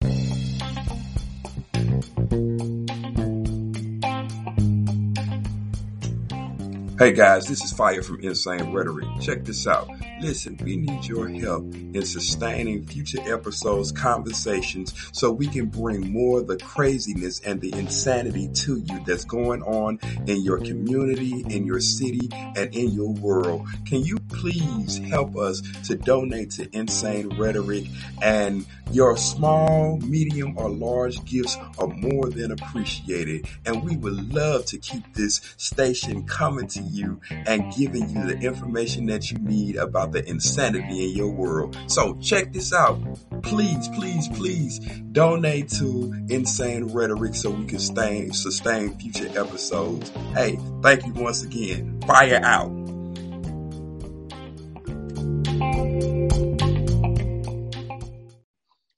Hey 7.03 7.11
guys, 7.11 7.47
this 7.47 7.61
is 7.61 7.73
Fire 7.73 8.01
from 8.01 8.21
Insane 8.21 8.71
Rhetoric. 8.71 9.05
Check 9.19 9.43
this 9.43 9.67
out. 9.67 9.89
Listen, 10.21 10.57
we 10.63 10.77
need 10.77 11.05
your 11.05 11.27
help 11.27 11.65
in 11.75 12.05
sustaining 12.05 12.85
future 12.85 13.19
episodes, 13.25 13.91
conversations, 13.91 14.93
so 15.11 15.29
we 15.29 15.47
can 15.47 15.65
bring 15.65 16.13
more 16.13 16.39
of 16.39 16.47
the 16.47 16.55
craziness 16.55 17.41
and 17.41 17.59
the 17.59 17.73
insanity 17.73 18.47
to 18.53 18.77
you 18.77 19.03
that's 19.05 19.25
going 19.25 19.61
on 19.63 19.99
in 20.27 20.43
your 20.43 20.59
community, 20.59 21.43
in 21.49 21.65
your 21.65 21.81
city, 21.81 22.29
and 22.31 22.73
in 22.73 22.91
your 22.91 23.11
world. 23.11 23.67
Can 23.85 23.99
you 24.05 24.17
please 24.29 24.99
help 24.99 25.35
us 25.35 25.61
to 25.87 25.95
donate 25.95 26.51
to 26.51 26.73
Insane 26.73 27.37
Rhetoric? 27.37 27.83
And 28.21 28.65
your 28.91 29.17
small, 29.17 29.97
medium, 29.97 30.57
or 30.57 30.69
large 30.69 31.25
gifts 31.25 31.57
are 31.77 31.87
more 31.87 32.29
than 32.29 32.53
appreciated. 32.53 33.45
And 33.65 33.83
we 33.83 33.97
would 33.97 34.33
love 34.33 34.67
to 34.67 34.77
keep 34.77 35.13
this 35.13 35.41
station 35.57 36.25
coming 36.25 36.67
to 36.67 36.79
you 36.79 36.92
and 37.31 37.73
giving 37.73 38.09
you 38.09 38.27
the 38.27 38.37
information 38.39 39.05
that 39.07 39.31
you 39.31 39.37
need 39.39 39.75
about 39.75 40.11
the 40.11 40.27
insanity 40.29 41.09
in 41.09 41.15
your 41.15 41.29
world. 41.29 41.77
So 41.87 42.15
check 42.21 42.53
this 42.53 42.73
out. 42.73 42.99
Please, 43.43 43.87
please, 43.89 44.27
please 44.29 44.79
donate 45.11 45.69
to 45.69 46.13
Insane 46.29 46.87
Rhetoric 46.93 47.35
so 47.35 47.49
we 47.49 47.65
can 47.65 47.79
stay, 47.79 48.29
sustain 48.29 48.97
future 48.97 49.27
episodes. 49.39 50.09
Hey, 50.33 50.57
thank 50.81 51.05
you 51.05 51.13
once 51.13 51.43
again. 51.43 52.01
Fire 52.05 52.41
out. 52.43 52.83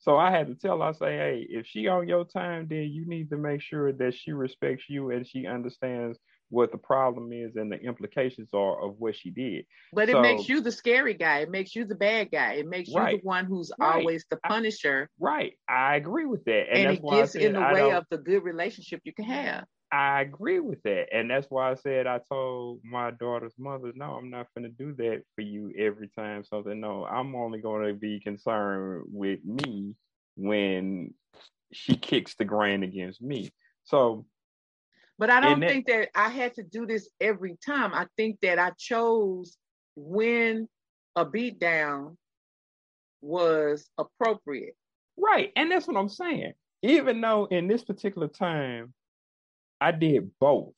So 0.06 0.18
I 0.18 0.30
had 0.30 0.46
to 0.48 0.54
tell 0.54 0.82
her, 0.82 0.84
I 0.84 0.92
say, 0.92 1.18
hey, 1.18 1.48
if 1.50 1.66
she 1.66 1.88
on 1.88 2.08
your 2.08 2.26
time, 2.26 2.68
then 2.70 2.92
you 2.92 3.08
need 3.08 3.32
to 3.32 3.38
make 3.38 3.60
sure 3.60 3.92
that 3.92 4.14
she 4.14 4.34
respects 4.34 4.84
you 4.88 5.10
and 5.10 5.28
she 5.28 5.48
understands 5.48 6.20
what 6.56 6.72
the 6.72 6.78
problem 6.78 7.34
is 7.34 7.58
and 7.58 7.70
the 7.70 7.76
implications 7.76 8.48
are 8.54 8.82
of 8.82 8.96
what 8.98 9.14
she 9.14 9.30
did. 9.30 9.66
But 9.92 10.10
so, 10.10 10.18
it 10.18 10.22
makes 10.22 10.48
you 10.48 10.62
the 10.62 10.72
scary 10.72 11.14
guy. 11.14 11.40
It 11.40 11.52
makes 11.52 11.76
you 11.76 11.84
the 11.84 11.96
bad 11.96 12.32
guy. 12.32 12.54
It 12.54 12.66
makes 12.66 12.90
you 12.90 12.98
right, 12.98 13.22
the 13.22 13.28
one 13.28 13.46
who's 13.46 13.72
right. 13.78 13.98
always 13.98 14.26
the 14.30 14.38
punisher. 14.38 15.10
I, 15.22 15.24
right. 15.24 15.54
I 15.68 15.96
agree 15.98 16.26
with 16.26 16.46
that. 16.46 16.70
And, 16.72 16.88
and 16.88 16.98
it 16.98 17.04
gets 17.08 17.36
in 17.36 17.54
the 17.54 17.60
way 17.60 17.92
of 17.92 18.06
the 18.10 18.18
good 18.18 18.44
relationship 18.44 19.02
you 19.04 19.14
can 19.14 19.26
have. 19.26 19.66
I 19.92 20.22
agree 20.22 20.62
with 20.62 20.82
that. 20.84 21.08
And 21.14 21.30
that's 21.30 21.48
why 21.50 21.72
I 21.72 21.76
said 21.76 22.08
I 22.08 22.20
told 22.32 22.80
my 22.84 23.12
daughter's 23.12 23.54
mother, 23.58 23.92
no, 23.94 24.14
I'm 24.14 24.30
not 24.30 24.48
going 24.56 24.64
to 24.64 24.84
do 24.84 24.94
that 24.96 25.24
for 25.36 25.42
you 25.42 25.74
every 25.78 26.10
time 26.18 26.46
something. 26.46 26.80
No, 26.80 27.06
I'm 27.06 27.36
only 27.36 27.60
going 27.60 27.86
to 27.88 27.94
be 27.94 28.22
concerned 28.22 29.04
with 29.08 29.40
me 29.44 29.94
when 30.38 31.14
she 31.74 31.98
kicks 31.98 32.36
the 32.36 32.46
grain 32.46 32.84
against 32.84 33.22
me. 33.22 33.52
So, 33.84 34.26
but 35.18 35.30
I 35.30 35.40
don't 35.40 35.62
think 35.62 35.88
that, 35.88 36.10
I 36.16 36.30
had 36.30 36.56
to 36.56 36.64
do 36.64 36.86
this 36.86 37.10
every 37.22 37.58
time. 37.66 37.94
I 37.94 38.08
think 38.18 38.40
that 38.42 38.60
I 38.60 38.72
chose 38.78 39.58
when 39.96 40.68
a 41.16 41.26
beatdown 41.26 42.18
was 43.22 43.90
appropriate. 43.98 44.76
Right. 45.18 45.52
And 45.56 45.72
that's 45.72 45.88
what 45.88 45.98
I'm 45.98 46.10
saying. 46.10 46.54
Even 46.82 47.22
though 47.22 47.46
in 47.46 47.68
this 47.68 47.84
particular 47.84 48.28
time, 48.28 48.94
I 49.80 49.92
did 49.92 50.30
both. 50.40 50.74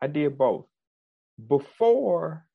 I 0.00 0.06
did 0.06 0.36
both. 0.36 0.66
Before 1.48 2.46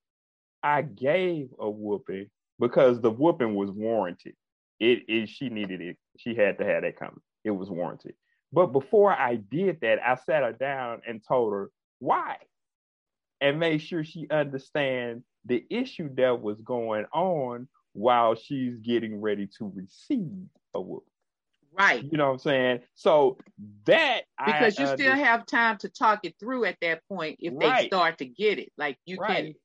I 0.63 0.81
gave 0.81 1.49
a 1.59 1.69
whooping, 1.69 2.27
because 2.59 3.01
the 3.01 3.11
whooping 3.11 3.55
was 3.55 3.71
warranted. 3.71 4.35
It 4.79 5.03
is 5.07 5.29
she 5.29 5.49
needed 5.49 5.81
it. 5.81 5.97
She 6.17 6.35
had 6.35 6.57
to 6.57 6.65
have 6.65 6.83
that 6.83 6.97
coming. 6.97 7.21
It 7.43 7.51
was 7.51 7.69
warranted. 7.69 8.15
But 8.53 8.67
before 8.67 9.11
I 9.11 9.35
did 9.35 9.79
that, 9.81 9.99
I 10.05 10.15
sat 10.15 10.43
her 10.43 10.53
down 10.53 11.01
and 11.07 11.21
told 11.25 11.53
her 11.53 11.71
why. 11.99 12.37
And 13.39 13.59
made 13.59 13.81
sure 13.81 14.03
she 14.03 14.27
understand 14.29 15.23
the 15.45 15.65
issue 15.69 16.13
that 16.15 16.41
was 16.41 16.61
going 16.61 17.05
on 17.11 17.67
while 17.93 18.35
she's 18.35 18.77
getting 18.77 19.19
ready 19.19 19.47
to 19.57 19.71
receive 19.73 20.45
a 20.75 20.81
whoop. 20.81 21.03
Right. 21.73 22.03
You 22.03 22.17
know 22.17 22.27
what 22.27 22.33
I'm 22.33 22.39
saying? 22.39 22.79
So 22.95 23.37
that 23.85 24.21
because 24.45 24.77
I, 24.77 24.83
you 24.83 24.89
still 24.89 25.15
have 25.15 25.45
time 25.45 25.77
to 25.79 25.89
talk 25.89 26.19
it 26.23 26.35
through 26.39 26.65
at 26.65 26.77
that 26.81 27.01
point 27.07 27.37
if 27.39 27.53
right. 27.55 27.83
they 27.83 27.87
start 27.87 28.17
to 28.19 28.25
get 28.25 28.59
it. 28.59 28.71
Like 28.77 28.97
you 29.05 29.17
right. 29.17 29.45
can 29.45 29.55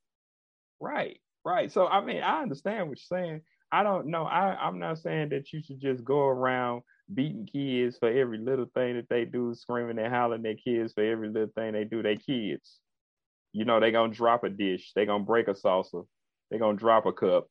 Right. 0.80 1.20
Right. 1.44 1.70
So 1.72 1.86
I 1.86 2.04
mean, 2.04 2.22
I 2.22 2.42
understand 2.42 2.88
what 2.88 2.98
you're 2.98 3.18
saying. 3.18 3.40
I 3.72 3.82
don't 3.82 4.06
know. 4.06 4.24
I, 4.24 4.54
I'm 4.54 4.78
not 4.78 4.98
saying 4.98 5.30
that 5.30 5.52
you 5.52 5.62
should 5.62 5.80
just 5.80 6.04
go 6.04 6.20
around 6.20 6.82
beating 7.12 7.46
kids 7.46 7.96
for 7.98 8.08
every 8.08 8.38
little 8.38 8.66
thing 8.74 8.96
that 8.96 9.08
they 9.08 9.24
do, 9.24 9.54
screaming 9.54 9.98
and 9.98 10.12
hollering 10.12 10.42
their 10.42 10.54
kids 10.54 10.92
for 10.92 11.04
every 11.04 11.28
little 11.28 11.52
thing 11.54 11.72
they 11.72 11.84
do. 11.84 12.02
They 12.02 12.16
kids. 12.16 12.80
You 13.52 13.64
know, 13.64 13.80
they 13.80 13.90
gonna 13.90 14.12
drop 14.12 14.44
a 14.44 14.50
dish, 14.50 14.92
they 14.94 15.06
gonna 15.06 15.24
break 15.24 15.48
a 15.48 15.54
saucer, 15.54 16.02
they 16.50 16.58
gonna 16.58 16.76
drop 16.76 17.06
a 17.06 17.12
cup. 17.12 17.48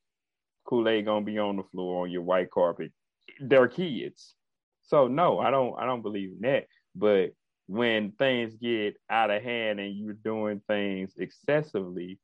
Kool-Aid 0.65 1.05
gonna 1.05 1.25
be 1.25 1.37
on 1.39 1.57
the 1.57 1.63
floor 1.63 2.03
on 2.03 2.11
your 2.11 2.23
white 2.23 2.51
carpet. 2.51 2.91
They're 3.39 3.67
kids. 3.67 4.35
So 4.83 5.07
no, 5.07 5.39
I 5.39 5.51
don't 5.51 5.77
I 5.79 5.85
don't 5.85 6.01
believe 6.01 6.31
in 6.31 6.41
that. 6.41 6.65
But 6.95 7.31
when 7.67 8.11
things 8.11 8.55
get 8.55 8.95
out 9.09 9.31
of 9.31 9.41
hand 9.41 9.79
and 9.79 9.95
you're 9.95 10.13
doing 10.13 10.61
things 10.67 11.13
excessively 11.17 12.19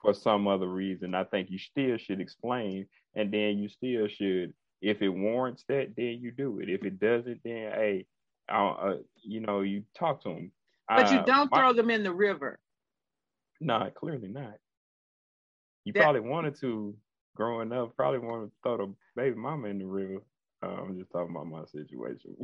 for 0.00 0.14
some 0.14 0.48
other 0.48 0.68
reason, 0.68 1.14
I 1.14 1.24
think 1.24 1.50
you 1.50 1.58
still 1.58 1.98
should 1.98 2.20
explain 2.20 2.86
and 3.14 3.32
then 3.32 3.58
you 3.58 3.68
still 3.68 4.08
should 4.08 4.54
if 4.80 5.02
it 5.02 5.08
warrants 5.08 5.64
that, 5.68 5.94
then 5.96 6.18
you 6.20 6.30
do 6.30 6.60
it. 6.60 6.68
If 6.68 6.84
it 6.84 7.00
doesn't, 7.00 7.40
then 7.44 7.72
hey, 7.72 8.06
uh, 8.48 8.94
you 9.22 9.40
know, 9.40 9.60
you 9.62 9.84
talk 9.98 10.22
to 10.22 10.30
them. 10.30 10.52
But 10.88 11.12
you 11.12 11.22
don't 11.26 11.52
throw 11.54 11.72
them 11.72 11.90
in 11.90 12.02
the 12.02 12.12
river. 12.12 12.58
No, 13.60 13.78
nah, 13.78 13.90
clearly 13.90 14.28
not. 14.28 14.54
You 15.84 15.92
that, 15.92 16.02
probably 16.02 16.20
wanted 16.20 16.58
to 16.60 16.94
growing 17.36 17.72
up. 17.72 17.96
Probably 17.96 18.20
wanted 18.20 18.46
to 18.46 18.52
throw 18.62 18.76
the 18.78 18.94
baby 19.16 19.36
mama 19.36 19.68
in 19.68 19.78
the 19.78 19.86
river. 19.86 20.22
Uh, 20.62 20.68
I'm 20.68 20.98
just 20.98 21.10
talking 21.10 21.34
about 21.34 21.46
my 21.46 21.64
situation. 21.66 22.36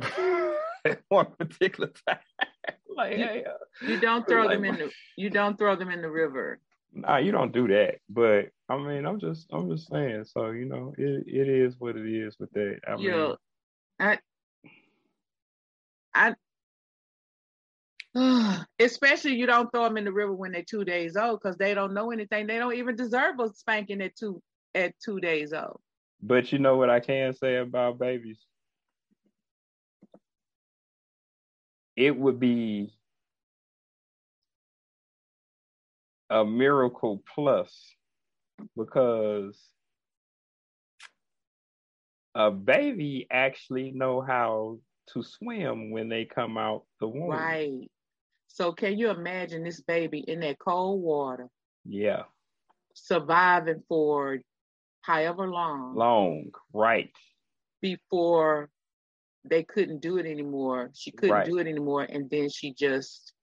one 1.09 1.27
particular 1.37 1.91
time. 2.07 2.19
like, 2.95 3.17
you, 3.17 3.25
hey, 3.25 3.43
uh, 3.45 3.87
you 3.87 3.99
don't 3.99 4.27
throw 4.27 4.45
like 4.45 4.57
them 4.57 4.65
in 4.65 4.75
the 4.75 4.91
you 5.17 5.29
don't 5.29 5.57
throw 5.57 5.75
them 5.75 5.89
in 5.89 6.01
the 6.01 6.09
river. 6.09 6.59
Nah, 6.95 7.17
you 7.17 7.31
don't 7.31 7.51
do 7.51 7.67
that. 7.67 7.95
But 8.09 8.49
I 8.69 8.77
mean, 8.77 9.05
I'm 9.05 9.19
just 9.19 9.47
I'm 9.51 9.69
just 9.69 9.89
saying. 9.89 10.25
So 10.25 10.51
you 10.51 10.65
know, 10.65 10.93
it, 10.97 11.25
it 11.27 11.49
is 11.49 11.75
what 11.77 11.97
it 11.97 12.07
is 12.07 12.37
with 12.39 12.51
that. 12.53 12.79
I 12.87 12.95
mean, 12.95 13.35
I 13.99 14.19
I 18.15 18.65
especially 18.79 19.35
you 19.35 19.45
don't 19.45 19.69
throw 19.71 19.83
them 19.83 19.97
in 19.97 20.05
the 20.05 20.13
river 20.13 20.33
when 20.33 20.53
they're 20.53 20.63
two 20.63 20.85
days 20.85 21.17
old 21.17 21.41
because 21.41 21.57
they 21.57 21.73
don't 21.73 21.93
know 21.93 22.11
anything. 22.11 22.47
They 22.47 22.57
don't 22.57 22.75
even 22.75 22.95
deserve 22.95 23.39
a 23.39 23.53
spanking 23.53 24.01
at 24.01 24.15
two 24.15 24.41
at 24.73 24.93
two 25.03 25.19
days 25.19 25.51
old. 25.51 25.81
But 26.21 26.51
you 26.53 26.59
know 26.59 26.77
what 26.77 26.89
I 26.89 27.01
can 27.01 27.33
say 27.35 27.57
about 27.57 27.99
babies? 27.99 28.39
It 31.97 32.15
would 32.17 32.39
be 32.39 32.93
a 36.29 36.43
miracle 36.43 37.23
plus 37.33 37.95
because 38.77 39.59
a 42.33 42.51
baby 42.51 43.27
actually 43.31 43.91
know 43.91 44.21
how 44.21 44.79
to 45.13 45.23
swim 45.23 45.91
when 45.91 46.09
they 46.09 46.25
come 46.25 46.57
out 46.57 46.83
the 46.99 47.07
womb. 47.07 47.29
Right. 47.29 47.91
So 48.47 48.71
can 48.71 48.97
you 48.97 49.09
imagine 49.09 49.63
this 49.63 49.81
baby 49.81 50.19
in 50.19 50.39
that 50.41 50.59
cold 50.59 51.01
water? 51.01 51.49
Yeah. 51.85 52.23
Surviving 52.93 53.83
for 53.87 54.39
however 55.01 55.47
long. 55.49 55.95
Long, 55.95 56.51
right. 56.73 57.11
Before 57.81 58.69
they 59.43 59.63
couldn't 59.63 60.01
do 60.01 60.17
it 60.17 60.25
anymore. 60.25 60.91
She 60.95 61.11
couldn't 61.11 61.35
right. 61.35 61.45
do 61.45 61.57
it 61.57 61.67
anymore. 61.67 62.03
And 62.03 62.29
then 62.29 62.49
she 62.49 62.73
just 62.73 63.33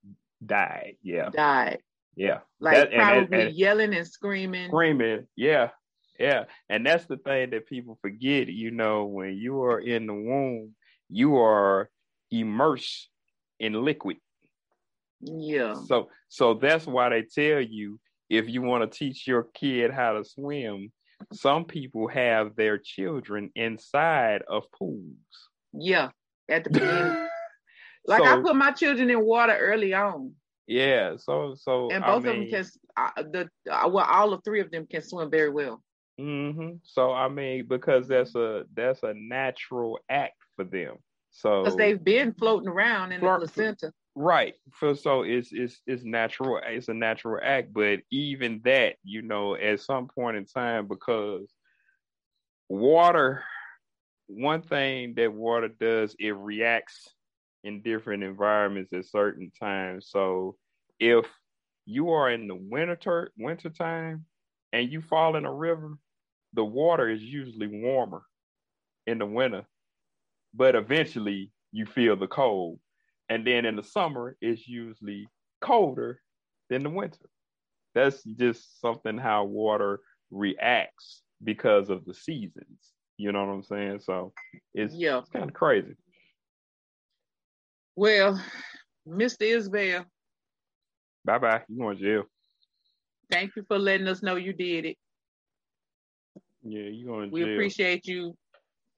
died. 0.44 0.96
Yeah. 1.02 1.30
Died. 1.30 1.78
Yeah. 2.16 2.40
Like 2.60 2.76
that, 2.76 2.92
probably 2.92 3.22
and, 3.22 3.48
and 3.48 3.54
yelling 3.54 3.94
and 3.94 4.06
screaming. 4.06 4.68
Screaming. 4.68 5.26
Yeah. 5.36 5.70
Yeah. 6.18 6.44
And 6.68 6.86
that's 6.86 7.06
the 7.06 7.16
thing 7.16 7.50
that 7.50 7.66
people 7.66 7.98
forget. 8.00 8.48
You 8.48 8.70
know, 8.70 9.06
when 9.06 9.36
you 9.36 9.62
are 9.62 9.80
in 9.80 10.06
the 10.06 10.14
womb, 10.14 10.74
you 11.08 11.38
are 11.38 11.90
immersed 12.30 13.08
in 13.58 13.84
liquid. 13.84 14.16
Yeah. 15.20 15.74
So 15.86 16.08
so 16.28 16.54
that's 16.54 16.86
why 16.86 17.10
they 17.10 17.22
tell 17.22 17.60
you 17.60 18.00
if 18.28 18.48
you 18.48 18.62
want 18.62 18.90
to 18.90 18.98
teach 18.98 19.26
your 19.26 19.44
kid 19.54 19.90
how 19.90 20.14
to 20.14 20.24
swim, 20.24 20.90
some 21.32 21.64
people 21.64 22.08
have 22.08 22.56
their 22.56 22.78
children 22.78 23.50
inside 23.54 24.42
of 24.48 24.64
pools. 24.76 25.14
Yeah, 25.72 26.08
at 26.48 26.64
the 26.64 26.70
beginning. 26.70 27.28
like 28.06 28.22
so, 28.22 28.24
I 28.24 28.42
put 28.42 28.56
my 28.56 28.72
children 28.72 29.10
in 29.10 29.24
water 29.24 29.56
early 29.56 29.94
on. 29.94 30.32
Yeah, 30.72 31.16
so 31.18 31.54
so 31.54 31.90
and 31.90 32.02
both 32.02 32.24
I 32.24 32.32
mean, 32.32 32.44
of 32.44 32.50
them 32.50 32.64
can 32.64 32.70
uh, 32.96 33.22
the 33.22 33.50
uh, 33.70 33.88
well 33.90 34.06
all 34.08 34.32
of 34.32 34.42
three 34.42 34.60
of 34.60 34.70
them 34.70 34.86
can 34.86 35.02
swim 35.02 35.30
very 35.30 35.50
well. 35.50 35.82
Mm-hmm. 36.18 36.76
So 36.82 37.12
I 37.12 37.28
mean, 37.28 37.66
because 37.68 38.08
that's 38.08 38.34
a 38.34 38.64
that's 38.74 39.02
a 39.02 39.12
natural 39.14 39.98
act 40.08 40.40
for 40.56 40.64
them. 40.64 40.96
So 41.30 41.62
because 41.62 41.76
they've 41.76 42.02
been 42.02 42.32
floating 42.32 42.68
around 42.68 43.12
in 43.12 43.20
the 43.20 43.36
placenta. 43.36 43.92
Right. 44.14 44.54
For 44.72 44.94
so 44.94 45.22
it's 45.22 45.52
it's 45.52 45.82
it's 45.86 46.04
natural. 46.04 46.60
It's 46.64 46.88
a 46.88 46.94
natural 46.94 47.40
act, 47.42 47.74
but 47.74 48.00
even 48.10 48.62
that, 48.64 48.96
you 49.04 49.20
know, 49.20 49.56
at 49.56 49.80
some 49.80 50.08
point 50.08 50.38
in 50.38 50.46
time, 50.46 50.88
because 50.88 51.52
water, 52.70 53.42
one 54.26 54.62
thing 54.62 55.14
that 55.16 55.32
water 55.32 55.68
does, 55.68 56.16
it 56.18 56.32
reacts 56.32 57.10
in 57.64 57.82
different 57.82 58.22
environments 58.22 58.92
at 58.92 59.06
certain 59.06 59.50
times. 59.58 60.08
So 60.10 60.56
if 61.02 61.26
you 61.84 62.10
are 62.10 62.30
in 62.30 62.46
the 62.46 62.54
winter 62.54 63.32
winter 63.36 63.68
time 63.68 64.24
and 64.72 64.88
you 64.92 65.00
fall 65.00 65.34
in 65.34 65.44
a 65.44 65.52
river, 65.52 65.98
the 66.52 66.64
water 66.64 67.08
is 67.08 67.20
usually 67.20 67.66
warmer 67.66 68.22
in 69.08 69.18
the 69.18 69.26
winter, 69.26 69.64
but 70.54 70.76
eventually 70.76 71.50
you 71.72 71.86
feel 71.86 72.14
the 72.14 72.28
cold. 72.28 72.78
And 73.28 73.44
then 73.44 73.64
in 73.64 73.74
the 73.74 73.82
summer, 73.82 74.36
it's 74.40 74.68
usually 74.68 75.26
colder 75.60 76.20
than 76.70 76.84
the 76.84 76.90
winter. 76.90 77.28
That's 77.96 78.22
just 78.22 78.80
something 78.80 79.18
how 79.18 79.44
water 79.44 80.00
reacts 80.30 81.22
because 81.42 81.90
of 81.90 82.04
the 82.04 82.14
seasons. 82.14 82.92
You 83.16 83.32
know 83.32 83.44
what 83.44 83.52
I'm 83.52 83.64
saying? 83.64 84.00
So 84.04 84.32
it's, 84.72 84.94
Yeah. 84.94 85.18
it's 85.18 85.30
kind 85.30 85.48
of 85.48 85.54
crazy. 85.54 85.96
Well, 87.96 88.40
Mr. 89.08 89.42
Isbell, 89.42 90.06
Bye 91.24 91.38
bye. 91.38 91.62
You 91.68 91.78
going 91.78 91.96
to 91.98 92.02
jail? 92.02 92.22
thank 93.30 93.56
you 93.56 93.64
for 93.66 93.78
letting 93.78 94.06
us 94.08 94.22
know 94.22 94.36
you 94.36 94.52
did 94.52 94.84
it. 94.84 94.96
Yeah, 96.62 96.82
you 96.82 97.06
going 97.06 97.28
to 97.30 97.32
We 97.32 97.40
jail. 97.40 97.48
We 97.48 97.54
appreciate 97.54 98.06
you 98.06 98.36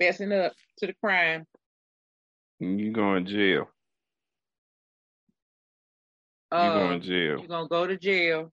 fessing 0.03 0.33
up 0.33 0.53
to 0.79 0.87
the 0.89 0.95
crime. 0.95 1.45
you 2.59 2.91
going 2.93 3.25
to 3.27 3.31
jail. 3.31 3.69
You 6.53 6.59
Uh, 6.59 6.75
going 6.75 7.01
to 7.01 7.07
jail. 7.07 7.39
You're 7.39 7.49
gonna 7.49 7.69
go 7.69 7.87
to 7.87 7.97
jail. 7.97 8.53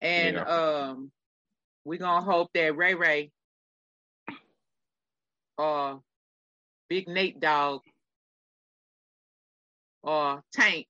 And 0.00 0.36
Yeah. 0.36 0.42
um 0.42 1.10
we're 1.84 1.98
gonna 1.98 2.24
hope 2.24 2.50
that 2.54 2.76
Ray 2.76 2.94
Ray 2.94 3.32
uh 5.58 5.96
Big 6.88 7.08
Nate 7.08 7.40
Dog 7.40 7.82
or 10.06 10.42
Tank 10.54 10.86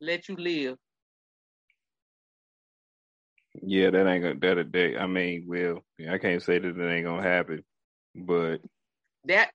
let 0.00 0.28
you 0.28 0.36
live. 0.36 0.76
Yeah, 3.62 3.90
that 3.90 4.06
ain't 4.08 4.24
gonna 4.24 4.40
that 4.40 4.58
a 4.58 4.64
day. 4.64 4.96
I 4.96 5.06
mean, 5.06 5.44
well, 5.48 5.84
I 6.08 6.18
can't 6.18 6.42
say 6.42 6.58
that 6.58 6.78
it 6.78 6.92
ain't 6.92 7.06
gonna 7.06 7.22
happen, 7.22 7.64
but 8.14 8.58
That 9.26 9.50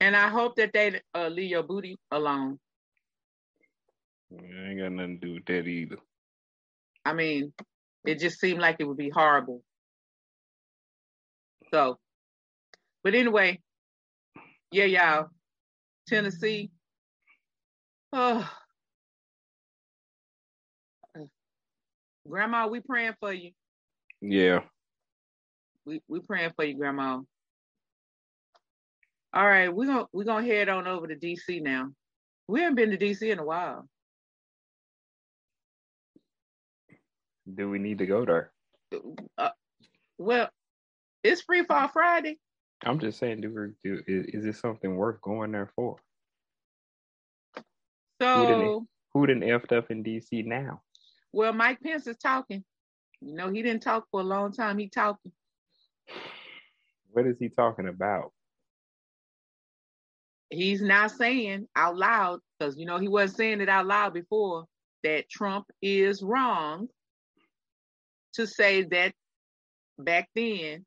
and 0.00 0.16
I 0.16 0.28
hope 0.28 0.56
that 0.56 0.72
they 0.72 1.00
uh, 1.14 1.28
leave 1.28 1.50
your 1.50 1.62
booty 1.62 1.96
alone. 2.10 2.58
it 4.30 4.68
ain't 4.70 4.80
got 4.80 4.92
nothing 4.92 5.20
to 5.20 5.26
do 5.28 5.34
with 5.34 5.46
that 5.46 5.68
either. 5.68 5.98
I 7.04 7.14
mean, 7.14 7.52
it 8.06 8.18
just 8.20 8.40
seemed 8.40 8.60
like 8.60 8.76
it 8.80 8.88
would 8.88 8.96
be 8.96 9.10
horrible. 9.10 9.62
So, 11.72 11.98
but 13.04 13.14
anyway, 13.14 13.60
yeah, 14.72 14.84
y'all, 14.86 15.28
Tennessee. 16.06 16.70
Oh, 18.12 18.48
Grandma, 22.28 22.68
we 22.68 22.80
praying 22.80 23.14
for 23.20 23.32
you. 23.32 23.50
Yeah. 24.20 24.60
We 25.84 26.00
we 26.08 26.20
praying 26.20 26.52
for 26.54 26.64
you, 26.64 26.76
Grandma. 26.76 27.20
All 29.34 29.46
right, 29.46 29.74
we're 29.74 29.86
gonna 29.86 30.06
we're 30.12 30.24
gonna 30.24 30.46
head 30.46 30.68
on 30.68 30.86
over 30.86 31.06
to 31.06 31.16
DC 31.16 31.62
now. 31.62 31.88
We 32.46 32.60
haven't 32.60 32.76
been 32.76 32.90
to 32.90 32.98
DC 32.98 33.22
in 33.22 33.38
a 33.38 33.44
while. 33.44 33.88
Do 37.52 37.68
we 37.70 37.78
need 37.78 37.98
to 37.98 38.06
go 38.06 38.24
there? 38.24 38.52
Uh, 39.36 39.50
well, 40.18 40.48
it's 41.24 41.42
Free 41.42 41.64
Fall 41.64 41.88
Friday. 41.88 42.38
I'm 42.84 42.98
just 42.98 43.18
saying, 43.18 43.40
do 43.40 43.48
we 43.50 43.90
do 43.90 44.02
is, 44.06 44.26
is 44.26 44.44
this 44.44 44.58
something 44.58 44.96
worth 44.96 45.20
going 45.20 45.52
there 45.52 45.70
for? 45.76 45.96
So 48.20 48.86
Who 49.12 49.26
done 49.26 49.40
effed 49.40 49.76
up 49.76 49.90
in 49.90 50.02
DC 50.02 50.44
now? 50.44 50.82
Well, 51.32 51.52
Mike 51.52 51.80
Pence 51.80 52.06
is 52.06 52.16
talking. 52.16 52.64
You 53.20 53.34
know, 53.34 53.50
he 53.50 53.62
didn't 53.62 53.82
talk 53.82 54.06
for 54.10 54.20
a 54.20 54.24
long 54.24 54.52
time. 54.52 54.78
He 54.78 54.88
talking. 54.88 55.32
What 57.12 57.26
is 57.26 57.38
he 57.38 57.48
talking 57.48 57.88
about? 57.88 58.32
He's 60.50 60.82
not 60.82 61.10
saying 61.12 61.68
out 61.76 61.96
loud 61.96 62.40
because 62.58 62.76
you 62.76 62.84
know 62.84 62.98
he 62.98 63.08
wasn't 63.08 63.38
saying 63.38 63.60
it 63.60 63.68
out 63.68 63.86
loud 63.86 64.12
before 64.12 64.64
that 65.02 65.28
Trump 65.28 65.66
is 65.80 66.22
wrong 66.22 66.88
to 68.34 68.46
say 68.46 68.82
that 68.82 69.12
back 69.98 70.28
then, 70.34 70.84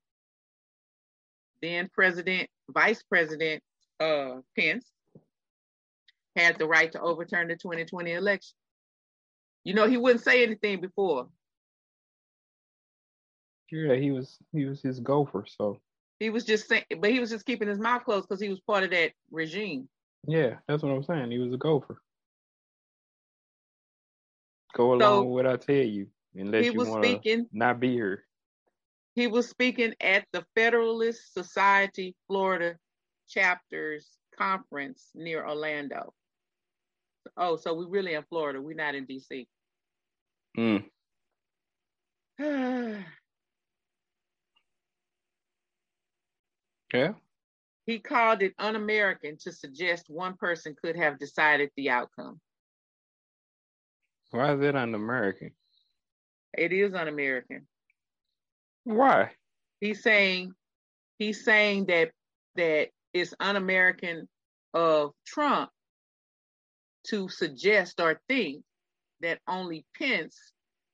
then 1.66 1.89
President, 1.93 2.49
Vice 2.70 3.03
President 3.03 3.61
uh, 3.99 4.36
Pence 4.57 4.86
had 6.36 6.57
the 6.59 6.68
right 6.68 6.91
to 6.91 7.01
overturn 7.01 7.47
the 7.47 7.55
2020 7.55 8.11
election. 8.11 8.55
You 9.63 9.74
know, 9.74 9.88
he 9.88 9.97
wouldn't 9.97 10.24
say 10.24 10.43
anything 10.43 10.82
before. 10.82 11.28
Yeah, 13.72 13.95
he 13.95 14.11
was 14.11 14.38
he 14.53 14.66
was 14.66 14.82
his 14.82 14.99
gopher, 14.99 15.45
so 15.47 15.80
He 16.20 16.30
was 16.30 16.45
just 16.45 16.70
saying, 16.70 16.84
but 16.99 17.09
he 17.09 17.20
was 17.20 17.30
just 17.32 17.45
keeping 17.45 17.68
his 17.68 17.80
mouth 17.80 18.05
closed 18.05 18.28
because 18.28 18.39
he 18.39 18.49
was 18.49 18.59
part 18.61 18.84
of 18.84 18.91
that 18.91 19.11
regime. 19.32 19.89
yeah, 20.28 20.55
that's 20.68 20.84
what 20.84 20.91
I'm 20.91 21.03
saying. 21.03 21.32
He 21.32 21.39
was 21.39 21.51
a 21.53 21.57
gopher. 21.57 22.01
Go 24.76 24.93
along 24.93 24.99
So, 24.99 25.24
with 25.24 25.45
what 25.45 25.47
I 25.47 25.57
tell 25.57 25.76
you, 25.76 26.07
unless 26.36 26.66
you 26.66 26.74
want 26.84 27.24
to 27.24 27.45
not 27.51 27.80
be 27.80 27.93
here. 27.93 28.24
He 29.16 29.28
was 29.28 29.49
speaking 29.49 29.95
at 30.01 30.26
the 30.34 30.45
Federalist 30.55 31.34
Society 31.34 32.16
Florida 32.28 32.76
chapters 33.30 34.07
conference 34.38 35.09
near 35.16 35.47
Orlando. 35.47 36.13
Oh, 37.38 37.55
so 37.55 37.74
we're 37.74 37.88
really 37.88 38.13
in 38.13 38.24
Florida. 38.24 38.61
We're 38.61 38.76
not 38.76 38.93
in 38.95 39.07
DC. 39.07 39.47
Mm. 40.57 40.86
Yeah. 46.93 47.13
he 47.86 47.99
called 47.99 48.41
it 48.41 48.53
un-American 48.57 49.36
to 49.39 49.51
suggest 49.51 50.05
one 50.09 50.38
person 50.38 50.76
could 50.82 50.95
have 50.95 51.20
decided 51.20 51.70
the 51.76 51.89
outcome. 51.89 52.39
Why 54.32 54.53
is 54.53 54.61
it 54.61 54.76
un-American? 54.78 55.51
It 56.57 56.72
is 56.72 56.93
un-American. 56.93 57.68
Why? 58.86 59.31
He's 59.81 60.01
saying 60.01 60.53
he's 61.19 61.43
saying 61.43 61.88
that 61.88 62.11
that 62.55 62.89
it's 63.13 63.33
un-American 63.39 64.27
of 64.73 65.11
Trump 65.25 65.69
to 67.07 67.27
suggest 67.27 67.99
or 67.99 68.19
think 68.27 68.63
that 69.21 69.39
only 69.47 69.86
Pence 69.97 70.53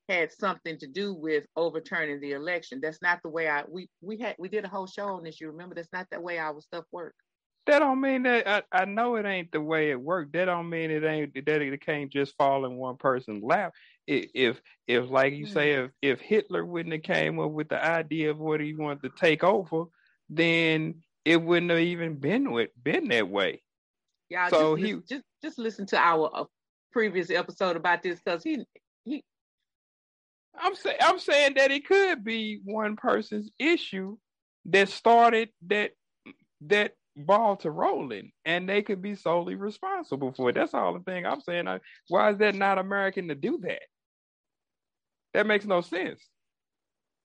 had 0.10 0.32
something 0.32 0.78
to 0.80 0.88
do 0.88 1.14
with 1.14 1.46
overturning 1.56 2.20
the 2.20 2.32
election. 2.32 2.80
That's 2.82 3.02
not 3.02 3.20
the 3.24 3.30
way 3.30 3.48
I 3.48 3.64
we 3.70 3.89
we 4.02 4.18
had 4.18 4.36
we 4.39 4.50
did 4.50 4.66
a 4.66 4.70
whole 4.70 4.88
show 4.88 5.08
on 5.08 5.24
this. 5.24 5.39
You 5.39 5.52
remember? 5.52 5.76
That's 5.76 5.94
not 5.94 6.08
the 6.12 6.20
way 6.20 6.39
our 6.39 6.60
stuff 6.62 6.86
works. 6.92 7.24
That 7.68 7.80
don't 7.80 8.02
mean 8.02 8.24
that 8.24 8.48
I, 8.48 8.64
I 8.72 8.86
know 8.86 9.16
it 9.16 9.26
ain't 9.26 9.52
the 9.52 9.62
way 9.62 9.92
it 9.92 10.02
worked. 10.02 10.34
That 10.34 10.46
don't 10.46 10.70
mean 10.70 10.89
it 10.89 11.04
ain't 11.04 11.34
that 11.34 11.62
it 11.62 11.86
can't 11.86 12.12
just 12.12 12.36
fall 12.36 12.66
in 12.66 12.76
one 12.76 12.98
person's 12.98 13.44
lap. 13.44 13.74
If 14.12 14.62
if 14.88 15.09
like 15.09 15.34
you 15.34 15.45
say 15.45 15.74
if 15.74 15.91
if 16.01 16.20
Hitler 16.20 16.66
wouldn't 16.66 16.93
have 16.93 17.03
came 17.03 17.39
up 17.39 17.51
with 17.51 17.70
the 17.70 17.84
idea 17.84 18.32
of 18.32 18.39
what 18.39 18.59
he 18.59 18.74
wanted 18.74 19.03
to 19.03 19.09
take 19.18 19.43
over, 19.43 19.86
then 20.30 21.01
it 21.24 21.41
wouldn't 21.41 21.72
have 21.72 21.80
even 21.80 22.16
been 22.16 22.51
with 22.51 22.70
been 22.82 23.07
that 23.09 23.30
way. 23.30 23.62
Y'all 24.30 24.49
So 24.49 24.76
just, 24.76 24.88
he- 24.88 25.01
just 25.09 25.24
just 25.43 25.57
listen 25.57 25.86
to 25.88 25.97
our 25.97 26.30
uh, 26.34 26.43
previous 26.91 27.30
episode 27.30 27.76
about 27.78 28.03
this 28.03 28.20
because 28.20 28.43
he 28.43 28.66
he 29.05 29.24
I'm 30.59 30.76
saying 30.76 30.97
I'm 31.01 31.20
saying 31.20 31.53
that 31.55 31.72
it 31.72 31.86
could 31.88 32.24
be 32.24 32.59
one 32.64 32.95
person's 32.97 33.49
issue 33.59 34.18
that 34.66 34.89
started 34.89 35.49
that 35.68 35.91
that 36.62 36.93
ball 37.16 37.57
to 37.57 37.72
rolling, 37.72 38.32
and 38.45 38.68
they 38.68 38.82
could 38.82 39.01
be 39.01 39.16
solely 39.16 39.55
responsible 39.55 40.34
for 40.34 40.49
it. 40.49 40.53
That's 40.55 40.74
all 40.74 40.93
the 40.93 40.99
thing 40.99 41.26
I'm 41.26 41.41
saying. 41.41 41.68
I, 41.68 41.80
why 42.07 42.32
is 42.32 42.38
that 42.39 42.55
not 42.55 42.78
American 42.78 43.28
to 43.30 43.36
do 43.36 43.59
that? 43.64 43.82
That 45.34 45.48
makes 45.48 45.66
no 45.66 45.82
sense. 45.82 46.22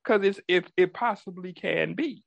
Because 0.05 0.25
it's 0.25 0.41
if 0.47 0.65
it 0.77 0.95
possibly 0.95 1.53
can 1.53 1.95
be. 1.95 2.23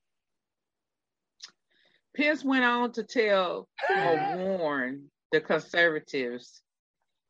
Pence 2.16 2.44
went 2.44 2.66
on 2.66 2.92
to 2.94 3.04
tell 3.04 3.70
or 3.90 4.36
warn 4.38 5.10
the 5.32 5.40
conservatives 5.40 6.62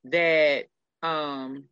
that 0.06 0.66
um, 1.04 1.66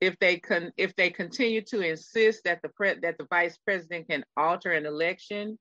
if 0.00 0.18
they 0.18 0.38
con 0.38 0.72
if 0.76 0.94
they 0.94 1.10
continue 1.10 1.62
to 1.62 1.80
insist 1.80 2.44
that 2.44 2.60
the 2.62 2.68
pre- 2.68 3.00
that 3.00 3.18
the 3.18 3.26
vice 3.30 3.56
president 3.56 4.08
can 4.08 4.24
alter 4.36 4.72
an 4.72 4.86
election, 4.86 5.58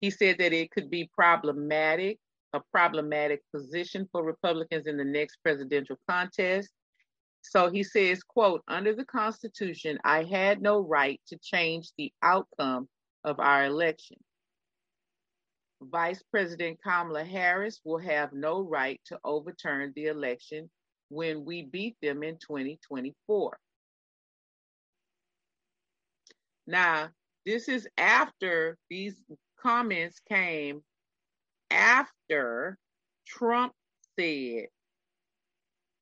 he 0.00 0.10
said 0.10 0.38
that 0.38 0.52
it 0.52 0.70
could 0.70 0.90
be 0.90 1.10
problematic, 1.14 2.18
a 2.52 2.60
problematic 2.72 3.42
position 3.54 4.08
for 4.12 4.24
Republicans 4.24 4.86
in 4.86 4.96
the 4.96 5.04
next 5.04 5.38
presidential 5.42 5.96
contest. 6.08 6.70
So 7.42 7.70
he 7.70 7.82
says, 7.82 8.22
quote, 8.22 8.62
under 8.68 8.94
the 8.94 9.04
Constitution, 9.04 9.98
I 10.04 10.22
had 10.24 10.62
no 10.62 10.80
right 10.80 11.20
to 11.28 11.38
change 11.38 11.90
the 11.98 12.12
outcome 12.22 12.88
of 13.24 13.40
our 13.40 13.64
election. 13.64 14.16
Vice 15.80 16.22
President 16.30 16.78
Kamala 16.82 17.24
Harris 17.24 17.80
will 17.84 17.98
have 17.98 18.32
no 18.32 18.60
right 18.60 19.00
to 19.06 19.18
overturn 19.24 19.92
the 19.96 20.06
election 20.06 20.70
when 21.08 21.44
we 21.44 21.62
beat 21.62 21.96
them 22.00 22.22
in 22.22 22.38
2024. 22.38 23.58
Now, 26.66 27.08
this 27.44 27.68
is 27.68 27.88
after 27.98 28.78
these 28.88 29.20
comments 29.60 30.20
came 30.28 30.82
after 31.72 32.78
Trump 33.26 33.72
said 34.18 34.66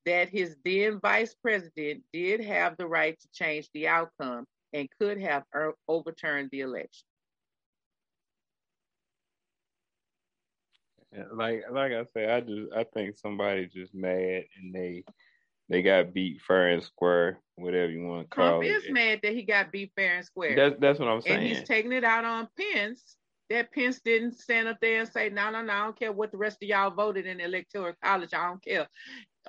that 0.05 0.29
his 0.29 0.55
then 0.65 0.99
vice 0.99 1.35
president 1.41 2.03
did 2.11 2.41
have 2.41 2.75
the 2.77 2.87
right 2.87 3.19
to 3.19 3.27
change 3.33 3.69
the 3.73 3.87
outcome 3.87 4.45
and 4.73 4.89
could 4.99 5.19
have 5.19 5.43
er- 5.55 5.75
overturned 5.87 6.49
the 6.51 6.61
election. 6.61 7.05
like 11.33 11.63
like 11.71 11.91
I 11.91 12.05
said, 12.13 12.29
I 12.29 12.41
just 12.41 12.73
I 12.75 12.85
think 12.85 13.17
somebody 13.17 13.67
just 13.67 13.93
mad 13.93 14.45
and 14.57 14.73
they 14.73 15.03
they 15.69 15.81
got 15.81 16.13
beat 16.13 16.41
fair 16.41 16.69
and 16.69 16.83
square, 16.83 17.39
whatever 17.55 17.91
you 17.91 18.05
want 18.05 18.29
to 18.29 18.35
call 18.35 18.45
it. 18.45 18.49
Trump 18.49 18.63
it. 18.63 18.67
is 18.67 18.91
mad 18.91 19.19
that 19.23 19.33
he 19.33 19.43
got 19.43 19.71
beat 19.71 19.91
fair 19.95 20.17
and 20.17 20.25
square. 20.25 20.55
That's 20.55 20.75
that's 20.79 20.99
what 20.99 21.07
I'm 21.07 21.21
saying. 21.21 21.37
and 21.37 21.47
he's 21.47 21.63
taking 21.63 21.91
it 21.91 22.03
out 22.03 22.25
on 22.25 22.47
Pence. 22.57 23.17
That 23.51 23.71
Pence 23.73 23.99
didn't 24.03 24.39
stand 24.39 24.67
up 24.67 24.77
there 24.81 25.01
and 25.01 25.09
say, 25.09 25.29
"No, 25.29 25.51
no, 25.51 25.61
no, 25.61 25.73
I 25.73 25.83
don't 25.83 25.99
care 25.99 26.11
what 26.11 26.31
the 26.31 26.37
rest 26.37 26.63
of 26.63 26.69
y'all 26.69 26.89
voted 26.89 27.25
in 27.25 27.37
the 27.37 27.45
electoral 27.45 27.93
college. 28.03 28.33
I 28.33 28.47
don't 28.47 28.63
care. 28.63 28.87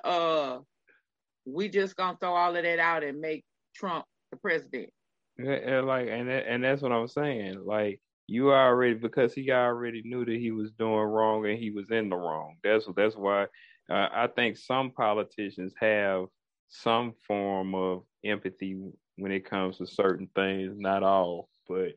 Uh, 0.03 0.59
we 1.45 1.69
just 1.69 1.95
gonna 1.95 2.17
throw 2.19 2.35
all 2.35 2.55
of 2.55 2.63
that 2.63 2.79
out 2.79 3.03
and 3.03 3.21
make 3.21 3.45
Trump 3.75 4.05
the 4.31 4.37
president." 4.37 4.89
And 5.37 5.87
like 5.87 6.07
and 6.09 6.29
that, 6.29 6.47
and 6.47 6.63
that's 6.63 6.81
what 6.81 6.91
I'm 6.91 7.07
saying. 7.07 7.63
Like 7.65 8.01
you 8.27 8.51
already 8.51 8.95
because 8.95 9.33
he 9.33 9.51
already 9.51 10.01
knew 10.03 10.25
that 10.25 10.35
he 10.35 10.51
was 10.51 10.71
doing 10.71 10.93
wrong 10.93 11.45
and 11.45 11.57
he 11.57 11.71
was 11.71 11.89
in 11.91 12.09
the 12.09 12.15
wrong. 12.15 12.55
That's 12.63 12.87
that's 12.95 13.15
why 13.15 13.43
uh, 13.89 14.09
I 14.11 14.27
think 14.35 14.57
some 14.57 14.91
politicians 14.91 15.73
have 15.79 16.25
some 16.69 17.13
form 17.27 17.75
of 17.75 18.03
empathy 18.23 18.77
when 19.17 19.31
it 19.31 19.49
comes 19.49 19.77
to 19.77 19.87
certain 19.87 20.29
things. 20.35 20.75
Not 20.77 21.03
all, 21.03 21.49
but 21.67 21.93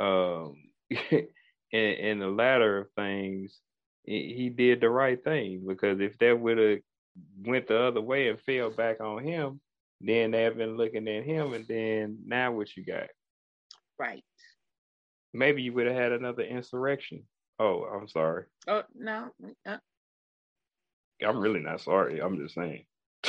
um, 0.00 0.56
in, 1.72 1.80
in 1.80 2.18
the 2.18 2.28
latter 2.28 2.78
of 2.78 2.90
things, 2.92 3.60
he, 4.04 4.48
did 4.54 4.80
the 4.80 4.88
right 4.88 5.22
thing 5.22 5.62
because 5.66 6.00
if 6.00 6.16
that 6.18 6.38
would 6.38 6.58
have 6.58 6.78
went 7.44 7.68
the 7.68 7.78
other 7.78 8.00
way 8.00 8.28
and 8.28 8.40
fell 8.40 8.70
back 8.70 9.00
on 9.00 9.22
him, 9.22 9.60
then 10.00 10.30
they've 10.30 10.56
been 10.56 10.76
looking 10.76 11.08
at 11.08 11.24
him, 11.24 11.52
and 11.54 11.66
then 11.66 12.18
now 12.24 12.52
what 12.52 12.76
you 12.76 12.84
got? 12.84 13.08
Right. 13.98 14.24
Maybe 15.34 15.62
you 15.62 15.72
would 15.74 15.86
have 15.86 15.96
had 15.96 16.12
another 16.12 16.42
insurrection. 16.42 17.24
Oh, 17.58 17.82
I'm 17.82 18.08
sorry. 18.08 18.44
Oh 18.68 18.84
no. 18.96 19.30
Uh, 19.66 19.78
I'm 21.26 21.38
really 21.38 21.60
not 21.60 21.80
sorry. 21.80 22.20
I'm 22.20 22.38
just 22.38 22.54
saying. 22.54 22.84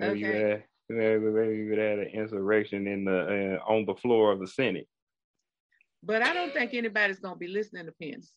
maybe 0.00 0.18
you 0.18 0.26
Okay. 0.26 0.42
would 0.42 0.50
have, 0.50 0.62
maybe, 0.88 1.24
maybe 1.24 1.56
you 1.56 1.68
would 1.70 1.78
have 1.78 1.98
had 1.98 2.06
an 2.06 2.12
insurrection 2.12 2.88
in 2.88 3.04
the 3.04 3.58
uh, 3.60 3.72
on 3.72 3.86
the 3.86 3.94
floor 3.94 4.32
of 4.32 4.40
the 4.40 4.48
Senate. 4.48 4.88
But 6.02 6.22
I 6.22 6.32
don't 6.34 6.52
think 6.52 6.74
anybody's 6.74 7.20
gonna 7.20 7.36
be 7.36 7.48
listening 7.48 7.86
to 7.86 7.92
Pence 8.00 8.32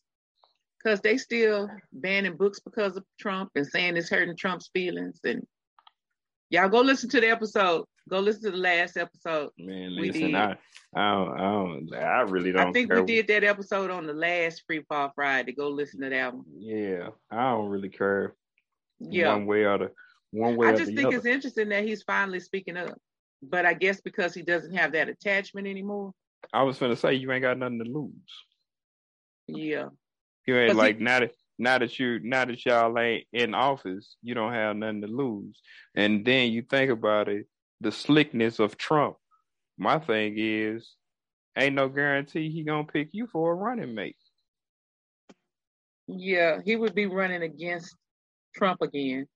because 0.82 1.00
they 1.00 1.18
still 1.18 1.68
banning 1.92 2.36
books 2.36 2.60
because 2.60 2.96
of 2.96 3.04
Trump 3.20 3.50
and 3.56 3.66
saying 3.66 3.96
it's 3.96 4.08
hurting 4.10 4.36
Trump's 4.36 4.70
feelings. 4.72 5.20
And 5.24 5.44
y'all 6.50 6.68
go 6.68 6.80
listen 6.80 7.08
to 7.10 7.20
the 7.20 7.28
episode. 7.28 7.84
Go 8.08 8.20
listen 8.20 8.44
to 8.44 8.50
the 8.52 8.56
last 8.56 8.96
episode. 8.96 9.50
Man, 9.58 9.96
listen. 9.96 10.34
I, 10.36 10.56
I 10.94 11.12
don't, 11.12 11.32
I 11.32 11.40
don't, 11.40 11.94
I 11.94 12.20
really 12.20 12.52
don't. 12.52 12.68
I 12.68 12.72
think 12.72 12.88
care. 12.90 13.00
we 13.02 13.06
did 13.06 13.26
that 13.28 13.42
episode 13.42 13.90
on 13.90 14.06
the 14.06 14.12
last 14.12 14.62
Free 14.66 14.84
Fall 14.88 15.10
Friday. 15.16 15.52
Go 15.52 15.68
listen 15.68 16.00
to 16.02 16.10
that 16.10 16.32
one. 16.32 16.44
Yeah, 16.56 17.08
I 17.32 17.50
don't 17.50 17.68
really 17.68 17.88
care 17.88 18.36
Yeah. 19.00 19.32
one 19.32 19.46
way 19.46 19.64
or 19.64 19.78
the 19.78 19.90
one 20.30 20.54
way 20.56 20.68
I 20.68 20.76
just 20.76 20.94
think 20.94 21.08
other. 21.08 21.16
it's 21.16 21.26
interesting 21.26 21.68
that 21.70 21.84
he's 21.84 22.04
finally 22.04 22.38
speaking 22.38 22.76
up. 22.76 22.96
But 23.42 23.66
I 23.66 23.74
guess 23.74 24.00
because 24.00 24.32
he 24.34 24.42
doesn't 24.42 24.74
have 24.74 24.92
that 24.92 25.08
attachment 25.08 25.66
anymore. 25.66 26.12
I 26.52 26.62
was 26.62 26.78
gonna 26.78 26.96
say 26.96 27.14
you 27.14 27.30
ain't 27.32 27.42
got 27.42 27.58
nothing 27.58 27.78
to 27.82 27.90
lose. 27.90 28.12
Yeah. 29.46 29.88
You 30.46 30.56
ain't 30.56 30.70
'Cause 30.70 30.76
he- 30.76 30.82
like 30.82 30.98
now 31.00 31.20
that 31.20 31.34
now 31.58 31.78
that 31.78 31.98
you 31.98 32.20
now 32.20 32.44
that 32.44 32.64
y'all 32.64 32.98
ain't 32.98 33.26
in 33.32 33.54
office, 33.54 34.16
you 34.22 34.34
don't 34.34 34.52
have 34.52 34.76
nothing 34.76 35.00
to 35.02 35.06
lose. 35.06 35.60
And 35.94 36.24
then 36.24 36.52
you 36.52 36.62
think 36.62 36.90
about 36.90 37.28
it, 37.28 37.46
the 37.80 37.90
slickness 37.92 38.58
of 38.58 38.76
Trump. 38.76 39.16
My 39.78 39.98
thing 39.98 40.34
is, 40.36 40.94
ain't 41.56 41.74
no 41.74 41.88
guarantee 41.88 42.50
he 42.50 42.62
gonna 42.62 42.84
pick 42.86 43.10
you 43.12 43.26
for 43.26 43.52
a 43.52 43.54
running 43.54 43.94
mate. 43.94 44.16
Yeah. 46.06 46.60
He 46.64 46.76
would 46.76 46.94
be 46.94 47.06
running 47.06 47.42
against 47.42 47.94
Trump 48.54 48.80
again. 48.82 49.26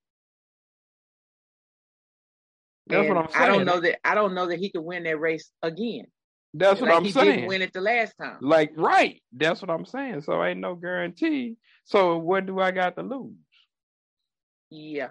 That's 2.87 3.07
what 3.07 3.17
I'm 3.17 3.29
saying. 3.31 3.43
I 3.43 3.47
don't 3.47 3.65
know 3.65 3.79
that 3.79 3.99
I 4.03 4.15
don't 4.15 4.33
know 4.33 4.47
that 4.47 4.59
he 4.59 4.69
could 4.71 4.81
win 4.81 5.03
that 5.03 5.19
race 5.19 5.51
again. 5.61 6.05
That's 6.53 6.81
what 6.81 6.89
like 6.89 6.97
I'm 6.97 7.05
he 7.05 7.11
saying. 7.11 7.25
didn't 7.31 7.47
win 7.47 7.61
it 7.61 7.71
the 7.73 7.81
last 7.81 8.13
time. 8.21 8.37
Like 8.41 8.71
right, 8.75 9.21
that's 9.31 9.61
what 9.61 9.69
I'm 9.71 9.85
saying. 9.85 10.21
So 10.21 10.43
ain't 10.43 10.59
no 10.59 10.75
guarantee. 10.75 11.55
So 11.85 12.17
what 12.17 12.45
do 12.45 12.59
I 12.59 12.71
got 12.71 12.95
to 12.97 13.03
lose? 13.03 13.31
Yeah. 14.69 15.09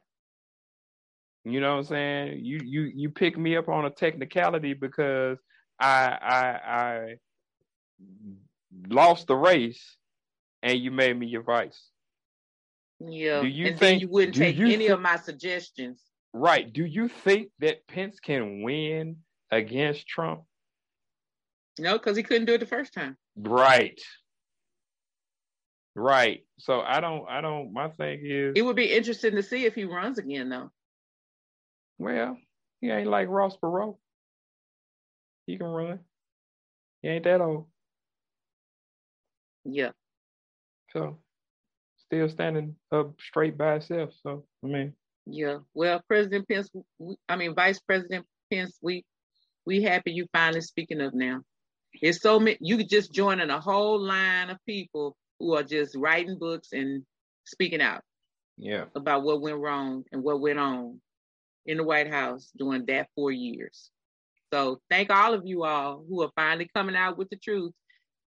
You 1.44 1.60
know 1.60 1.72
what 1.72 1.78
I'm 1.78 1.84
saying? 1.84 2.44
You 2.44 2.60
you 2.62 2.82
you 2.94 3.10
pick 3.10 3.38
me 3.38 3.56
up 3.56 3.68
on 3.68 3.86
a 3.86 3.90
technicality 3.90 4.74
because 4.74 5.38
I 5.80 6.18
I 6.20 6.70
I 6.70 7.14
lost 8.88 9.26
the 9.26 9.36
race 9.36 9.96
and 10.62 10.78
you 10.78 10.90
made 10.90 11.18
me 11.18 11.26
your 11.26 11.42
vice. 11.42 11.88
Yeah. 13.00 13.40
Do 13.40 13.46
you 13.48 13.68
and 13.68 13.78
think- 13.78 13.80
then 13.80 14.00
you 14.00 14.08
wouldn't 14.08 14.36
take 14.36 14.56
you 14.56 14.66
any 14.66 14.86
thi- 14.88 14.92
of 14.92 15.00
my 15.00 15.16
suggestions. 15.16 16.02
Right. 16.34 16.70
Do 16.70 16.84
you 16.84 17.08
think 17.08 17.48
that 17.60 17.86
Pence 17.88 18.20
can 18.20 18.62
win 18.62 19.16
against 19.50 20.06
Trump? 20.06 20.42
No, 21.78 21.94
because 21.98 22.16
he 22.16 22.22
couldn't 22.22 22.46
do 22.46 22.54
it 22.54 22.58
the 22.60 22.66
first 22.66 22.92
time. 22.92 23.16
Right. 23.36 24.00
Right. 25.94 26.44
So 26.58 26.80
I 26.80 27.00
don't 27.00 27.28
I 27.28 27.40
don't 27.40 27.72
my 27.72 27.88
thing 27.88 28.20
is 28.24 28.52
It 28.56 28.62
would 28.62 28.76
be 28.76 28.92
interesting 28.92 29.34
to 29.36 29.42
see 29.42 29.64
if 29.64 29.74
he 29.74 29.84
runs 29.84 30.18
again 30.18 30.48
though. 30.48 30.70
well, 31.98 32.36
he 32.80 32.90
ain't 32.90 33.08
like 33.08 33.28
Ross 33.28 33.56
Perot. 33.62 33.96
He 35.46 35.58
can 35.58 35.66
run. 35.66 36.00
He 37.02 37.08
ain't 37.08 37.24
that 37.24 37.40
old. 37.40 37.66
Yeah. 39.64 39.90
So 40.92 41.18
still 42.06 42.28
standing 42.28 42.76
up 42.92 43.14
straight 43.20 43.58
by 43.58 43.76
itself. 43.76 44.10
So 44.22 44.44
I 44.64 44.66
mean, 44.66 44.94
Yeah. 45.26 45.58
Well, 45.74 46.02
President 46.08 46.48
Pence, 46.48 46.70
I 47.28 47.36
mean 47.36 47.54
Vice 47.54 47.80
President 47.80 48.26
Pence, 48.50 48.78
we 48.80 49.04
we 49.66 49.82
happy 49.82 50.12
you 50.12 50.26
finally 50.32 50.60
speaking 50.60 51.00
up 51.00 51.14
now. 51.14 51.42
It's 51.94 52.22
so 52.22 52.38
many 52.38 52.56
you 52.60 52.76
could 52.76 52.88
just 52.88 53.12
joining 53.12 53.50
a 53.50 53.60
whole 53.60 54.00
line 54.00 54.50
of 54.50 54.58
people 54.66 55.16
who 55.38 55.54
are 55.54 55.62
just 55.62 55.96
writing 55.96 56.38
books 56.38 56.68
and 56.72 57.02
speaking 57.44 57.80
out 57.80 58.02
yeah. 58.56 58.84
about 58.94 59.22
what 59.22 59.40
went 59.40 59.58
wrong 59.58 60.04
and 60.12 60.22
what 60.22 60.40
went 60.40 60.58
on 60.58 61.00
in 61.66 61.78
the 61.78 61.84
White 61.84 62.10
House 62.10 62.50
during 62.56 62.86
that 62.86 63.08
four 63.14 63.32
years. 63.32 63.90
So 64.52 64.80
thank 64.90 65.10
all 65.10 65.34
of 65.34 65.42
you 65.44 65.64
all 65.64 66.04
who 66.08 66.22
are 66.22 66.30
finally 66.36 66.68
coming 66.74 66.96
out 66.96 67.16
with 67.16 67.30
the 67.30 67.36
truth, 67.36 67.72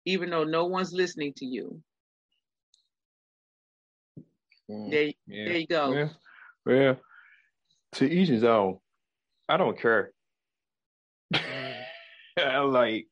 even 0.06 0.30
though 0.30 0.44
no 0.44 0.66
one's 0.66 0.94
listening 0.94 1.34
to 1.38 1.46
you. 1.46 1.82
Mm, 4.70 4.92
There, 4.92 5.12
yeah. 5.28 5.46
there 5.46 5.58
you 5.58 5.68
go. 5.68 5.94
Yeah. 5.94 6.10
well, 6.66 7.00
to 7.94 8.10
each 8.10 8.30
his 8.30 8.44
own. 8.44 8.80
I 9.48 9.58
don't 9.58 9.80
care. 9.80 10.12
Like 12.66 13.08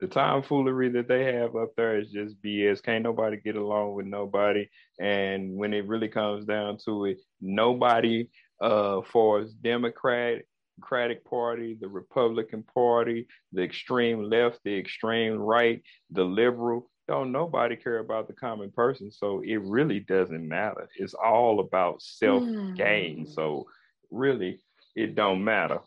the 0.00 0.06
tomfoolery 0.06 0.90
that 0.90 1.08
they 1.08 1.24
have 1.32 1.56
up 1.56 1.70
there 1.76 1.98
is 1.98 2.10
just 2.10 2.40
BS. 2.42 2.82
Can't 2.82 3.04
nobody 3.04 3.36
get 3.38 3.56
along 3.56 3.94
with 3.94 4.06
nobody. 4.06 4.68
And 5.00 5.54
when 5.56 5.72
it 5.72 5.86
really 5.86 6.08
comes 6.08 6.44
down 6.44 6.78
to 6.84 7.06
it, 7.06 7.18
nobody 7.40 8.28
uh 8.60 9.00
for 9.02 9.40
as 9.40 9.52
Democratic 9.54 10.46
Democratic 10.76 11.24
Party, 11.24 11.76
the 11.80 11.88
Republican 11.88 12.64
Party, 12.74 13.26
the 13.52 13.62
extreme 13.62 14.24
left, 14.24 14.58
the 14.64 14.76
extreme 14.76 15.34
right, 15.34 15.80
the 16.10 16.24
liberal, 16.24 16.90
don't 17.06 17.32
nobody 17.32 17.76
care 17.76 17.98
about 17.98 18.26
the 18.26 18.32
common 18.32 18.70
person. 18.70 19.10
So 19.10 19.42
it 19.44 19.60
really 19.62 20.00
doesn't 20.00 20.46
matter. 20.46 20.88
It's 20.96 21.14
all 21.14 21.60
about 21.60 22.02
self 22.02 22.44
gain. 22.76 23.26
Hmm. 23.26 23.32
So 23.32 23.66
really 24.10 24.60
it 24.96 25.14
don't 25.14 25.44
matter. 25.44 25.80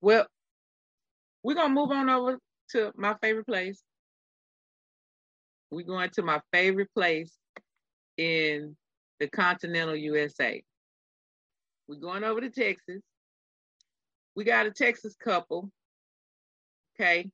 Well, 0.00 0.26
we're 1.42 1.54
gonna 1.54 1.72
move 1.72 1.90
on 1.90 2.10
over 2.10 2.38
to 2.70 2.92
my 2.96 3.14
favorite 3.22 3.46
place. 3.46 3.82
We're 5.70 5.86
going 5.86 6.10
to 6.10 6.22
my 6.22 6.40
favorite 6.52 6.92
place 6.94 7.32
in 8.16 8.76
the 9.20 9.28
continental 9.28 9.96
USA. 9.96 10.62
We're 11.88 12.00
going 12.00 12.24
over 12.24 12.40
to 12.40 12.50
Texas. 12.50 13.02
We 14.34 14.44
got 14.44 14.66
a 14.66 14.70
Texas 14.70 15.16
couple. 15.16 15.70
Okay. 16.98 17.30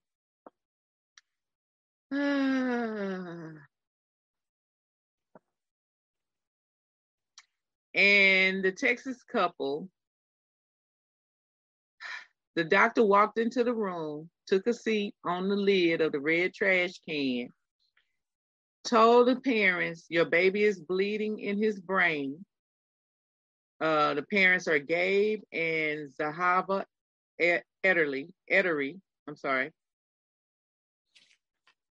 and 7.94 8.64
the 8.64 8.72
Texas 8.72 9.22
couple, 9.30 9.88
the 12.60 12.64
doctor 12.64 13.02
walked 13.02 13.38
into 13.38 13.64
the 13.64 13.72
room, 13.72 14.28
took 14.46 14.66
a 14.66 14.74
seat 14.74 15.14
on 15.24 15.48
the 15.48 15.56
lid 15.56 16.02
of 16.02 16.12
the 16.12 16.20
red 16.20 16.52
trash 16.52 16.92
can, 17.08 17.48
told 18.84 19.28
the 19.28 19.36
parents, 19.36 20.04
Your 20.10 20.26
baby 20.26 20.64
is 20.64 20.78
bleeding 20.78 21.38
in 21.38 21.56
his 21.56 21.80
brain. 21.80 22.44
Uh, 23.80 24.12
the 24.12 24.24
parents 24.24 24.68
are 24.68 24.78
Gabe 24.78 25.40
and 25.50 26.10
Zahava 26.10 26.84
Ederly, 27.40 28.28
Edery, 28.52 29.00
I'm 29.26 29.36
sorry, 29.36 29.72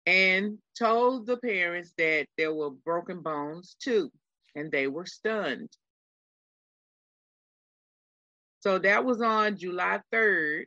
and 0.06 0.58
told 0.78 1.28
the 1.28 1.38
parents 1.38 1.94
that 1.98 2.28
there 2.38 2.54
were 2.54 2.72
broken 2.72 3.22
bones 3.22 3.78
too, 3.82 4.12
and 4.54 4.70
they 4.70 4.88
were 4.88 5.06
stunned. 5.06 5.70
So 8.68 8.80
that 8.80 9.06
was 9.06 9.22
on 9.22 9.56
July 9.56 10.02
3rd 10.14 10.66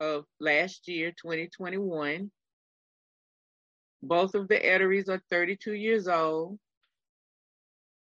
of 0.00 0.24
last 0.40 0.88
year, 0.88 1.12
2021. 1.12 2.32
Both 4.02 4.34
of 4.34 4.48
the 4.48 4.58
Ederys 4.58 5.08
are 5.08 5.22
32 5.30 5.74
years 5.74 6.08
old. 6.08 6.58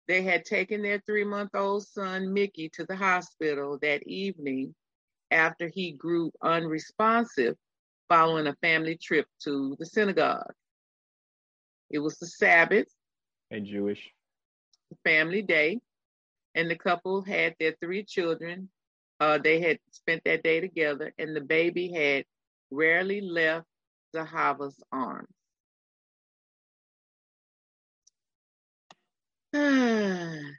They 0.06 0.20
had 0.20 0.44
taken 0.44 0.82
their 0.82 1.00
three 1.06 1.24
month 1.24 1.54
old 1.54 1.86
son, 1.86 2.34
Mickey, 2.34 2.68
to 2.74 2.84
the 2.84 2.94
hospital 2.94 3.78
that 3.80 4.06
evening 4.06 4.74
after 5.30 5.68
he 5.68 5.92
grew 5.92 6.30
unresponsive 6.42 7.56
following 8.10 8.48
a 8.48 8.56
family 8.56 8.98
trip 9.02 9.24
to 9.44 9.76
the 9.78 9.86
synagogue. 9.86 10.52
It 11.88 12.00
was 12.00 12.18
the 12.18 12.26
Sabbath. 12.26 12.88
A 13.50 13.60
Jewish. 13.60 14.10
Family 15.04 15.40
day. 15.40 15.80
And 16.58 16.68
the 16.68 16.76
couple 16.76 17.22
had 17.22 17.54
their 17.60 17.76
three 17.80 18.02
children. 18.02 18.68
Uh, 19.20 19.38
they 19.38 19.60
had 19.60 19.78
spent 19.92 20.22
that 20.24 20.42
day 20.42 20.60
together, 20.60 21.14
and 21.16 21.34
the 21.34 21.40
baby 21.40 21.92
had 21.92 22.24
rarely 22.72 23.20
left 23.20 23.68
Zahava's 24.14 24.82
arms. 24.92 25.28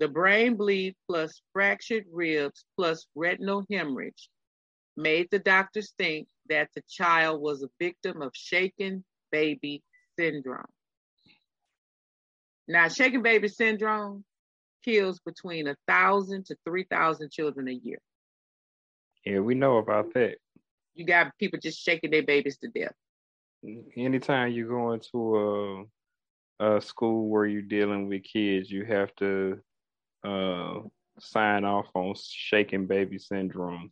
The 0.00 0.08
brain 0.08 0.56
bleed 0.56 0.96
plus 1.06 1.40
fractured 1.52 2.04
ribs 2.12 2.64
plus 2.76 3.06
retinal 3.14 3.64
hemorrhage 3.70 4.28
made 4.96 5.28
the 5.30 5.38
doctors 5.38 5.94
think 5.96 6.26
that 6.48 6.68
the 6.74 6.82
child 6.88 7.40
was 7.40 7.62
a 7.62 7.70
victim 7.78 8.20
of 8.20 8.32
shaken 8.34 9.04
baby 9.30 9.82
syndrome. 10.18 10.66
Now, 12.66 12.88
shaken 12.88 13.22
baby 13.22 13.48
syndrome 13.48 14.24
kills 14.84 15.20
between 15.20 15.66
a 15.68 15.76
thousand 15.86 16.46
to 16.46 16.56
three 16.64 16.84
thousand 16.84 17.30
children 17.30 17.68
a 17.68 17.72
year. 17.72 17.98
Yeah, 19.24 19.40
we 19.40 19.54
know 19.54 19.78
about 19.78 20.12
that. 20.14 20.36
You 20.94 21.06
got 21.06 21.36
people 21.38 21.58
just 21.60 21.80
shaking 21.80 22.10
their 22.10 22.22
babies 22.22 22.58
to 22.58 22.68
death. 22.68 22.94
Anytime 23.96 24.52
you 24.52 24.68
go 24.68 24.92
into 24.92 25.88
a, 26.60 26.76
a 26.76 26.80
school 26.80 27.28
where 27.28 27.46
you're 27.46 27.62
dealing 27.62 28.08
with 28.08 28.22
kids, 28.24 28.70
you 28.70 28.84
have 28.84 29.14
to 29.16 29.58
uh, 30.22 30.80
sign 31.18 31.64
off 31.64 31.86
on 31.94 32.14
shaking 32.22 32.86
baby 32.86 33.18
syndrome. 33.18 33.90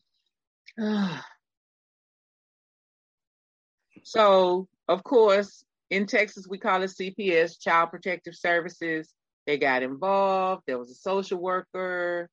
so, 4.03 4.69
of 4.89 5.03
course, 5.03 5.65
in 5.93 6.07
Texas, 6.07 6.47
we 6.49 6.57
call 6.57 6.83
it 6.83 6.91
CPS, 6.91 7.61
Child 7.61 7.91
Protective 7.91 8.35
Services. 8.35 9.13
They 9.47 9.59
got 9.59 9.83
involved. 9.83 10.63
There 10.67 10.79
was 10.79 10.91
a 10.91 10.95
social 10.95 11.39
worker, 11.39 12.31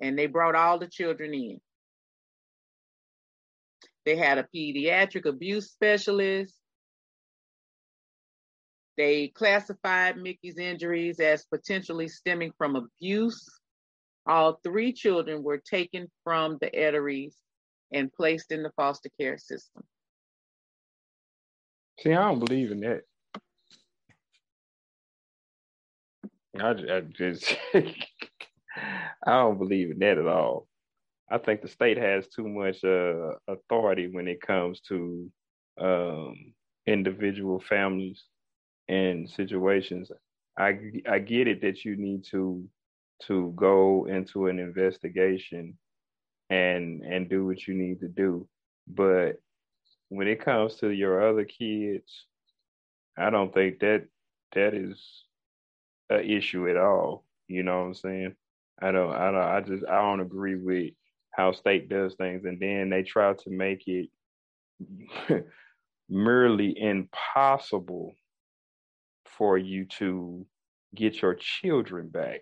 and 0.00 0.18
they 0.18 0.26
brought 0.26 0.56
all 0.56 0.80
the 0.80 0.88
children 0.88 1.32
in. 1.32 1.60
They 4.04 4.16
had 4.16 4.38
a 4.38 4.48
pediatric 4.52 5.26
abuse 5.26 5.70
specialist. 5.70 6.56
They 8.96 9.28
classified 9.28 10.16
Mickey's 10.16 10.58
injuries 10.58 11.20
as 11.20 11.44
potentially 11.44 12.08
stemming 12.08 12.50
from 12.58 12.74
abuse. 12.74 13.48
All 14.26 14.58
three 14.64 14.92
children 14.92 15.44
were 15.44 15.58
taken 15.58 16.08
from 16.24 16.58
the 16.60 16.70
Ederys 16.72 17.34
and 17.92 18.12
placed 18.12 18.50
in 18.50 18.64
the 18.64 18.72
foster 18.76 19.10
care 19.20 19.38
system. 19.38 19.84
See, 21.98 22.12
I 22.12 22.28
don't 22.28 22.38
believe 22.38 22.70
in 22.70 22.80
that. 22.80 23.02
I, 26.60 26.70
I 26.70 27.00
just, 27.00 27.56
I 27.74 27.82
don't 29.26 29.58
believe 29.58 29.90
in 29.90 29.98
that 29.98 30.18
at 30.18 30.26
all. 30.26 30.68
I 31.30 31.38
think 31.38 31.60
the 31.60 31.68
state 31.68 31.98
has 31.98 32.28
too 32.28 32.48
much 32.48 32.84
uh, 32.84 33.32
authority 33.48 34.08
when 34.08 34.28
it 34.28 34.40
comes 34.40 34.80
to 34.88 35.30
um, 35.80 36.54
individual 36.86 37.60
families 37.60 38.24
and 38.88 39.28
situations. 39.28 40.10
I 40.58 40.78
I 41.08 41.18
get 41.18 41.46
it 41.48 41.60
that 41.62 41.84
you 41.84 41.96
need 41.96 42.24
to 42.30 42.64
to 43.26 43.52
go 43.56 44.06
into 44.06 44.46
an 44.46 44.58
investigation 44.58 45.76
and 46.48 47.02
and 47.02 47.28
do 47.28 47.44
what 47.44 47.66
you 47.66 47.74
need 47.74 48.00
to 48.00 48.08
do, 48.08 48.48
but 48.86 49.36
when 50.08 50.28
it 50.28 50.44
comes 50.44 50.76
to 50.76 50.90
your 50.90 51.28
other 51.28 51.44
kids, 51.44 52.26
I 53.16 53.30
don't 53.30 53.52
think 53.52 53.80
that 53.80 54.06
that 54.54 54.74
is 54.74 55.24
an 56.10 56.24
issue 56.24 56.68
at 56.68 56.76
all. 56.76 57.24
You 57.48 57.62
know 57.62 57.80
what 57.80 57.86
I'm 57.86 57.94
saying? 57.94 58.34
I 58.80 58.92
don't 58.92 59.12
I 59.12 59.30
don't 59.30 59.42
I 59.42 59.60
just 59.60 59.84
I 59.86 60.00
don't 60.00 60.20
agree 60.20 60.54
with 60.56 60.92
how 61.32 61.52
state 61.52 61.88
does 61.88 62.14
things 62.14 62.44
and 62.44 62.60
then 62.60 62.90
they 62.90 63.02
try 63.02 63.32
to 63.32 63.50
make 63.50 63.84
it 63.86 64.08
merely 66.08 66.78
impossible 66.78 68.14
for 69.24 69.58
you 69.58 69.86
to 69.86 70.46
get 70.94 71.22
your 71.22 71.34
children 71.34 72.08
back. 72.08 72.40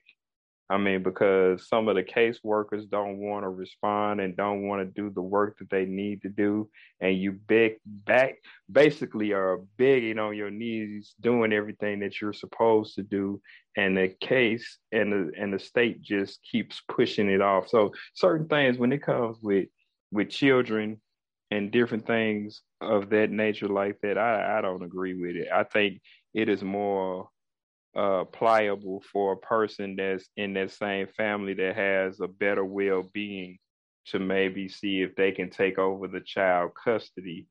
I 0.68 0.78
mean, 0.78 1.04
because 1.04 1.68
some 1.68 1.86
of 1.86 1.94
the 1.94 2.02
caseworkers 2.02 2.90
don't 2.90 3.18
want 3.18 3.44
to 3.44 3.48
respond 3.48 4.20
and 4.20 4.36
don't 4.36 4.66
want 4.66 4.82
to 4.82 5.00
do 5.00 5.10
the 5.10 5.22
work 5.22 5.58
that 5.58 5.70
they 5.70 5.84
need 5.84 6.22
to 6.22 6.28
do, 6.28 6.68
and 7.00 7.16
you 7.16 7.32
beg 7.32 7.76
back, 7.84 8.34
basically 8.70 9.32
are 9.32 9.58
begging 9.78 10.18
on 10.18 10.34
your 10.34 10.50
knees, 10.50 11.14
doing 11.20 11.52
everything 11.52 12.00
that 12.00 12.20
you're 12.20 12.32
supposed 12.32 12.96
to 12.96 13.04
do, 13.04 13.40
and 13.76 13.96
the 13.96 14.08
case 14.20 14.78
and 14.90 15.12
the 15.12 15.32
and 15.38 15.54
the 15.54 15.58
state 15.60 16.02
just 16.02 16.40
keeps 16.42 16.82
pushing 16.88 17.30
it 17.30 17.40
off. 17.40 17.68
So 17.68 17.92
certain 18.14 18.48
things 18.48 18.76
when 18.76 18.92
it 18.92 19.02
comes 19.02 19.38
with 19.40 19.68
with 20.10 20.30
children 20.30 21.00
and 21.52 21.70
different 21.70 22.08
things 22.08 22.62
of 22.80 23.10
that 23.10 23.30
nature 23.30 23.68
like 23.68 24.00
that, 24.02 24.18
I 24.18 24.58
I 24.58 24.62
don't 24.62 24.82
agree 24.82 25.14
with 25.14 25.36
it. 25.36 25.48
I 25.54 25.62
think 25.62 26.00
it 26.34 26.48
is 26.48 26.64
more 26.64 27.28
uh, 27.96 28.24
pliable 28.24 29.02
for 29.12 29.32
a 29.32 29.38
person 29.38 29.96
that's 29.96 30.28
in 30.36 30.52
that 30.54 30.70
same 30.70 31.06
family 31.16 31.54
that 31.54 31.74
has 31.76 32.20
a 32.20 32.28
better 32.28 32.64
well-being 32.64 33.58
to 34.06 34.18
maybe 34.18 34.68
see 34.68 35.00
if 35.00 35.16
they 35.16 35.32
can 35.32 35.50
take 35.50 35.78
over 35.78 36.06
the 36.06 36.20
child 36.20 36.72
custody. 36.82 37.46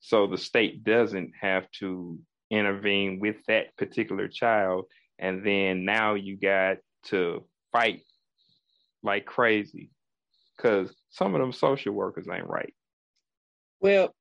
So 0.00 0.26
the 0.26 0.38
state 0.38 0.84
doesn't 0.84 1.32
have 1.40 1.70
to 1.80 2.18
intervene 2.50 3.20
with 3.20 3.36
that 3.46 3.76
particular 3.76 4.26
child. 4.26 4.86
And 5.18 5.46
then 5.46 5.84
now 5.84 6.14
you 6.14 6.36
got 6.36 6.78
to 7.06 7.44
fight 7.70 8.02
like 9.02 9.26
crazy 9.26 9.90
because 10.56 10.94
some 11.10 11.34
of 11.34 11.40
them 11.40 11.52
social 11.52 11.92
workers 11.92 12.26
ain't 12.32 12.48
right. 12.48 12.74
Well 13.80 14.14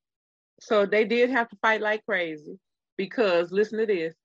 so 0.59 0.85
they 0.85 1.05
did 1.05 1.29
have 1.29 1.49
to 1.49 1.55
fight 1.61 1.81
like 1.81 2.03
crazy 2.05 2.59
because 2.97 3.51
listen 3.51 3.79
to 3.79 3.85
this 3.85 4.15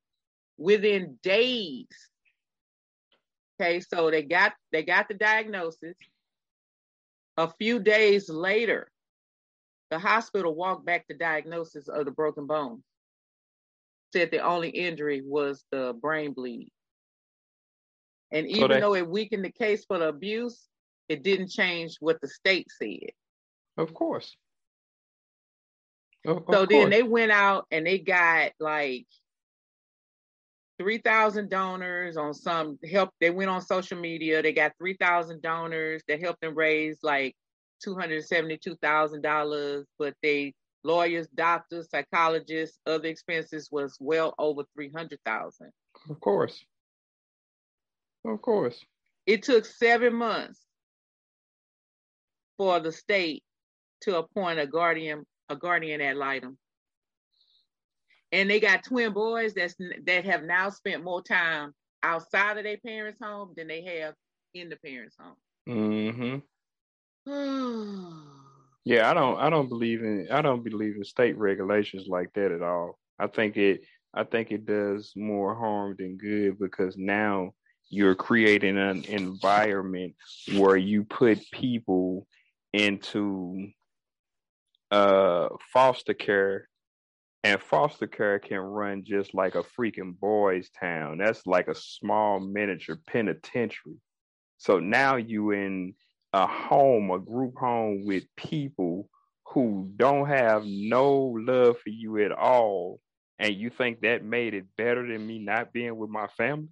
within 0.62 1.18
days. 1.22 1.88
Okay, 3.60 3.80
so 3.80 4.10
they 4.10 4.22
got 4.22 4.52
they 4.72 4.82
got 4.82 5.08
the 5.08 5.14
diagnosis. 5.14 5.96
A 7.36 7.50
few 7.58 7.80
days 7.80 8.28
later, 8.28 8.90
the 9.90 9.98
hospital 9.98 10.54
walked 10.54 10.84
back 10.86 11.06
the 11.08 11.14
diagnosis 11.14 11.88
of 11.88 12.04
the 12.04 12.10
broken 12.10 12.46
bone. 12.46 12.82
said 14.12 14.30
the 14.30 14.40
only 14.40 14.70
injury 14.70 15.22
was 15.24 15.64
the 15.70 15.94
brain 16.00 16.32
bleed. 16.32 16.70
And 18.32 18.46
even 18.46 18.80
though 18.80 18.94
it 18.94 19.08
weakened 19.08 19.44
the 19.44 19.52
case 19.52 19.84
for 19.84 19.98
the 19.98 20.08
abuse, 20.08 20.66
it 21.08 21.22
didn't 21.22 21.50
change 21.50 21.96
what 22.00 22.20
the 22.20 22.28
state 22.28 22.68
said. 22.70 23.10
Of 23.76 23.94
course. 23.94 24.36
Of, 26.26 26.38
of 26.38 26.44
So 26.50 26.66
then 26.66 26.68
course. 26.68 26.90
they 26.90 27.02
went 27.02 27.32
out 27.32 27.66
and 27.70 27.86
they 27.86 27.98
got 27.98 28.52
like 28.60 29.06
3,000 30.82 31.48
donors 31.48 32.16
on 32.16 32.34
some 32.34 32.76
help. 32.90 33.10
They 33.20 33.30
went 33.30 33.50
on 33.50 33.60
social 33.60 33.96
media. 33.98 34.42
They 34.42 34.52
got 34.52 34.72
3,000 34.78 35.40
donors 35.40 36.02
that 36.08 36.20
helped 36.20 36.40
them 36.40 36.56
raise 36.56 36.98
like 37.04 37.36
$272,000. 37.86 39.84
But 39.96 40.14
they, 40.24 40.54
lawyers, 40.82 41.28
doctors, 41.28 41.88
psychologists, 41.88 42.80
other 42.84 43.06
expenses 43.06 43.68
was 43.70 43.96
well 44.00 44.34
over 44.38 44.64
300,000. 44.74 45.70
Of 46.10 46.18
course. 46.18 46.64
Of 48.24 48.42
course. 48.42 48.84
It 49.24 49.44
took 49.44 49.64
seven 49.64 50.14
months 50.14 50.60
for 52.58 52.80
the 52.80 52.90
state 52.90 53.44
to 54.00 54.18
appoint 54.18 54.58
a 54.58 54.66
guardian, 54.66 55.24
a 55.48 55.54
guardian 55.54 56.00
ad 56.00 56.16
litem. 56.16 56.58
And 58.32 58.50
they 58.50 58.60
got 58.60 58.84
twin 58.84 59.12
boys 59.12 59.54
that's 59.54 59.74
that 60.06 60.24
have 60.24 60.42
now 60.42 60.70
spent 60.70 61.04
more 61.04 61.22
time 61.22 61.74
outside 62.02 62.58
of 62.58 62.64
their 62.64 62.78
parents' 62.78 63.20
home 63.22 63.52
than 63.56 63.68
they 63.68 63.82
have 63.84 64.14
in 64.54 64.68
the 64.70 64.76
parents' 64.76 65.16
home. 65.18 65.36
Yeah, 68.84 69.08
I 69.08 69.14
don't 69.14 69.38
I 69.38 69.48
don't 69.48 69.68
believe 69.68 70.02
in 70.02 70.26
I 70.30 70.42
don't 70.42 70.64
believe 70.64 70.96
in 70.96 71.04
state 71.04 71.38
regulations 71.38 72.06
like 72.08 72.32
that 72.34 72.50
at 72.50 72.62
all. 72.62 72.98
I 73.18 73.28
think 73.28 73.56
it 73.56 73.82
I 74.12 74.24
think 74.24 74.50
it 74.50 74.66
does 74.66 75.12
more 75.14 75.54
harm 75.54 75.94
than 75.98 76.16
good 76.16 76.58
because 76.58 76.96
now 76.96 77.52
you're 77.90 78.16
creating 78.16 78.78
an 78.78 79.04
environment 79.04 80.14
where 80.56 80.76
you 80.76 81.04
put 81.04 81.38
people 81.52 82.26
into 82.72 83.68
uh 84.90 85.48
foster 85.72 86.14
care 86.14 86.68
and 87.44 87.60
foster 87.60 88.06
care 88.06 88.38
can 88.38 88.58
run 88.58 89.04
just 89.04 89.34
like 89.34 89.54
a 89.54 89.62
freaking 89.62 90.18
boys 90.18 90.70
town. 90.70 91.18
That's 91.18 91.46
like 91.46 91.68
a 91.68 91.74
small 91.74 92.40
miniature 92.40 92.98
penitentiary. 93.06 93.96
So 94.58 94.78
now 94.78 95.16
you 95.16 95.50
in 95.50 95.94
a 96.32 96.46
home, 96.46 97.10
a 97.10 97.18
group 97.18 97.54
home 97.58 98.04
with 98.06 98.24
people 98.36 99.08
who 99.46 99.90
don't 99.96 100.28
have 100.28 100.64
no 100.64 101.34
love 101.36 101.78
for 101.80 101.90
you 101.90 102.18
at 102.24 102.32
all, 102.32 103.00
and 103.38 103.54
you 103.54 103.70
think 103.70 104.00
that 104.02 104.24
made 104.24 104.54
it 104.54 104.66
better 104.76 105.06
than 105.06 105.26
me 105.26 105.38
not 105.40 105.72
being 105.72 105.96
with 105.96 106.10
my 106.10 106.28
family? 106.28 106.68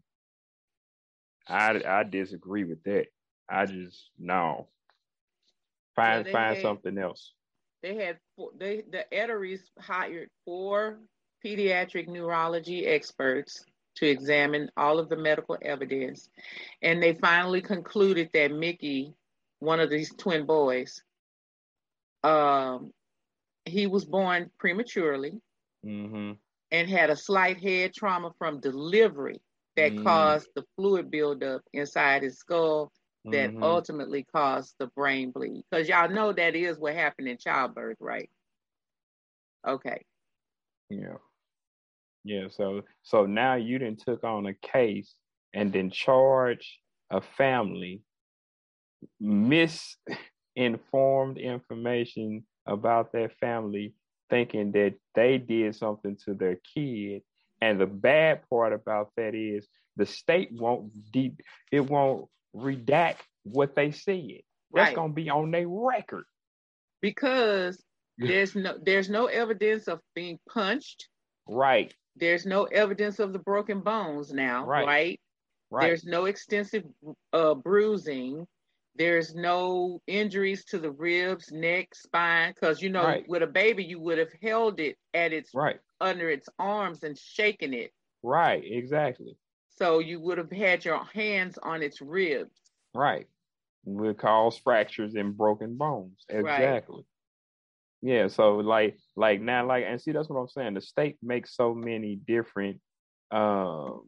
I 1.48 1.82
I 1.84 2.04
disagree 2.04 2.64
with 2.64 2.82
that. 2.84 3.06
I 3.48 3.66
just 3.66 4.10
no. 4.18 4.68
Find 5.96 6.26
find 6.28 6.54
had- 6.56 6.62
something 6.62 6.96
else. 6.96 7.34
They 7.82 7.96
had 7.96 8.18
four, 8.36 8.50
they 8.58 8.82
the 8.90 9.12
Eteries 9.14 9.70
hired 9.78 10.30
four 10.44 10.98
pediatric 11.44 12.08
neurology 12.08 12.86
experts 12.86 13.64
to 13.96 14.06
examine 14.08 14.70
all 14.76 14.98
of 14.98 15.08
the 15.08 15.16
medical 15.16 15.58
evidence, 15.62 16.28
and 16.82 17.02
they 17.02 17.14
finally 17.14 17.62
concluded 17.62 18.30
that 18.34 18.52
Mickey, 18.52 19.14
one 19.60 19.80
of 19.80 19.90
these 19.90 20.14
twin 20.16 20.46
boys, 20.46 21.02
um, 22.24 22.92
he 23.64 23.86
was 23.86 24.04
born 24.04 24.50
prematurely 24.58 25.32
hmm 25.84 26.32
and 26.70 26.88
had 26.88 27.10
a 27.10 27.16
slight 27.16 27.58
head 27.62 27.92
trauma 27.94 28.32
from 28.38 28.60
delivery 28.60 29.40
that 29.76 29.96
Mm. 29.96 30.04
caused 30.04 30.48
the 30.54 30.64
fluid 30.76 31.10
buildup 31.10 31.62
inside 31.72 32.22
his 32.22 32.38
skull 32.38 32.92
that 33.24 33.52
Mhm. 33.52 33.62
ultimately 33.62 34.24
caused 34.24 34.76
the 34.78 34.88
brain 34.88 35.30
bleed. 35.30 35.64
Because 35.70 35.88
y'all 35.88 36.08
know 36.08 36.32
that 36.32 36.56
is 36.56 36.78
what 36.78 36.94
happened 36.94 37.28
in 37.28 37.38
childbirth, 37.38 37.98
right? 38.00 38.30
Okay. 39.66 40.04
Yeah. 40.88 41.18
Yeah. 42.24 42.48
So 42.48 42.82
so 43.02 43.26
now 43.26 43.54
you 43.54 43.78
didn't 43.78 44.00
took 44.00 44.24
on 44.24 44.46
a 44.46 44.54
case 44.54 45.14
and 45.54 45.72
then 45.72 45.90
charge 45.90 46.80
a 47.10 47.20
family 47.20 48.02
misinformed 49.18 51.38
information 51.38 52.46
about 52.66 53.12
their 53.12 53.28
family, 53.28 53.94
thinking 54.28 54.72
that 54.72 54.94
they 55.14 55.38
did 55.38 55.74
something 55.74 56.16
to 56.24 56.34
their 56.34 56.58
kid. 56.74 57.22
And 57.60 57.80
the 57.80 57.86
bad 57.86 58.48
part 58.48 58.72
about 58.72 59.10
that 59.16 59.34
is 59.34 59.66
the 59.96 60.06
state 60.06 60.50
won't 60.52 61.12
deep 61.12 61.42
it 61.70 61.80
won't 61.80 62.28
redact 62.54 63.18
what 63.44 63.74
they 63.74 63.90
said. 63.90 64.42
That's 64.72 64.88
Right. 64.88 64.94
gonna 64.94 65.12
be 65.12 65.30
on 65.30 65.50
their 65.50 65.68
record. 65.68 66.24
Because 67.00 67.82
there's 68.18 68.54
no 68.54 68.78
there's 68.82 69.08
no 69.08 69.26
evidence 69.26 69.88
of 69.88 70.00
being 70.14 70.38
punched. 70.48 71.08
Right, 71.48 71.94
There's 72.16 72.46
no 72.46 72.64
evidence 72.64 73.18
of 73.18 73.32
the 73.32 73.38
broken 73.38 73.80
bones 73.80 74.32
now, 74.32 74.64
Right. 74.66 74.86
right? 74.86 75.20
right. 75.70 75.86
There's 75.86 76.04
no 76.04 76.26
extensive 76.26 76.84
uh, 77.32 77.54
bruising. 77.54 78.46
There's 78.96 79.34
no 79.34 80.00
injuries 80.06 80.64
to 80.66 80.78
the 80.78 80.90
ribs, 80.90 81.50
neck, 81.50 81.94
spine. 81.94 82.52
Because 82.52 82.82
you 82.82 82.90
know, 82.90 83.04
Right. 83.04 83.28
with 83.28 83.42
a 83.42 83.46
baby, 83.46 83.84
you 83.84 83.98
would 84.00 84.18
have 84.18 84.32
held 84.42 84.80
it 84.80 84.98
at 85.14 85.32
its 85.32 85.54
right, 85.54 85.80
under 86.00 86.28
its 86.30 86.48
arms 86.58 87.02
and 87.04 87.16
shaken 87.18 87.72
it. 87.72 87.92
right, 88.22 88.62
exactly. 88.64 89.36
So 89.80 89.98
you 89.98 90.20
would 90.20 90.38
have 90.38 90.50
had 90.50 90.84
your 90.84 91.04
hands 91.04 91.58
on 91.62 91.82
its 91.82 92.00
ribs. 92.02 92.60
Right. 92.94 93.26
Would 93.84 94.18
cause 94.18 94.58
fractures 94.58 95.14
and 95.14 95.36
broken 95.36 95.76
bones. 95.76 96.24
Right. 96.30 96.40
Exactly. 96.40 97.04
Yeah, 98.02 98.28
so 98.28 98.56
like 98.56 98.96
like 99.16 99.40
now 99.40 99.66
like 99.66 99.84
and 99.86 100.00
see 100.00 100.12
that's 100.12 100.28
what 100.28 100.40
I'm 100.40 100.48
saying. 100.48 100.74
The 100.74 100.80
state 100.80 101.18
makes 101.22 101.54
so 101.54 101.74
many 101.74 102.16
different 102.16 102.80
um 103.30 104.02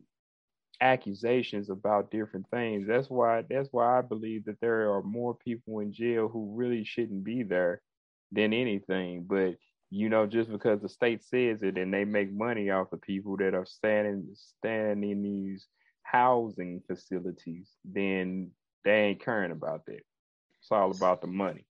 accusations 0.81 1.70
about 1.70 2.11
different 2.11 2.47
things. 2.51 2.87
That's 2.89 3.09
why 3.09 3.45
that's 3.49 3.68
why 3.70 3.99
I 3.99 4.03
believe 4.03 4.47
that 4.47 4.61
there 4.61 4.93
are 4.93 5.03
more 5.03 5.35
people 5.35 5.81
in 5.81 5.93
jail 5.93 6.29
who 6.29 6.55
really 6.55 6.85
shouldn't 6.85 7.25
be 7.25 7.43
there 7.43 7.81
than 8.31 8.53
anything. 8.53 9.25
But 9.29 9.57
you 9.95 10.09
know, 10.09 10.26
just 10.26 10.51
because 10.51 10.80
the 10.80 10.88
state 10.88 11.22
says 11.22 11.62
it 11.62 11.76
and 11.76 11.93
they 11.93 12.07
make 12.07 12.32
money 12.32 12.70
off 12.70 12.88
the 12.90 12.97
people 12.97 13.36
that 13.36 13.53
are 13.53 13.66
standing 13.66 14.26
standing 14.32 15.11
in 15.11 15.22
these 15.22 15.68
housing 16.03 16.82
facilities, 16.86 17.68
then 17.84 18.51
they 18.86 19.03
ain't 19.03 19.22
caring 19.22 19.53
about 19.53 19.84
that. 19.84 20.01
It's 20.61 20.72
all 20.72 20.93
about 20.93 21.20
the 21.20 21.26
money. 21.26 21.66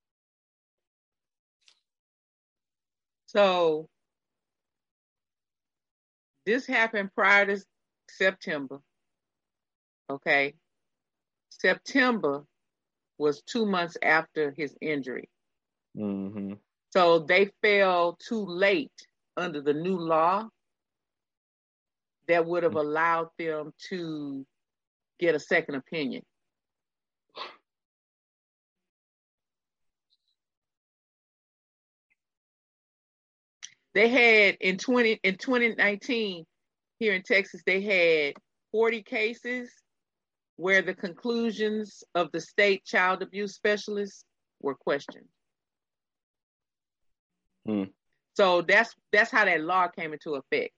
So 3.26 3.88
this 6.46 6.64
happened 6.64 7.10
prior 7.16 7.46
to 7.46 7.60
September. 8.08 8.78
Okay. 10.08 10.54
September 11.50 12.44
was 13.18 13.42
two 13.42 13.66
months 13.66 13.96
after 14.00 14.54
his 14.56 14.76
injury. 14.80 15.28
hmm 15.96 16.52
So 16.92 17.20
they 17.20 17.50
fell 17.62 18.18
too 18.20 18.44
late 18.44 18.92
under 19.36 19.62
the 19.62 19.72
new 19.72 19.98
law 19.98 20.48
that 22.28 22.46
would 22.46 22.62
have 22.64 22.72
mm. 22.72 22.80
allowed 22.80 23.28
them 23.38 23.72
to 23.88 24.46
get 25.18 25.34
a 25.34 25.40
second 25.40 25.76
opinion. 25.76 26.22
They 33.94 34.08
had 34.08 34.56
in 34.60 34.78
20 34.78 35.20
in 35.22 35.36
2019 35.36 36.44
here 36.98 37.14
in 37.14 37.22
Texas 37.22 37.62
they 37.66 37.82
had 37.82 38.34
40 38.72 39.02
cases 39.02 39.70
where 40.56 40.80
the 40.80 40.94
conclusions 40.94 42.02
of 42.14 42.30
the 42.32 42.40
state 42.40 42.84
child 42.84 43.22
abuse 43.22 43.54
specialists 43.54 44.24
were 44.60 44.74
questioned. 44.74 45.26
Hmm. 47.66 47.84
So 48.34 48.62
that's 48.62 48.94
that's 49.12 49.30
how 49.30 49.44
that 49.44 49.60
law 49.60 49.88
came 49.88 50.12
into 50.12 50.34
effect. 50.34 50.72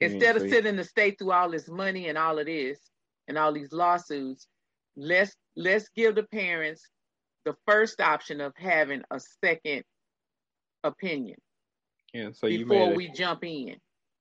Instead 0.00 0.36
of 0.36 0.48
sending 0.48 0.76
the 0.76 0.84
state 0.84 1.18
through 1.18 1.32
all 1.32 1.50
this 1.50 1.68
money 1.68 2.08
and 2.08 2.16
all 2.16 2.38
of 2.38 2.46
this 2.46 2.78
and 3.26 3.36
all 3.36 3.52
these 3.52 3.72
lawsuits, 3.72 4.46
let's 4.96 5.34
let's 5.56 5.88
give 5.94 6.14
the 6.14 6.22
parents 6.22 6.82
the 7.44 7.54
first 7.66 8.00
option 8.00 8.40
of 8.40 8.52
having 8.56 9.02
a 9.10 9.20
second 9.42 9.82
opinion 10.84 11.36
Yeah, 12.14 12.30
so 12.32 12.46
you 12.46 12.64
before 12.66 12.92
a, 12.92 12.94
we 12.94 13.10
jump 13.10 13.42
in. 13.42 13.76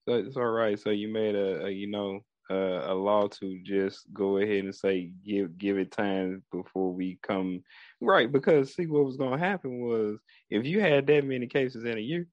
so 0.07 0.15
it's 0.15 0.37
all 0.37 0.45
right. 0.45 0.79
So 0.79 0.89
you 0.89 1.09
made 1.09 1.35
a, 1.35 1.65
a 1.65 1.69
you 1.69 1.89
know 1.89 2.21
uh, 2.49 2.91
a 2.91 2.93
law 2.93 3.27
to 3.27 3.59
just 3.63 4.05
go 4.13 4.37
ahead 4.37 4.63
and 4.63 4.75
say 4.75 5.11
give 5.25 5.57
give 5.57 5.77
it 5.77 5.91
time 5.91 6.43
before 6.51 6.93
we 6.93 7.19
come 7.21 7.61
right 7.99 8.31
because 8.31 8.73
see 8.73 8.85
what 8.85 9.05
was 9.05 9.17
going 9.17 9.31
to 9.31 9.45
happen 9.45 9.79
was 9.81 10.17
if 10.49 10.65
you 10.65 10.79
had 10.79 11.05
that 11.07 11.25
many 11.25 11.47
cases 11.47 11.83
in 11.83 11.97
a 11.97 12.01
year 12.01 12.25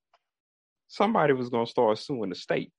somebody 0.89 1.33
was 1.33 1.49
gonna 1.49 1.67
start 1.67 1.99
suing 1.99 2.31
the 2.31 2.37
state. 2.37 2.73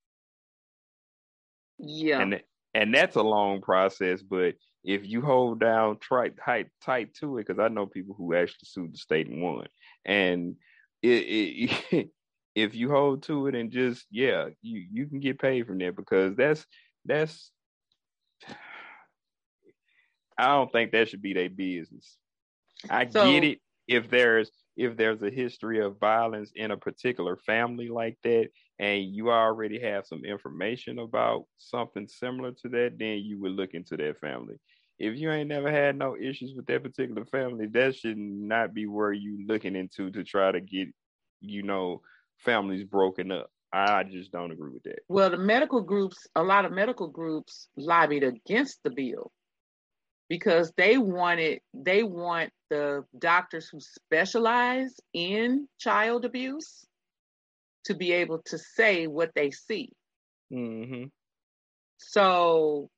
Yeah. 1.77 2.21
And 2.21 2.41
and 2.73 2.93
that's 2.93 3.15
a 3.15 3.23
long 3.23 3.61
process, 3.61 4.21
but 4.21 4.55
if 4.83 5.05
you 5.05 5.21
hold 5.21 5.59
down 5.59 5.97
tight 5.97 6.36
tight 6.43 6.67
tight 6.83 7.13
to 7.15 7.38
it, 7.38 7.47
because 7.47 7.59
I 7.59 7.67
know 7.67 7.86
people 7.86 8.15
who 8.17 8.33
actually 8.33 8.65
sued 8.65 8.93
the 8.93 8.97
state 8.97 9.27
and 9.27 9.41
won, 9.41 9.67
and 10.05 10.55
it, 11.01 11.69
it 11.91 12.09
if 12.55 12.75
you 12.75 12.89
hold 12.89 13.23
to 13.23 13.47
it 13.47 13.55
and 13.55 13.71
just 13.71 14.05
yeah, 14.11 14.49
you 14.61 14.86
you 14.91 15.07
can 15.07 15.19
get 15.19 15.39
paid 15.39 15.67
from 15.67 15.77
there 15.77 15.91
because 15.91 16.36
that's 16.36 16.65
that's 17.06 17.51
I 20.38 20.47
don't 20.47 20.72
think 20.72 20.91
that 20.91 21.08
should 21.08 21.22
be 21.22 21.34
their 21.34 21.49
business. 21.49 22.18
I 22.89 23.08
So- 23.08 23.32
get 23.32 23.43
it 23.43 23.62
if 23.88 24.10
there's 24.10 24.51
if 24.76 24.97
there's 24.97 25.22
a 25.22 25.30
history 25.30 25.80
of 25.80 25.97
violence 25.99 26.51
in 26.53 26.72
a 26.72 26.78
particular 26.78 27.38
family 27.38 27.88
like 27.88 28.18
that 28.24 28.49
and 28.78 29.06
you 29.06 29.32
already 29.32 29.80
have 29.80 30.06
some 30.06 30.26
information 30.26 30.99
about 30.99 31.45
something 31.58 32.06
similar 32.10 32.51
to 32.51 32.68
that, 32.70 32.97
then 32.99 33.20
you 33.20 33.39
would 33.39 33.53
look 33.53 33.74
into 33.74 33.95
that 33.95 34.20
family. 34.20 34.56
If 34.99 35.16
you 35.18 35.32
ain't 35.32 35.47
never 35.47 35.72
had 35.72 35.97
no 35.97 36.18
issues 36.18 36.53
with 36.56 36.66
that 36.66 36.84
particular 36.84 37.24
family, 37.26 37.68
that 37.68 37.95
should 37.95 38.18
not 38.18 38.74
be 38.74 38.86
where 38.86 39.14
you 39.14 39.45
looking 39.47 39.78
into 39.78 40.12
to 40.12 40.26
try 40.26 40.51
to 40.51 40.60
get, 40.60 40.89
you 41.39 41.64
know, 41.64 42.01
families 42.39 42.84
broken 42.84 43.32
up. 43.32 43.49
I 43.76 44.03
just 44.03 44.32
don't 44.32 44.51
agree 44.51 44.71
with 44.71 44.84
that. 44.84 44.99
Well, 45.09 45.30
the 45.30 45.38
medical 45.38 45.82
groups, 45.82 46.28
a 46.34 46.41
lot 46.43 46.63
of 46.63 46.71
medical 46.71 47.09
groups 47.09 47.67
lobbied 47.76 48.23
against 48.23 48.80
the 48.84 48.89
bill 48.89 49.32
because 50.30 50.71
they 50.78 50.97
wanted, 50.97 51.59
they 51.73 52.01
want 52.01 52.51
the 52.69 53.03
doctors 53.19 53.67
who 53.67 53.80
specialize 53.82 54.95
in 55.13 55.67
child 55.78 56.23
abuse 56.23 56.86
to 57.84 57.95
be 57.95 58.13
able 58.13 58.41
to 58.45 58.57
say 58.57 59.07
what 59.07 59.32
they 59.36 59.51
see. 59.51 59.91
Mm-hmm. 60.53 61.05
So, 61.97 62.89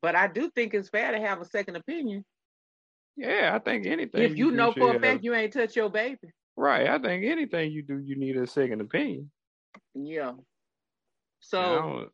but 0.00 0.14
I 0.14 0.28
do 0.28 0.48
think 0.54 0.74
it's 0.74 0.90
fair 0.90 1.10
to 1.10 1.18
have 1.18 1.40
a 1.40 1.44
second 1.44 1.74
opinion. 1.74 2.24
Yeah, 3.16 3.50
I 3.52 3.58
think 3.58 3.86
anything. 3.86 4.22
if 4.22 4.36
you 4.36 4.50
do 4.50 4.56
know 4.56 4.72
for 4.72 4.90
a 4.90 4.92
have- 4.92 5.02
fact 5.02 5.24
you 5.24 5.34
ain't 5.34 5.52
touch 5.52 5.74
your 5.74 5.90
baby. 5.90 6.18
right? 6.56 6.86
I 6.86 6.98
think 7.00 7.24
anything 7.24 7.72
you 7.72 7.82
do, 7.82 7.98
you 7.98 8.14
need 8.16 8.36
a 8.36 8.46
second 8.46 8.80
opinion. 8.80 9.30
Yeah. 9.94 10.32
So 11.40 12.10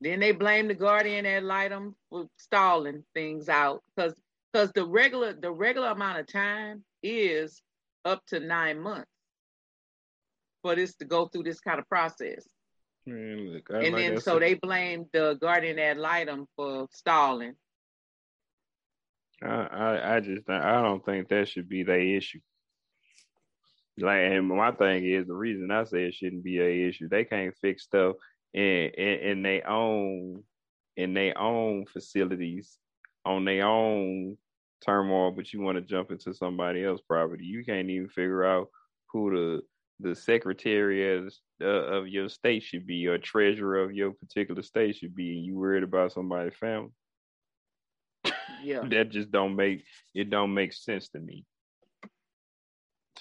then 0.00 0.20
they 0.20 0.32
blame 0.32 0.68
the 0.68 0.74
guardian 0.74 1.26
ad 1.26 1.44
litem 1.44 1.94
for 2.10 2.26
stalling 2.36 3.04
things 3.14 3.48
out 3.48 3.82
because 3.94 4.14
because 4.52 4.70
the 4.72 4.86
regular 4.86 5.32
the 5.32 5.50
regular 5.50 5.88
amount 5.88 6.18
of 6.20 6.26
time 6.26 6.84
is 7.02 7.60
up 8.04 8.24
to 8.26 8.40
nine 8.40 8.80
months 8.80 9.10
for 10.62 10.74
this 10.74 10.94
to 10.96 11.04
go 11.04 11.26
through 11.26 11.42
this 11.42 11.60
kind 11.60 11.78
of 11.78 11.88
process. 11.88 12.46
man, 13.06 13.52
look, 13.52 13.68
and 13.70 13.82
like 13.82 13.94
then 13.94 14.20
so 14.20 14.34
said, 14.34 14.42
they 14.42 14.54
blame 14.54 15.06
the 15.12 15.36
guardian 15.40 15.78
ad 15.78 15.98
litem 15.98 16.46
for 16.56 16.86
stalling. 16.90 17.54
I, 19.42 19.46
I, 19.46 20.16
I 20.16 20.20
just, 20.20 20.48
I 20.48 20.80
don't 20.80 21.04
think 21.04 21.28
that 21.28 21.48
should 21.48 21.68
be 21.68 21.82
their 21.82 22.00
issue. 22.00 22.40
Like, 23.98 24.18
and 24.18 24.48
my 24.48 24.72
thing 24.72 25.04
is 25.04 25.26
the 25.26 25.34
reason 25.34 25.70
I 25.70 25.84
say 25.84 26.04
it 26.04 26.14
shouldn't 26.14 26.42
be 26.42 26.58
a 26.60 26.88
issue. 26.88 27.08
They 27.08 27.24
can't 27.24 27.54
fix 27.60 27.84
stuff 27.84 28.16
in 28.52 28.90
in, 28.96 29.18
in 29.20 29.42
their 29.42 29.68
own 29.68 30.42
in 30.96 31.14
their 31.14 31.36
own 31.38 31.86
facilities 31.86 32.78
on 33.24 33.44
their 33.44 33.66
own 33.66 34.36
turmoil, 34.84 35.30
but 35.32 35.52
you 35.52 35.60
want 35.60 35.76
to 35.76 35.82
jump 35.82 36.10
into 36.10 36.34
somebody 36.34 36.84
else's 36.84 37.04
property. 37.06 37.44
You 37.44 37.64
can't 37.64 37.88
even 37.88 38.08
figure 38.08 38.44
out 38.44 38.68
who 39.12 39.30
the 39.30 39.62
the 40.00 40.14
secretary 40.14 41.16
of, 41.16 41.32
uh, 41.62 41.66
of 41.66 42.08
your 42.08 42.28
state 42.28 42.62
should 42.62 42.86
be 42.86 43.06
or 43.06 43.16
treasurer 43.16 43.82
of 43.82 43.92
your 43.92 44.12
particular 44.12 44.62
state 44.62 44.96
should 44.96 45.14
be, 45.14 45.36
and 45.36 45.46
you 45.46 45.56
worried 45.56 45.84
about 45.84 46.12
somebody's 46.12 46.56
family. 46.58 46.90
Yeah. 48.62 48.82
that 48.90 49.10
just 49.10 49.30
don't 49.30 49.54
make 49.54 49.84
it 50.14 50.30
don't 50.30 50.52
make 50.52 50.72
sense 50.72 51.08
to 51.10 51.20
me. 51.20 51.44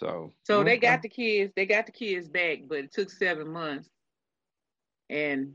So 0.04 0.34
So 0.44 0.64
they 0.64 0.76
mm-hmm. 0.76 0.82
got 0.82 1.02
the 1.02 1.10
kids, 1.10 1.54
they 1.56 1.66
got 1.66 1.86
the 1.86 1.92
kids 1.92 2.28
back, 2.28 2.60
but 2.68 2.80
it 2.80 2.92
took 2.92 3.10
seven 3.10 3.48
months. 3.52 3.90
And 5.10 5.54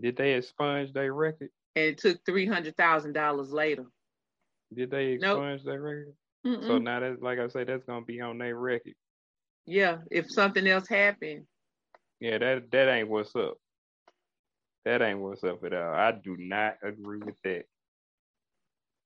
did 0.00 0.16
they 0.16 0.34
expunge 0.34 0.92
their 0.92 1.12
record? 1.12 1.50
and 1.76 1.84
it 1.84 1.98
took 1.98 2.18
three 2.24 2.46
hundred 2.46 2.76
thousand 2.76 3.12
dollars 3.12 3.52
later. 3.52 3.84
Did 4.74 4.90
they 4.90 5.16
Nope. 5.16 5.38
expunge 5.38 5.64
their 5.64 5.80
record? 5.80 6.14
Mm-mm. 6.46 6.66
So 6.66 6.78
now 6.78 7.00
that's 7.00 7.20
like 7.20 7.38
I 7.38 7.48
say, 7.48 7.64
that's 7.64 7.84
gonna 7.84 8.04
be 8.04 8.20
on 8.20 8.38
their 8.38 8.56
record. 8.56 8.94
yeah, 9.66 9.98
if 10.10 10.30
something 10.30 10.66
else 10.66 10.88
happened, 10.88 11.46
Yeah, 12.20 12.38
that 12.38 12.70
that 12.70 12.88
ain't 12.88 13.08
what's 13.08 13.36
up. 13.36 13.58
That 14.84 15.02
ain't 15.02 15.18
what's 15.20 15.44
up 15.44 15.62
at 15.64 15.74
all. 15.74 15.94
I 15.94 16.12
do 16.12 16.36
not 16.38 16.76
agree 16.82 17.18
with 17.18 17.36
that. 17.44 17.66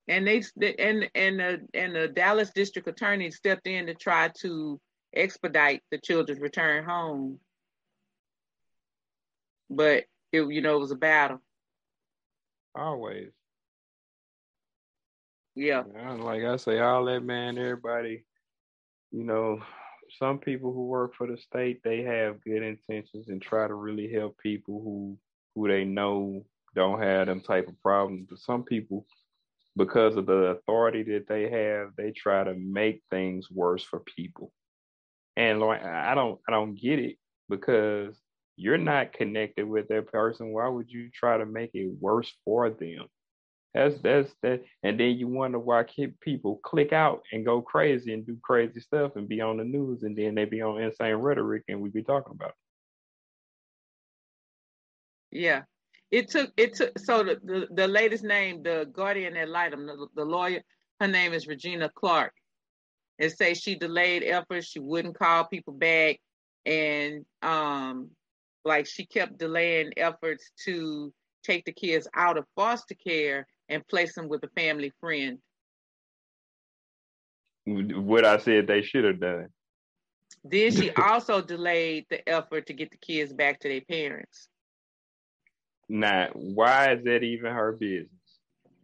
And 0.09 0.27
they 0.27 0.43
and 0.79 1.11
and 1.15 1.39
the 1.41 1.67
and 1.75 1.95
the 1.95 2.09
Dallas 2.09 2.51
district 2.51 2.89
attorney 2.89 3.31
stepped 3.31 3.67
in 3.67 3.87
to 3.87 3.95
try 3.95 4.31
to 4.41 4.81
expedite 5.15 5.83
the 5.91 5.99
children's 5.99 6.41
return 6.41 6.85
home, 6.85 7.39
but 9.71 10.05
it 10.33 10.43
you 10.43 10.61
know 10.61 10.77
it 10.77 10.81
was 10.81 10.91
a 10.91 10.97
battle. 10.97 11.41
Always. 12.75 13.31
Yeah, 15.57 15.85
Yeah, 15.95 16.15
Like 16.15 16.43
I 16.43 16.57
say, 16.57 16.81
all 16.81 17.05
that 17.05 17.23
man, 17.23 17.59
everybody, 17.59 18.25
you 19.13 19.23
know, 19.23 19.63
some 20.19 20.39
people 20.39 20.73
who 20.73 20.87
work 20.87 21.15
for 21.15 21.29
the 21.29 21.37
state, 21.37 21.81
they 21.85 22.03
have 22.03 22.43
good 22.43 22.63
intentions 22.63 23.29
and 23.29 23.41
try 23.41 23.69
to 23.69 23.75
really 23.75 24.13
help 24.13 24.37
people 24.39 24.81
who 24.83 25.19
who 25.55 25.69
they 25.69 25.85
know 25.85 26.45
don't 26.75 27.01
have 27.01 27.29
them 27.29 27.41
type 27.41 27.69
of 27.69 27.81
problems. 27.81 28.27
But 28.29 28.41
some 28.41 28.65
people, 28.65 29.07
because 29.77 30.16
of 30.16 30.27
the 30.27 30.57
authority 30.57 31.03
that 31.05 31.27
they 31.29 31.51
have, 31.51 31.91
they 31.97 32.12
try 32.12 32.45
to 32.45 32.55
make 32.55 33.03
things 33.11 33.51
worse 33.51 33.83
for 33.83 34.01
people. 34.01 34.53
And 35.37 35.61
like 35.61 35.85
I 35.85 36.14
don't 36.14 36.41
I 36.49 36.53
don't 36.53 36.75
get 36.75 37.01
it 37.01 37.16
because 37.49 38.16
you're 38.57 38.79
not 38.79 39.12
connected 39.12 39.66
with 39.66 39.89
that 39.89 40.07
person. 40.12 40.53
Why 40.53 40.68
would 40.68 40.91
you 40.91 41.11
try 41.12 41.39
to 41.39 41.47
make 41.47 41.70
it 41.75 41.91
worse 42.01 42.33
for 42.45 42.70
them? 42.70 43.07
That's 43.75 44.01
that's 44.03 44.33
that, 44.43 44.62
and 44.85 45.01
then 45.01 45.16
you 45.16 45.27
wonder 45.27 45.59
why 45.59 45.85
people 46.20 46.61
click 46.62 46.93
out 46.93 47.22
and 47.33 47.45
go 47.45 47.61
crazy 47.61 48.14
and 48.14 48.25
do 48.25 48.39
crazy 48.41 48.79
stuff 48.81 49.16
and 49.16 49.29
be 49.29 49.41
on 49.41 49.57
the 49.57 49.64
news, 49.64 50.05
and 50.05 50.16
then 50.16 50.37
they 50.37 50.45
be 50.45 50.62
on 50.62 50.81
insane 50.81 51.16
rhetoric, 51.16 51.64
and 51.68 51.81
we 51.81 51.91
be 51.91 52.05
talking 52.05 52.35
about. 52.35 52.51
it. 52.51 52.55
yeah. 55.33 55.62
It 56.15 56.29
took 56.29 56.53
it 56.57 56.77
took 56.77 56.97
so 56.97 57.25
the 57.25 57.41
the, 57.43 57.67
the 57.73 57.89
latest 57.89 58.23
name, 58.23 58.62
the 58.62 58.89
guardian 58.93 59.37
ad 59.37 59.49
litem, 59.49 59.85
the, 59.85 60.07
the 60.15 60.25
lawyer, 60.25 60.62
her 61.01 61.09
name 61.09 61.33
is 61.33 61.49
Regina 61.49 61.91
Clark. 61.93 62.33
It 63.19 63.37
says 63.37 63.59
she 63.59 63.75
delayed 63.75 64.23
efforts, 64.23 64.69
she 64.69 64.79
wouldn't 64.79 65.19
call 65.19 65.43
people 65.47 65.73
back, 65.73 66.21
and 66.65 67.25
um, 67.43 68.11
like 68.65 68.87
she 68.87 69.07
kept 69.07 69.39
delaying 69.39 69.91
efforts 69.97 70.53
to 70.67 71.12
take 71.43 71.65
the 71.65 71.73
kids 71.73 72.07
out 72.15 72.39
of 72.39 72.45
foster 72.55 72.95
care 72.95 73.45
and 73.69 73.85
place 73.89 74.15
them 74.15 74.29
with 74.29 74.45
a 74.45 74.49
family 74.55 74.93
friend. 75.01 75.39
What 77.67 78.25
I 78.25 78.39
said 78.39 78.69
they 78.69 78.83
should 78.83 79.03
have 79.03 79.19
done. 79.19 79.49
Then 80.45 80.71
she 80.71 80.91
also 80.97 81.43
delayed 81.43 82.07
the 82.09 82.29
effort 82.29 82.67
to 82.67 82.73
get 82.73 82.93
the 82.93 82.99
kids 82.99 83.33
back 83.33 83.59
to 83.61 83.69
their 83.69 83.81
parents. 83.81 84.49
Now, 85.89 86.28
why 86.32 86.93
is 86.93 87.05
that 87.05 87.23
even 87.23 87.52
her 87.52 87.73
business? 87.73 88.09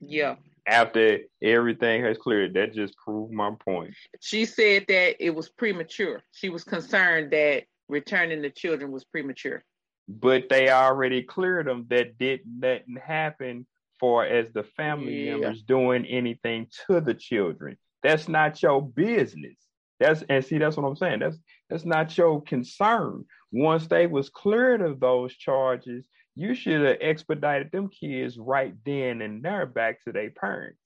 Yeah. 0.01 0.37
After 0.67 1.21
everything 1.43 2.05
has 2.05 2.19
cleared, 2.19 2.55
that 2.55 2.75
just 2.75 2.97
proved 2.97 3.33
my 3.33 3.53
point. 3.65 3.95
She 4.21 4.45
said 4.45 4.85
that 4.89 5.17
it 5.25 5.35
was 5.35 5.49
premature. 5.49 6.23
She 6.33 6.49
was 6.49 6.65
concerned 6.65 7.33
that 7.33 7.65
returning 7.89 8.43
the 8.43 8.51
children 8.51 8.93
was 8.93 9.05
premature. 9.05 9.65
But 10.09 10.49
they 10.49 10.71
already 10.71 11.23
cleared 11.23 11.67
them. 11.67 11.87
That 11.89 12.19
did 12.19 12.41
nothing 12.47 12.99
happen 13.03 13.67
for 13.99 14.25
as 14.25 14.53
the 14.53 14.63
family 14.63 15.27
Yeah. 15.27 15.33
members 15.37 15.63
doing 15.63 16.05
anything 16.07 16.69
to 16.87 17.01
the 17.01 17.15
children. 17.15 17.77
That's 18.03 18.29
not 18.29 18.63
your 18.63 18.83
business. 18.83 19.57
That's 19.99 20.23
and 20.31 20.43
see 20.45 20.59
that's 20.59 20.77
what 20.77 20.87
I'm 20.87 20.97
saying. 20.97 21.21
That's 21.21 21.39
that's 21.69 21.85
not 21.85 22.17
your 22.17 22.43
concern. 22.43 23.25
Once 23.53 23.87
they 23.87 24.07
was 24.07 24.31
cleared 24.31 24.81
of 24.81 24.99
those 25.01 25.35
charges, 25.37 26.09
you 26.35 26.55
should 26.55 26.81
have 26.87 26.99
expedited 27.01 27.71
them 27.73 27.89
kids 27.89 28.39
right 28.39 28.75
then 28.85 29.21
and 29.21 29.43
there 29.43 29.67
back 29.67 30.03
to 30.05 30.13
their 30.13 30.31
parents. 30.31 30.79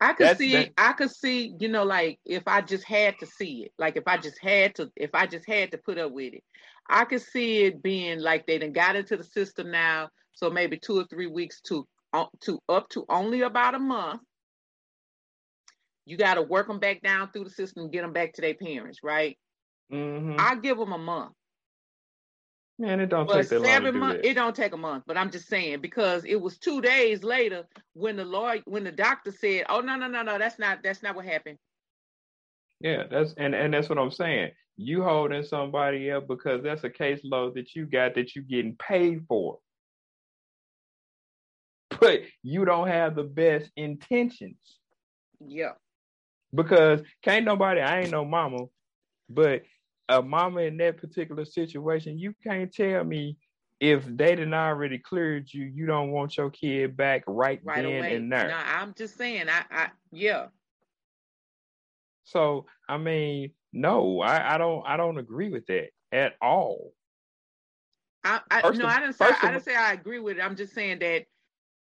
I 0.00 0.12
could 0.12 0.24
That's- 0.26 0.38
see 0.38 0.52
that- 0.52 0.72
I 0.76 0.92
could 0.92 1.10
see, 1.10 1.54
you 1.58 1.68
know, 1.68 1.84
like 1.84 2.18
if 2.24 2.46
I 2.46 2.60
just 2.60 2.84
had 2.84 3.18
to 3.20 3.26
see 3.26 3.64
it, 3.64 3.72
like 3.78 3.96
if 3.96 4.04
I 4.06 4.16
just 4.18 4.38
had 4.42 4.74
to 4.76 4.90
if 4.96 5.10
I 5.14 5.26
just 5.26 5.46
had 5.46 5.70
to 5.72 5.78
put 5.78 5.98
up 5.98 6.12
with 6.12 6.34
it. 6.34 6.44
I 6.88 7.04
could 7.06 7.22
see 7.22 7.64
it 7.64 7.82
being 7.82 8.18
like 8.20 8.46
they 8.46 8.58
done 8.58 8.72
got 8.72 8.96
into 8.96 9.16
the 9.16 9.24
system 9.24 9.70
now, 9.70 10.10
so 10.34 10.50
maybe 10.50 10.78
two 10.78 10.98
or 10.98 11.04
three 11.04 11.28
weeks 11.28 11.60
to 11.62 11.86
uh, 12.12 12.26
to 12.42 12.60
up 12.68 12.88
to 12.90 13.06
only 13.08 13.40
about 13.42 13.74
a 13.74 13.78
month. 13.78 14.20
You 16.04 16.18
got 16.18 16.34
to 16.34 16.42
work 16.42 16.66
them 16.68 16.78
back 16.80 17.00
down 17.00 17.30
through 17.30 17.44
the 17.44 17.50
system, 17.50 17.90
get 17.90 18.02
them 18.02 18.12
back 18.12 18.34
to 18.34 18.42
their 18.42 18.54
parents, 18.54 18.98
right? 19.02 19.38
Mhm. 19.90 20.38
I 20.38 20.56
give 20.56 20.76
them 20.76 20.92
a 20.92 20.98
month. 20.98 21.34
Man, 22.78 23.00
it 23.00 23.06
don't 23.08 23.28
But 23.28 23.36
take 23.36 23.50
that 23.50 23.60
long 23.60 23.82
to 23.82 23.88
seven 23.88 23.92
do 23.92 24.08
that. 24.08 24.26
it 24.28 24.34
don't 24.34 24.56
take 24.56 24.72
a 24.74 24.76
month. 24.78 25.04
But 25.06 25.16
I'm 25.16 25.30
just 25.30 25.48
saying 25.48 25.80
because 25.80 26.24
it 26.24 26.40
was 26.40 26.58
two 26.58 26.80
days 26.82 27.24
later 27.24 27.64
when 27.94 28.16
the 28.16 28.24
lawyer, 28.24 28.62
when 28.66 28.84
the 28.84 28.92
doctor 28.92 29.32
said, 29.32 29.66
"Oh 29.68 29.80
no, 29.80 29.96
no, 29.96 30.08
no, 30.08 30.22
no, 30.22 30.38
that's 30.38 30.58
not 30.58 30.82
that's 30.82 31.02
not 31.02 31.16
what 31.16 31.24
happened." 31.26 31.58
Yeah, 32.80 33.04
that's 33.10 33.34
and 33.34 33.54
and 33.54 33.74
that's 33.74 33.90
what 33.90 33.98
I'm 33.98 34.12
saying. 34.12 34.52
You 34.76 35.02
holding 35.04 35.44
somebody 35.44 36.10
up 36.12 36.28
because 36.28 36.62
that's 36.62 36.84
a 36.84 36.90
caseload 36.90 37.54
that 37.54 37.74
you 37.74 37.86
got 37.86 38.14
that 38.16 38.36
you 38.36 38.42
getting 38.42 38.76
paid 38.76 39.26
for. 39.28 39.60
But 42.00 42.22
you 42.42 42.64
don't 42.64 42.88
have 42.88 43.16
the 43.16 43.24
best 43.24 43.70
intentions 43.76 44.78
Yeah, 45.40 45.72
because 46.54 47.02
can't 47.22 47.44
nobody. 47.46 47.80
I 47.80 48.02
ain't 48.02 48.10
no 48.12 48.24
mama, 48.24 48.66
but 49.30 49.62
a 50.08 50.22
mama 50.22 50.62
in 50.62 50.76
that 50.78 50.98
particular 50.98 51.44
situation, 51.44 52.18
you 52.18 52.34
can't 52.46 52.72
tell 52.72 53.04
me 53.04 53.36
if 53.80 54.04
they 54.04 54.30
didn't 54.36 54.54
already 54.54 54.98
cleared 54.98 55.52
you, 55.52 55.64
you 55.64 55.86
don't 55.86 56.10
want 56.10 56.36
your 56.36 56.50
kid 56.50 56.96
back 56.96 57.22
right, 57.26 57.60
right 57.64 57.82
then 57.82 57.84
away. 57.86 58.16
and 58.16 58.30
there. 58.32 58.48
No, 58.48 58.56
I'm 58.56 58.94
just 58.96 59.16
saying. 59.18 59.46
I, 59.48 59.64
I, 59.70 59.88
yeah, 60.12 60.46
So 62.24 62.66
I 62.88 62.96
mean, 62.98 63.50
no, 63.72 64.20
I, 64.20 64.54
I 64.54 64.58
don't 64.58 64.84
I 64.86 64.96
don't 64.96 65.18
agree 65.18 65.50
with 65.50 65.66
that 65.66 65.88
at 66.12 66.34
all. 66.40 66.92
I, 68.24 68.40
I 68.50 68.62
First 68.62 68.78
no, 68.78 68.86
of- 68.86 68.92
I 68.92 69.00
didn't 69.00 69.14
say 69.16 69.26
first 69.26 69.44
I 69.44 69.50
didn't 69.50 69.64
say 69.64 69.74
I 69.76 69.92
agree 69.92 70.20
with 70.20 70.38
it. 70.38 70.40
I'm 70.40 70.56
just 70.56 70.72
saying 70.74 71.00
that 71.00 71.24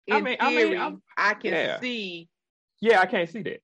in 0.07 0.15
I 0.15 0.21
mean- 0.21 0.37
I 0.39 0.49
mean, 0.49 0.71
theory, 0.71 0.97
I 1.17 1.33
can 1.33 1.53
yeah. 1.53 1.79
see 1.79 2.29
Yeah, 2.81 2.99
I 3.01 3.05
can't 3.05 3.29
see 3.29 3.41
that. 3.43 3.61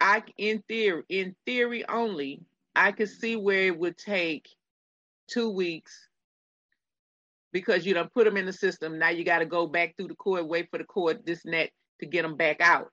I 0.00 0.22
in 0.36 0.62
theory, 0.68 1.02
in 1.08 1.34
theory 1.46 1.88
only, 1.88 2.42
I 2.76 2.92
could 2.92 3.08
see 3.08 3.36
where 3.36 3.62
it 3.62 3.78
would 3.78 3.96
take 3.96 4.48
two 5.28 5.50
weeks 5.50 6.08
because 7.52 7.86
you 7.86 7.94
don't 7.94 8.12
put 8.12 8.24
them 8.26 8.36
in 8.36 8.44
the 8.44 8.52
system. 8.52 8.98
Now 8.98 9.08
you 9.08 9.24
got 9.24 9.38
to 9.38 9.46
go 9.46 9.66
back 9.66 9.96
through 9.96 10.08
the 10.08 10.14
court, 10.14 10.46
wait 10.46 10.68
for 10.70 10.78
the 10.78 10.84
court, 10.84 11.24
this 11.24 11.44
and 11.44 11.54
that 11.54 11.70
to 12.00 12.06
get 12.06 12.22
them 12.22 12.36
back 12.36 12.60
out. 12.60 12.92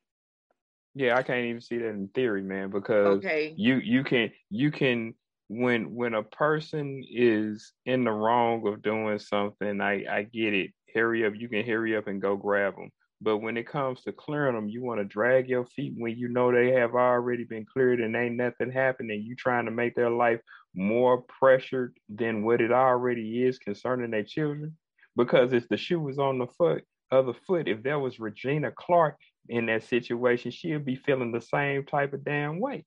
Yeah, 0.96 1.18
I 1.18 1.24
can't 1.24 1.46
even 1.46 1.62
see 1.62 1.80
that 1.80 1.90
in 1.90 2.08
theory, 2.10 2.44
man, 2.44 2.70
because 2.70 3.18
Okay. 3.18 3.54
you 3.58 3.76
you 3.78 4.04
can 4.04 4.32
you 4.50 4.72
can 4.72 5.16
when 5.50 5.94
when 5.94 6.14
a 6.14 6.24
person 6.24 7.04
is 7.10 7.74
in 7.86 8.06
the 8.06 8.12
wrong 8.12 8.66
of 8.68 8.82
doing 8.82 9.20
something, 9.20 9.82
I 9.82 10.06
I 10.10 10.24
get 10.24 10.54
it. 10.54 10.72
Hurry 10.94 11.26
up, 11.26 11.34
you 11.36 11.50
can 11.50 11.66
hurry 11.66 11.98
up 11.98 12.08
and 12.08 12.22
go 12.22 12.38
grab 12.38 12.76
them. 12.76 12.90
But 13.24 13.38
when 13.38 13.56
it 13.56 13.68
comes 13.68 14.02
to 14.02 14.12
clearing 14.12 14.56
them, 14.56 14.68
you 14.68 14.84
want 14.84 15.00
to 15.00 15.06
drag 15.06 15.48
your 15.48 15.66
feet 15.66 15.94
when 15.98 16.18
you 16.18 16.28
know 16.28 16.52
they 16.52 16.72
have 16.74 16.94
already 16.94 17.46
been 17.46 17.66
cleared 17.66 18.02
and 18.02 18.16
ain't 18.16 18.36
nothing 18.36 18.70
happening. 18.70 19.24
You 19.24 19.36
trying 19.36 19.64
to 19.66 19.72
make 19.72 19.96
their 19.96 20.10
life 20.10 20.42
more 20.76 21.22
pressured 21.22 21.96
than 22.10 22.44
what 22.44 22.60
it 22.60 22.72
already 22.72 23.44
is 23.44 23.60
concerning 23.60 24.12
their 24.12 24.24
children. 24.24 24.76
Because 25.16 25.54
if 25.54 25.70
the 25.70 25.78
shoe 25.78 26.02
was 26.02 26.20
on 26.20 26.38
the 26.38 26.48
foot, 26.58 26.84
other 27.12 27.34
foot, 27.48 27.70
if 27.70 27.82
there 27.82 28.00
was 28.00 28.20
Regina 28.20 28.72
Clark 28.76 29.18
in 29.48 29.68
that 29.68 29.84
situation, 29.84 30.52
she'd 30.52 30.84
be 30.84 30.98
feeling 30.98 31.32
the 31.32 31.42
same 31.42 31.86
type 31.86 32.12
of 32.12 32.26
damn 32.26 32.60
way. 32.60 32.84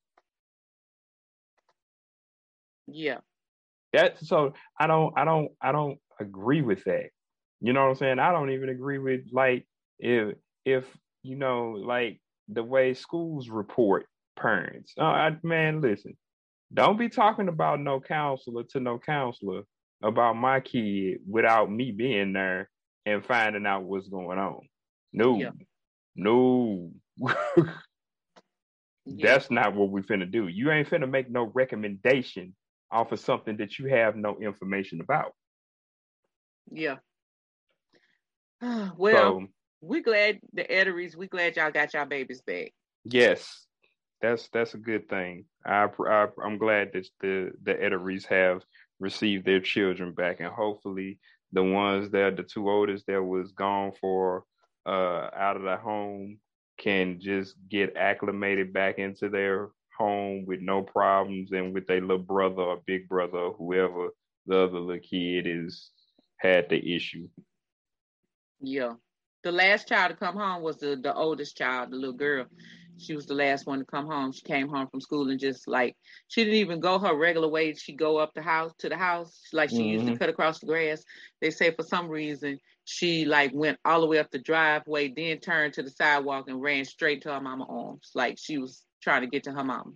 Yeah. 2.86 3.18
That 3.94 4.18
so 4.18 4.52
I 4.78 4.86
don't 4.86 5.16
I 5.16 5.24
don't 5.24 5.52
I 5.62 5.72
don't 5.72 5.98
agree 6.20 6.60
with 6.60 6.84
that. 6.84 7.08
You 7.60 7.72
know 7.72 7.84
what 7.84 7.90
I'm 7.90 7.96
saying? 7.96 8.18
I 8.18 8.32
don't 8.32 8.50
even 8.50 8.68
agree 8.68 8.98
with 8.98 9.22
like 9.32 9.66
if 9.98 10.36
if 10.64 10.84
you 11.22 11.36
know 11.36 11.70
like 11.72 12.20
the 12.48 12.62
way 12.62 12.94
schools 12.94 13.48
report 13.48 14.06
parents. 14.38 14.94
Uh, 14.98 15.04
I, 15.04 15.36
man, 15.42 15.80
listen, 15.80 16.16
don't 16.72 16.98
be 16.98 17.08
talking 17.08 17.48
about 17.48 17.80
no 17.80 18.00
counselor 18.00 18.64
to 18.70 18.80
no 18.80 18.98
counselor 18.98 19.62
about 20.02 20.36
my 20.36 20.60
kid 20.60 21.18
without 21.28 21.70
me 21.70 21.90
being 21.90 22.32
there 22.32 22.70
and 23.06 23.24
finding 23.24 23.66
out 23.66 23.84
what's 23.84 24.08
going 24.08 24.38
on. 24.38 24.60
No, 25.12 25.38
Yeah. 25.38 25.50
no. 26.14 26.92
Yeah. 29.08 29.34
That's 29.34 29.52
not 29.52 29.72
what 29.74 29.90
we're 29.90 30.02
finna 30.02 30.28
do. 30.28 30.48
You 30.48 30.72
ain't 30.72 30.88
finna 30.88 31.08
make 31.08 31.30
no 31.30 31.52
recommendation 31.54 32.56
off 32.90 33.12
of 33.12 33.20
something 33.20 33.56
that 33.58 33.78
you 33.78 33.86
have 33.86 34.16
no 34.16 34.36
information 34.40 35.00
about. 35.00 35.32
Yeah. 36.72 36.96
well, 38.60 39.12
so 39.12 39.46
we 39.80 40.02
glad 40.02 40.40
the 40.52 40.70
Eteries, 40.70 41.16
we 41.16 41.28
glad 41.28 41.56
y'all 41.56 41.70
got 41.70 41.94
y'all 41.94 42.06
babies 42.06 42.42
back. 42.42 42.72
yes, 43.04 43.66
that's 44.20 44.48
that's 44.52 44.74
a 44.74 44.78
good 44.78 45.08
thing. 45.08 45.44
I, 45.64 45.88
I 46.08 46.26
I'm 46.44 46.58
glad 46.58 46.92
that 46.94 47.06
the 47.20 47.52
the 47.62 47.72
Eteries 47.72 48.26
have 48.26 48.62
received 49.00 49.44
their 49.44 49.60
children 49.60 50.12
back, 50.12 50.40
and 50.40 50.48
hopefully 50.48 51.18
the 51.52 51.62
ones 51.62 52.10
that 52.10 52.36
the 52.36 52.42
two 52.42 52.68
oldest 52.68 53.06
that 53.06 53.22
was 53.22 53.52
gone 53.52 53.92
for 54.00 54.44
uh 54.86 55.30
out 55.36 55.56
of 55.56 55.62
the 55.62 55.76
home 55.76 56.38
can 56.78 57.18
just 57.20 57.54
get 57.70 57.96
acclimated 57.96 58.72
back 58.72 58.98
into 58.98 59.28
their 59.28 59.70
home 59.98 60.44
with 60.46 60.60
no 60.60 60.82
problems 60.82 61.52
and 61.52 61.72
with 61.72 61.86
their 61.86 62.00
little 62.00 62.18
brother 62.18 62.62
or 62.62 62.82
big 62.86 63.08
brother 63.08 63.38
or 63.38 63.52
whoever 63.54 64.08
the 64.46 64.58
other 64.58 64.78
little 64.78 65.00
kid 65.00 65.46
is 65.46 65.90
had 66.38 66.68
the 66.68 66.94
issue. 66.94 67.28
Yeah. 68.60 68.94
The 69.46 69.52
last 69.52 69.86
child 69.86 70.10
to 70.10 70.16
come 70.16 70.34
home 70.34 70.60
was 70.64 70.78
the, 70.78 70.96
the 71.00 71.14
oldest 71.14 71.56
child, 71.56 71.92
the 71.92 71.96
little 71.96 72.12
girl. 72.16 72.46
She 72.96 73.14
was 73.14 73.26
the 73.26 73.34
last 73.34 73.64
one 73.64 73.78
to 73.78 73.84
come 73.84 74.06
home. 74.06 74.32
She 74.32 74.40
came 74.42 74.66
home 74.68 74.88
from 74.88 75.00
school 75.00 75.30
and 75.30 75.38
just 75.38 75.68
like 75.68 75.94
she 76.26 76.42
didn't 76.42 76.58
even 76.58 76.80
go 76.80 76.98
her 76.98 77.14
regular 77.14 77.46
way. 77.46 77.72
She 77.74 77.92
go 77.92 78.16
up 78.16 78.34
the 78.34 78.42
house 78.42 78.72
to 78.78 78.88
the 78.88 78.96
house 78.96 79.40
like 79.52 79.70
she 79.70 79.84
used 79.84 80.04
to 80.06 80.10
Mhm. 80.10 80.18
cut 80.18 80.28
across 80.30 80.58
the 80.58 80.66
grass. 80.66 81.04
They 81.40 81.50
say 81.50 81.70
for 81.70 81.84
some 81.84 82.08
reason 82.08 82.58
she 82.86 83.24
like 83.24 83.52
went 83.54 83.78
all 83.84 84.00
the 84.00 84.08
way 84.08 84.18
up 84.18 84.32
the 84.32 84.40
driveway, 84.40 85.12
then 85.14 85.38
turned 85.38 85.74
to 85.74 85.84
the 85.84 85.90
sidewalk 85.90 86.48
and 86.48 86.60
ran 86.60 86.84
straight 86.84 87.22
to 87.22 87.32
her 87.32 87.40
mama 87.40 87.66
arms, 87.68 88.10
like 88.16 88.38
she 88.40 88.58
was 88.58 88.82
trying 89.00 89.20
to 89.20 89.28
get 89.28 89.44
to 89.44 89.52
her 89.52 89.62
mama. 89.62 89.92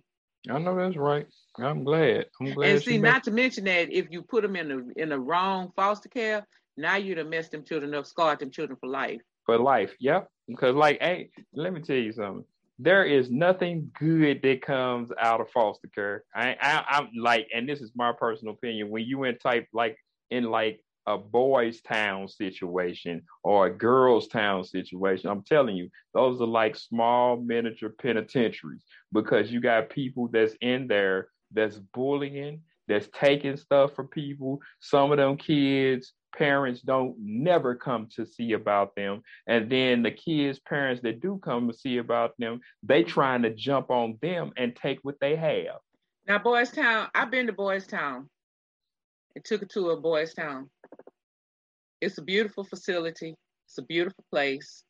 I 0.49 0.59
know 0.59 0.77
that's 0.77 0.95
right. 0.95 1.27
I'm 1.59 1.83
glad. 1.83 2.27
I'm 2.39 2.53
glad. 2.53 2.69
and 2.69 2.81
see, 2.81 2.99
made- 2.99 3.09
not 3.09 3.23
to 3.25 3.31
mention 3.31 3.65
that 3.65 3.91
if 3.91 4.07
you 4.11 4.21
put 4.21 4.43
them 4.43 4.55
in 4.55 4.69
the 4.69 4.93
in 4.95 5.09
the 5.09 5.19
wrong 5.19 5.73
foster 5.75 6.07
care, 6.07 6.47
now 6.77 6.95
you'd 6.95 7.17
have 7.17 7.27
messed 7.27 7.51
them 7.51 7.65
children 7.65 7.93
up, 7.93 8.05
scarred 8.05 8.39
them 8.39 8.49
children 8.49 8.77
for 8.79 8.87
life. 8.87 9.21
For 9.57 9.63
life. 9.63 9.93
Yep. 9.99 10.29
Because 10.47 10.75
like, 10.75 10.99
hey, 11.01 11.29
let 11.53 11.73
me 11.73 11.81
tell 11.81 11.95
you 11.95 12.11
something. 12.11 12.45
There 12.79 13.05
is 13.05 13.29
nothing 13.29 13.91
good 13.99 14.41
that 14.41 14.61
comes 14.61 15.11
out 15.19 15.39
of 15.39 15.49
foster 15.51 15.87
care. 15.93 16.23
I, 16.33 16.55
I 16.59 16.83
I'm 16.89 17.09
like, 17.15 17.47
and 17.53 17.69
this 17.69 17.79
is 17.79 17.91
my 17.95 18.11
personal 18.11 18.55
opinion. 18.55 18.89
When 18.89 19.05
you 19.05 19.23
in 19.25 19.37
type 19.37 19.67
like 19.71 19.97
in 20.31 20.45
like 20.45 20.83
a 21.07 21.17
boys' 21.17 21.81
town 21.81 22.27
situation 22.27 23.21
or 23.43 23.67
a 23.67 23.73
girls' 23.73 24.27
town 24.27 24.63
situation, 24.63 25.29
I'm 25.29 25.43
telling 25.43 25.75
you, 25.75 25.89
those 26.13 26.41
are 26.41 26.47
like 26.47 26.75
small 26.75 27.37
miniature 27.37 27.89
penitentiaries 27.89 28.83
because 29.11 29.51
you 29.51 29.61
got 29.61 29.89
people 29.89 30.27
that's 30.27 30.55
in 30.61 30.87
there 30.87 31.27
that's 31.53 31.77
bullying, 31.93 32.61
that's 32.87 33.09
taking 33.13 33.57
stuff 33.57 33.93
from 33.93 34.07
people. 34.07 34.59
Some 34.79 35.11
of 35.11 35.17
them 35.17 35.37
kids, 35.37 36.13
parents 36.37 36.81
don't 36.81 37.15
never 37.19 37.75
come 37.75 38.07
to 38.15 38.25
see 38.25 38.53
about 38.53 38.95
them. 38.95 39.21
And 39.47 39.69
then 39.71 40.03
the 40.03 40.11
kids' 40.11 40.59
parents 40.59 41.01
that 41.03 41.21
do 41.21 41.39
come 41.43 41.67
to 41.67 41.73
see 41.73 41.97
about 41.97 42.33
them, 42.39 42.61
they 42.83 43.03
trying 43.03 43.41
to 43.43 43.53
jump 43.53 43.89
on 43.89 44.17
them 44.21 44.51
and 44.57 44.75
take 44.75 44.99
what 45.03 45.19
they 45.19 45.35
have. 45.35 45.79
Now, 46.27 46.39
Boys 46.39 46.71
Town, 46.71 47.09
I've 47.13 47.31
been 47.31 47.47
to 47.47 47.53
Boys 47.53 47.87
Town. 47.87 48.29
and 49.35 49.43
took 49.45 49.61
it 49.61 49.69
to 49.71 49.91
a 49.91 49.99
Boys 49.99 50.33
Town. 50.33 50.69
It's 52.01 52.17
a 52.17 52.21
beautiful 52.21 52.63
facility. 52.63 53.35
It's 53.67 53.77
a 53.77 53.83
beautiful 53.83 54.23
place. 54.29 54.83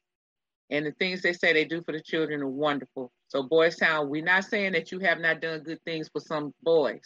And 0.69 0.85
the 0.85 0.91
things 0.93 1.21
they 1.21 1.33
say 1.33 1.53
they 1.53 1.65
do 1.65 1.83
for 1.83 1.91
the 1.91 2.01
children 2.01 2.41
are 2.41 2.47
wonderful. 2.47 3.11
So 3.27 3.43
Boys 3.43 3.77
Town, 3.77 4.09
we're 4.09 4.23
not 4.23 4.45
saying 4.45 4.71
that 4.73 4.91
you 4.91 4.99
have 4.99 5.19
not 5.19 5.41
done 5.41 5.63
good 5.63 5.79
things 5.85 6.09
for 6.11 6.21
some 6.21 6.53
boys. 6.63 7.01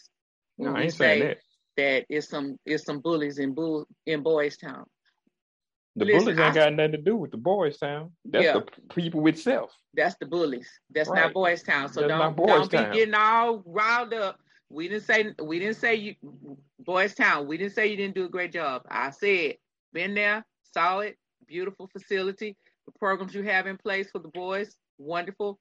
No, 0.57 0.75
I 0.75 0.83
ain't 0.83 0.93
saying 0.93 1.23
that. 1.27 1.37
That 1.77 2.05
it's 2.09 2.29
some 2.29 2.57
it's 2.65 2.85
some 2.85 2.99
bullies 2.99 3.39
in 3.39 3.53
bull 3.53 3.87
in 4.05 4.21
Boys 4.23 4.57
Town. 4.57 4.85
The 5.97 6.05
Listen, 6.05 6.19
bullies 6.25 6.39
ain't 6.39 6.51
I- 6.51 6.53
got 6.53 6.73
nothing 6.73 6.91
to 6.93 6.97
do 6.97 7.15
with 7.15 7.31
the 7.31 7.37
boys' 7.37 7.77
town. 7.77 8.11
That's 8.25 8.45
Yeah. 8.45 8.53
the 8.53 8.93
people 8.93 9.25
itself. 9.27 9.71
That's 9.93 10.15
the 10.19 10.25
bullies. 10.25 10.69
That's 10.89 11.09
Right. 11.09 11.23
not 11.23 11.33
Boys 11.33 11.63
Town. 11.63 11.87
So 11.89 12.01
That's 12.01 12.09
don't 12.09 12.35
don't 12.35 12.71
be 12.71 12.77
getting 12.77 13.13
all 13.13 13.63
riled 13.65 14.13
up. 14.13 14.39
We 14.69 14.87
didn't 14.89 15.03
say 15.03 15.33
we 15.41 15.59
didn't 15.59 15.77
say 15.77 15.95
you 15.95 16.15
Boys 16.79 17.15
Town. 17.15 17.47
We 17.47 17.57
didn't 17.57 17.73
say 17.73 17.87
you 17.87 17.95
didn't 17.97 18.15
do 18.15 18.25
a 18.25 18.29
great 18.29 18.51
job. 18.51 18.83
I 18.89 19.11
said 19.11 19.55
been 19.93 20.13
there, 20.13 20.45
saw 20.73 20.99
it, 20.99 21.17
beautiful 21.47 21.87
facility. 21.87 22.57
The 22.85 22.91
programs 22.99 23.33
you 23.33 23.43
have 23.43 23.65
in 23.67 23.77
place 23.77 24.11
for 24.11 24.19
the 24.19 24.27
boys, 24.27 24.75
wonderful. 24.97 25.59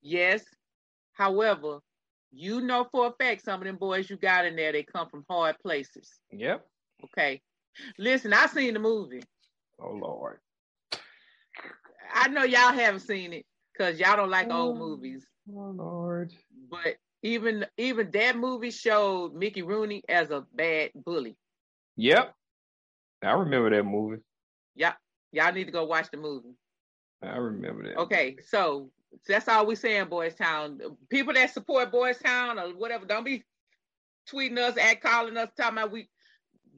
Yes. 0.00 0.44
However, 1.12 1.80
you 2.32 2.60
know 2.60 2.86
for 2.90 3.06
a 3.06 3.12
fact 3.12 3.44
some 3.44 3.60
of 3.60 3.66
them 3.66 3.76
boys 3.76 4.08
you 4.10 4.16
got 4.16 4.44
in 4.46 4.56
there, 4.56 4.72
they 4.72 4.82
come 4.82 5.08
from 5.08 5.24
hard 5.28 5.56
places. 5.62 6.20
Yep. 6.30 6.66
Okay. 7.04 7.40
Listen, 7.98 8.32
I 8.32 8.46
seen 8.46 8.74
the 8.74 8.80
movie. 8.80 9.22
Oh 9.80 9.92
Lord. 9.92 10.38
I 12.14 12.28
know 12.28 12.44
y'all 12.44 12.72
haven't 12.72 13.00
seen 13.00 13.32
it 13.32 13.44
because 13.72 13.98
y'all 14.00 14.16
don't 14.16 14.30
like 14.30 14.50
old 14.50 14.76
Oh. 14.76 14.78
movies. 14.78 15.26
Oh 15.54 15.70
Lord. 15.76 16.32
but 16.70 16.96
Even 17.22 17.66
even 17.76 18.10
that 18.12 18.36
movie 18.36 18.70
showed 18.70 19.34
Mickey 19.34 19.62
Rooney 19.62 20.02
as 20.08 20.30
a 20.30 20.46
bad 20.54 20.90
bully. 20.94 21.36
Yep. 21.96 22.34
I 23.24 23.30
remember 23.32 23.70
that 23.70 23.82
movie. 23.84 24.22
Yeah, 24.76 24.92
y'all 25.32 25.52
need 25.52 25.64
to 25.64 25.72
go 25.72 25.84
watch 25.84 26.10
the 26.12 26.16
movie. 26.16 26.54
I 27.22 27.36
remember 27.36 27.82
that. 27.88 27.98
Okay, 27.98 28.36
so 28.44 28.90
that's 29.26 29.48
all 29.48 29.66
we 29.66 29.74
saying, 29.74 30.08
Boys 30.08 30.34
Town. 30.34 30.80
People 31.08 31.34
that 31.34 31.52
support 31.52 31.90
Boys 31.90 32.18
Town 32.18 32.58
or 32.58 32.68
whatever, 32.70 33.06
don't 33.06 33.24
be 33.24 33.44
tweeting 34.30 34.58
us, 34.58 34.76
at 34.76 35.00
calling 35.00 35.36
us, 35.36 35.50
talking 35.56 35.78
about 35.78 35.92
we. 35.92 36.08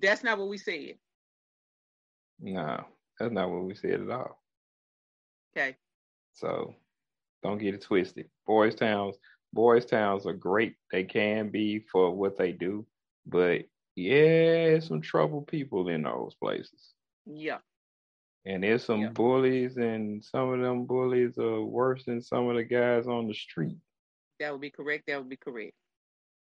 That's 0.01 0.25
not 0.25 0.39
what 0.39 0.49
we 0.49 0.59
said. 0.59 0.95
No, 2.41 2.85
that's 3.19 3.33
not 3.33 3.51
what 3.51 3.65
we 3.65 3.75
said 3.75 4.01
at 4.01 4.11
all. 4.11 4.41
Okay. 5.57 5.77
So 6.33 6.75
don't 7.43 7.59
get 7.59 7.75
it 7.75 7.83
twisted. 7.83 8.31
Boys 8.47 8.75
Towns, 8.75 9.17
Boys 9.53 9.85
Towns 9.85 10.27
are 10.27 10.33
great. 10.33 10.77
They 10.91 11.05
can 11.05 11.51
be 11.51 11.85
for 11.93 12.15
what 12.15 12.39
they 12.39 12.53
do, 12.53 12.87
but 13.27 13.63
yeah, 13.97 14.79
some 14.81 15.03
trouble 15.03 15.43
people 15.43 15.89
in 15.89 16.03
those 16.03 16.35
places. 16.35 16.95
Yeah. 17.27 17.59
And 18.47 18.63
there's 18.63 18.85
some 18.85 19.03
Yeah. 19.03 19.09
bullies, 19.11 19.77
and 19.77 20.25
some 20.25 20.53
of 20.53 20.61
them 20.61 20.87
bullies 20.87 21.37
are 21.39 21.63
worse 21.63 22.05
than 22.05 22.23
some 22.23 22.49
of 22.49 22.57
the 22.57 22.65
guys 22.65 23.07
on 23.07 23.27
the 23.29 23.35
street. 23.35 23.77
That 24.39 24.53
would 24.53 24.63
be 24.63 24.71
correct. 24.71 25.05
That 25.07 25.19
would 25.19 25.29
be 25.29 25.37
correct. 25.37 25.75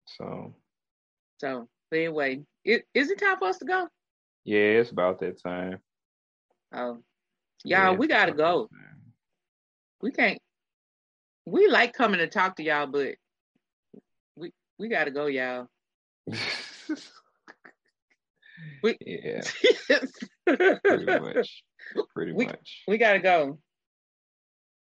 So 0.06 0.54
So, 1.40 1.68
but 1.90 1.98
anyway, 1.98 2.42
it, 2.64 2.86
is 2.94 3.10
it 3.10 3.18
time 3.18 3.38
for 3.38 3.48
us 3.48 3.58
to 3.58 3.64
go? 3.64 3.88
yeah, 4.44 4.78
it's 4.80 4.90
about 4.90 5.18
that 5.20 5.42
time. 5.42 5.80
Oh, 6.72 7.02
y'all, 7.64 7.96
we 7.96 8.06
gotta 8.06 8.32
go. 8.32 8.68
We 10.00 10.12
can't. 10.12 10.38
We 11.46 11.66
like 11.68 11.92
coming 11.92 12.18
to 12.20 12.28
talk 12.28 12.56
to 12.56 12.62
y'all, 12.62 12.86
but 12.86 13.16
we 14.36 14.52
we 14.78 14.88
gotta 14.88 15.10
go, 15.10 15.26
y'all. 15.26 15.66
We- 18.82 18.96
yeah, 19.00 19.42
pretty 20.46 21.06
much. 21.06 21.62
Pretty 22.14 22.32
We- 22.32 22.46
much. 22.46 22.82
we 22.88 22.98
gotta 22.98 23.18
go. 23.20 23.58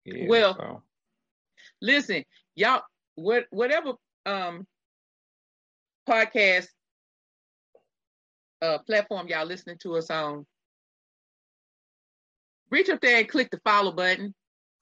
Yeah, 0.05 0.25
well- 0.27 0.55
so. 0.55 0.83
Listen, 1.81 2.23
y'all, 2.55 2.83
what 3.15 3.45
whatever 3.51 3.93
um 4.25 4.65
podcast 6.07 6.67
uh 8.61 8.79
platform 8.79 9.27
y'all 9.27 9.45
listening 9.45 9.77
to 9.81 9.95
us 9.95 10.09
on, 10.09 10.45
reach 12.69 12.89
up 12.89 12.99
there 13.01 13.17
and 13.19 13.29
click 13.29 13.49
the 13.51 13.59
follow 13.63 13.91
button. 13.91 14.33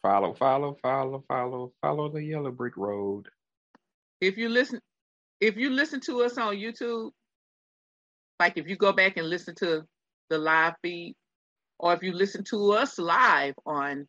follow, 0.03 0.34
follow, 0.34 0.77
follow, 0.81 1.23
follow, 1.27 1.73
follow 1.81 2.10
the 2.10 2.23
yellow 2.23 2.52
brick 2.52 2.77
road. 2.77 3.27
If 4.22 4.38
you 4.38 4.49
listen, 4.49 4.80
if 5.41 5.57
you 5.57 5.69
listen 5.69 5.99
to 6.02 6.23
us 6.23 6.38
on 6.38 6.56
YouTube, 6.56 7.11
like 8.39 8.57
if 8.57 8.68
you 8.68 8.76
go 8.76 8.91
back 8.94 9.18
and 9.18 9.30
listen 9.30 9.53
to 9.56 9.84
the 10.30 10.38
live 10.38 10.73
feed, 10.81 11.15
or 11.80 11.94
if 11.94 12.04
you 12.04 12.12
listen 12.14 12.44
to 12.45 12.74
us 12.74 12.98
live 12.98 13.56
on 13.66 14.08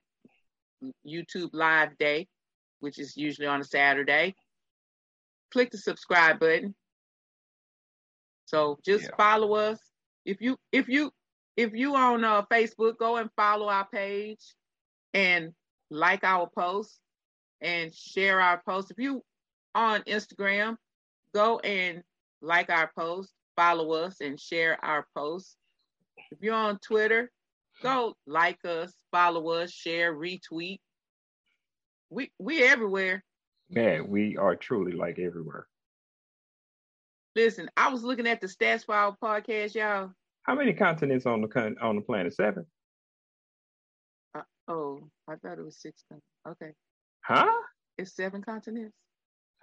YouTube 1.06 1.50
Live 1.52 1.96
Day, 1.98 2.28
which 2.80 2.98
is 2.98 3.16
usually 3.16 3.46
on 3.46 3.60
a 3.60 3.64
Saturday, 3.64 4.34
click 5.50 5.70
the 5.70 5.78
subscribe 5.78 6.38
button. 6.38 6.74
So 8.46 8.78
just 8.84 9.04
Yeah. 9.04 9.16
follow 9.16 9.54
us. 9.54 9.78
If 10.24 10.40
you 10.40 10.56
if 10.72 10.88
you 10.88 11.12
if 11.56 11.72
you 11.74 11.94
on 11.96 12.24
uh, 12.24 12.42
Facebook, 12.46 12.98
go 12.98 13.16
and 13.16 13.30
follow 13.36 13.68
our 13.68 13.86
page 13.88 14.54
and 15.12 15.54
like 15.90 16.22
our 16.22 16.48
posts 16.48 17.00
and 17.60 17.94
share 17.94 18.40
our 18.40 18.62
posts. 18.62 18.90
If 18.90 18.98
you 18.98 19.24
on 19.74 20.02
Instagram, 20.02 20.76
go 21.34 21.58
and 21.58 22.02
like 22.40 22.70
our 22.70 22.90
post, 22.96 23.32
follow 23.56 23.92
us 23.92 24.20
and 24.20 24.40
share 24.40 24.82
our 24.84 25.06
posts. 25.16 25.56
If 26.30 26.38
you're 26.40 26.54
on 26.54 26.78
Twitter, 26.78 27.30
go 27.82 28.14
like 28.26 28.58
us, 28.64 28.92
follow 29.12 29.48
us, 29.50 29.70
share, 29.70 30.14
retweet. 30.14 30.78
We 32.10 32.30
we 32.38 32.62
everywhere. 32.64 33.22
Man, 33.70 34.08
we 34.08 34.36
are 34.36 34.56
truly 34.56 34.92
like 34.92 35.18
everywhere. 35.18 35.66
Listen, 37.36 37.70
I 37.76 37.90
was 37.90 38.02
looking 38.02 38.26
at 38.26 38.40
the 38.40 38.46
stats 38.46 38.84
for 38.86 38.94
our 38.94 39.16
podcast, 39.22 39.74
y'all. 39.74 40.10
How 40.44 40.54
many 40.54 40.72
continents 40.72 41.26
on 41.26 41.42
the 41.42 41.48
con- 41.48 41.76
on 41.80 41.96
the 41.96 42.02
planet? 42.02 42.34
Seven? 42.34 42.64
Uh, 44.34 44.42
oh, 44.68 45.00
I 45.28 45.36
thought 45.36 45.58
it 45.58 45.64
was 45.64 45.76
six. 45.80 46.02
Okay, 46.48 46.70
Huh? 47.22 47.46
it's 47.98 48.16
seven 48.16 48.42
continents. 48.42 48.94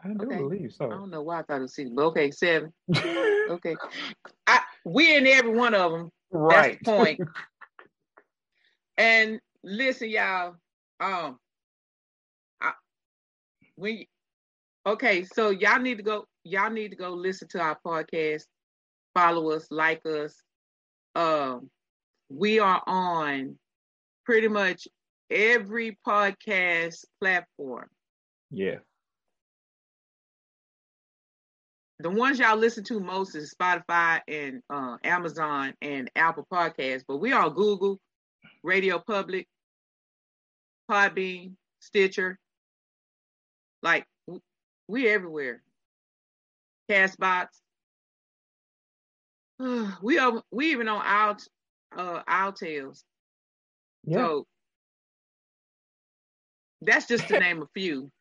I 0.04 0.10
do 0.10 0.26
okay. 0.26 0.38
believe 0.38 0.74
so. 0.74 0.86
I 0.86 0.90
don't 0.90 1.10
know 1.10 1.24
why 1.24 1.40
I 1.40 1.44
thought 1.44 1.58
it 1.60 1.62
was 1.62 1.76
six, 1.76 1.90
but 1.90 2.04
okay, 2.06 2.32
seven. 2.32 2.72
Okay, 3.48 3.76
I 4.48 4.62
we 4.86 5.16
in 5.16 5.28
every 5.28 5.52
one 5.56 5.76
of 5.76 5.92
them. 5.92 6.10
right. 6.32 6.80
That's 6.84 6.98
the 6.98 7.04
point. 7.06 7.22
and 8.98 9.40
listen, 9.64 10.10
y'all. 10.10 10.56
Um, 11.00 11.38
I, 12.62 12.72
when 13.76 14.06
okay, 14.86 15.24
so 15.26 15.50
y'all 15.50 15.80
need 15.80 15.98
to 15.98 16.04
go. 16.04 16.26
Y'all 16.44 16.70
need 16.70 16.90
to 16.90 16.96
go 16.96 17.12
listen 17.12 17.48
to 17.50 17.60
our 17.60 17.78
podcast. 17.86 18.44
Follow 19.14 19.52
us, 19.52 19.68
like 19.72 20.06
us. 20.06 20.36
Um, 21.16 21.70
we 22.30 22.60
are 22.60 22.82
on 22.86 23.58
pretty 24.26 24.48
much 24.48 24.88
every 25.30 25.98
podcast 26.06 27.06
platform. 27.22 27.88
yeah. 28.52 28.78
the 32.00 32.10
ones 32.10 32.40
y'all 32.40 32.58
listen 32.58 32.84
to 32.84 33.00
most 33.00 33.36
is 33.36 33.54
Spotify 33.54 34.20
and 34.28 34.62
uh, 34.70 34.98
Amazon 35.04 35.74
and 35.82 36.12
Apple 36.16 36.46
Podcasts, 36.52 37.04
but 37.08 37.18
we 37.18 37.32
are 37.32 37.50
Google, 37.50 38.00
Radio 38.64 39.00
Public, 39.00 39.48
Podbean, 40.90 41.54
Stitcher, 41.80 42.40
like 43.82 44.06
we 44.88 45.08
everywhere. 45.10 45.62
Castbox. 46.90 47.48
we 50.02 50.20
are, 50.20 50.44
we 50.52 50.72
even 50.72 50.88
on 50.88 51.02
out 51.06 51.42
uh 51.96 52.22
Outtails. 52.28 53.04
Yeah. 54.04 54.18
So 54.18 54.48
that's 56.82 57.08
just 57.08 57.28
to 57.30 57.40
name 57.40 57.62
a 57.62 57.68
few. 57.74 58.12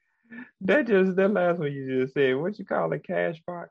that 0.62 0.86
just 0.86 1.16
that 1.16 1.32
last 1.32 1.58
one 1.58 1.72
you 1.72 2.02
just 2.02 2.14
said. 2.14 2.36
What 2.36 2.58
you 2.58 2.64
call 2.64 2.92
it? 2.92 3.06
Cash 3.06 3.42
box? 3.46 3.70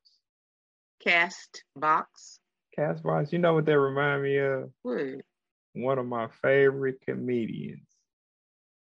Castbox. 1.05 2.39
Cash 2.75 2.99
box. 3.01 3.33
You 3.33 3.39
know 3.39 3.53
what 3.53 3.65
that 3.65 3.79
remind 3.79 4.23
me 4.23 4.37
of? 4.37 4.69
What? 4.83 5.21
One 5.73 5.99
of 5.99 6.05
my 6.05 6.27
favorite 6.41 7.01
comedians. 7.05 7.87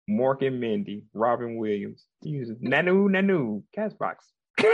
Mork 0.08 0.44
and 0.44 0.60
Mindy, 0.60 1.04
Robin 1.14 1.56
Williams. 1.56 2.04
He 2.22 2.30
uses 2.30 2.58
Nanu 2.58 3.08
Nanu, 3.08 3.62
Cash 3.74 3.92
box. 3.92 4.26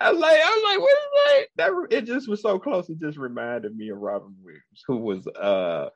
I 0.00 0.10
like, 0.10 0.40
I 0.40 0.50
was 0.50 0.64
like, 0.64 0.80
what 0.80 0.92
is 0.92 1.08
that? 1.16 1.46
That 1.56 1.72
it 1.90 2.04
just 2.06 2.28
was 2.28 2.42
so 2.42 2.58
close. 2.58 2.88
It 2.88 3.00
just 3.00 3.18
reminded 3.18 3.76
me 3.76 3.90
of 3.90 3.98
Robin 3.98 4.34
Williams, 4.42 4.84
who 4.86 4.96
was 4.98 5.26
a 5.26 5.88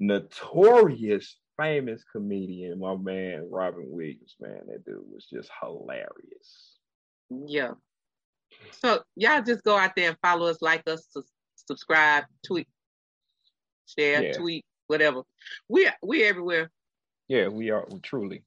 notorious, 0.00 1.36
famous 1.56 2.02
comedian. 2.10 2.78
My 2.80 2.96
man, 2.96 3.48
Robin 3.50 3.84
Williams, 3.88 4.34
man, 4.40 4.60
that 4.66 4.84
dude 4.84 5.02
was 5.12 5.26
just 5.32 5.50
hilarious. 5.60 6.78
Yeah. 7.30 7.72
So 8.82 9.02
y'all 9.16 9.42
just 9.42 9.62
go 9.64 9.76
out 9.76 9.92
there 9.96 10.08
and 10.10 10.18
follow 10.22 10.46
us, 10.46 10.58
like 10.60 10.82
us, 10.88 11.06
su- 11.10 11.24
subscribe, 11.56 12.24
tweet, 12.46 12.68
share, 13.98 14.22
Yeah. 14.24 14.32
tweet, 14.34 14.64
whatever. 14.86 15.22
We 15.68 15.90
we 16.02 16.24
everywhere. 16.24 16.70
Yeah, 17.28 17.48
we 17.48 17.70
are 17.70 17.86
we 17.90 18.00
truly 18.00 18.44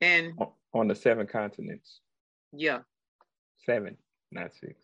And 0.00 0.34
on- 0.38 0.52
on 0.74 0.88
the 0.88 0.94
seven 0.94 1.26
continents. 1.26 2.00
yeah, 2.52 2.80
Seven, 3.64 3.96
not 4.32 4.52
six. 4.54 4.74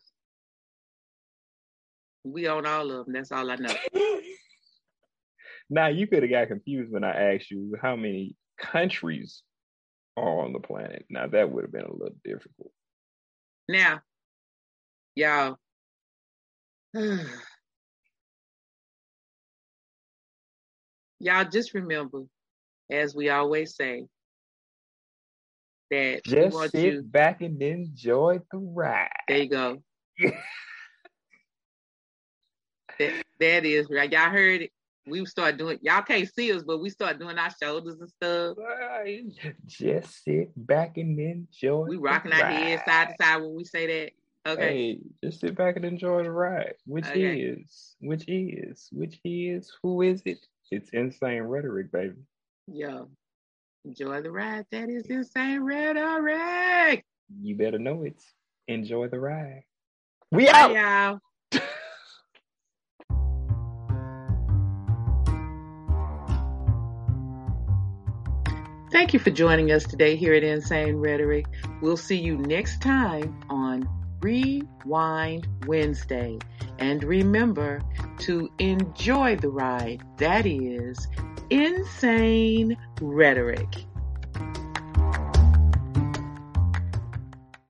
we 2.24 2.46
own 2.48 2.66
all 2.66 2.90
of 2.90 3.06
them. 3.06 3.14
That's 3.14 3.32
all 3.32 3.50
I 3.50 3.56
know. 3.56 3.74
Now 5.70 5.88
you 5.88 6.06
could 6.06 6.22
have 6.22 6.30
got 6.30 6.48
confused 6.48 6.92
when 6.92 7.04
I 7.04 7.34
asked 7.34 7.50
you 7.50 7.76
how 7.80 7.96
many 7.96 8.36
countries 8.58 9.42
are 10.16 10.44
on 10.44 10.52
the 10.52 10.60
planet. 10.60 11.04
Now 11.10 11.26
that 11.26 11.50
would 11.50 11.64
have 11.64 11.72
been 11.72 11.84
a 11.84 11.92
little 11.92 12.16
difficult. 12.24 12.72
Now, 13.68 14.00
y'all. 15.14 15.58
y'all 21.20 21.44
just 21.50 21.74
remember, 21.74 22.22
as 22.90 23.14
we 23.14 23.28
always 23.28 23.76
say, 23.76 24.06
that 25.90 26.24
Just 26.24 26.70
sit 26.70 26.94
you. 26.94 27.02
back 27.02 27.42
and 27.42 27.60
enjoy 27.62 28.40
the 28.50 28.58
ride. 28.58 29.08
There 29.28 29.38
you 29.38 29.48
go. 29.48 29.82
That, 32.98 33.12
that 33.38 33.64
is 33.64 33.86
right. 33.88 34.10
Y'all 34.10 34.28
heard 34.28 34.62
it. 34.62 34.72
We 35.08 35.24
start 35.26 35.56
doing. 35.56 35.78
Y'all 35.82 36.02
can't 36.02 36.28
see 36.32 36.52
us, 36.52 36.62
but 36.62 36.80
we 36.80 36.90
start 36.90 37.18
doing 37.18 37.38
our 37.38 37.50
shoulders 37.62 37.96
and 38.00 38.08
stuff. 38.08 38.56
Just 39.66 40.24
sit 40.24 40.50
back 40.56 40.96
and 40.98 41.18
enjoy. 41.18 41.86
We 41.88 41.96
rocking 41.96 42.32
our 42.32 42.44
heads 42.44 42.82
side 42.86 43.08
to 43.08 43.14
side 43.24 43.36
when 43.42 43.54
we 43.54 43.64
say 43.64 43.86
that. 43.86 44.12
Okay. 44.52 44.62
Hey, 44.62 45.00
just 45.22 45.40
sit 45.40 45.56
back 45.56 45.76
and 45.76 45.84
enjoy 45.84 46.22
the 46.22 46.30
ride. 46.30 46.74
Which 46.86 47.06
Okay. 47.06 47.40
is, 47.40 47.96
which 48.00 48.24
is, 48.28 48.88
which 48.92 49.20
is, 49.24 49.72
who 49.82 50.02
is 50.02 50.22
it? 50.24 50.38
It's 50.70 50.90
insane 50.90 51.42
rhetoric, 51.42 51.92
baby. 51.92 52.14
Yo, 52.66 53.10
enjoy 53.84 54.22
the 54.22 54.30
ride. 54.30 54.64
That 54.70 54.88
is 54.88 55.06
insane 55.06 55.60
rhetoric. 55.60 57.04
You 57.42 57.56
better 57.56 57.78
know 57.78 58.04
it. 58.04 58.22
Enjoy 58.68 59.08
the 59.08 59.20
ride. 59.20 59.64
We 60.30 60.46
Bye, 60.46 60.52
out. 60.52 60.72
y'all. 60.72 61.18
Thank 68.90 69.12
you 69.12 69.20
for 69.20 69.30
joining 69.30 69.70
us 69.70 69.84
today 69.84 70.16
here 70.16 70.32
at 70.32 70.42
Insane 70.42 70.96
Rhetoric. 70.96 71.44
We'll 71.82 71.98
see 71.98 72.16
you 72.16 72.38
next 72.38 72.80
time 72.80 73.38
on 73.50 73.86
Rewind 74.22 75.46
Wednesday. 75.66 76.38
And 76.78 77.04
remember 77.04 77.82
to 78.20 78.50
enjoy 78.58 79.36
the 79.36 79.50
ride. 79.50 80.02
That 80.16 80.46
is 80.46 81.06
Insane 81.50 82.78
Rhetoric. 83.02 83.68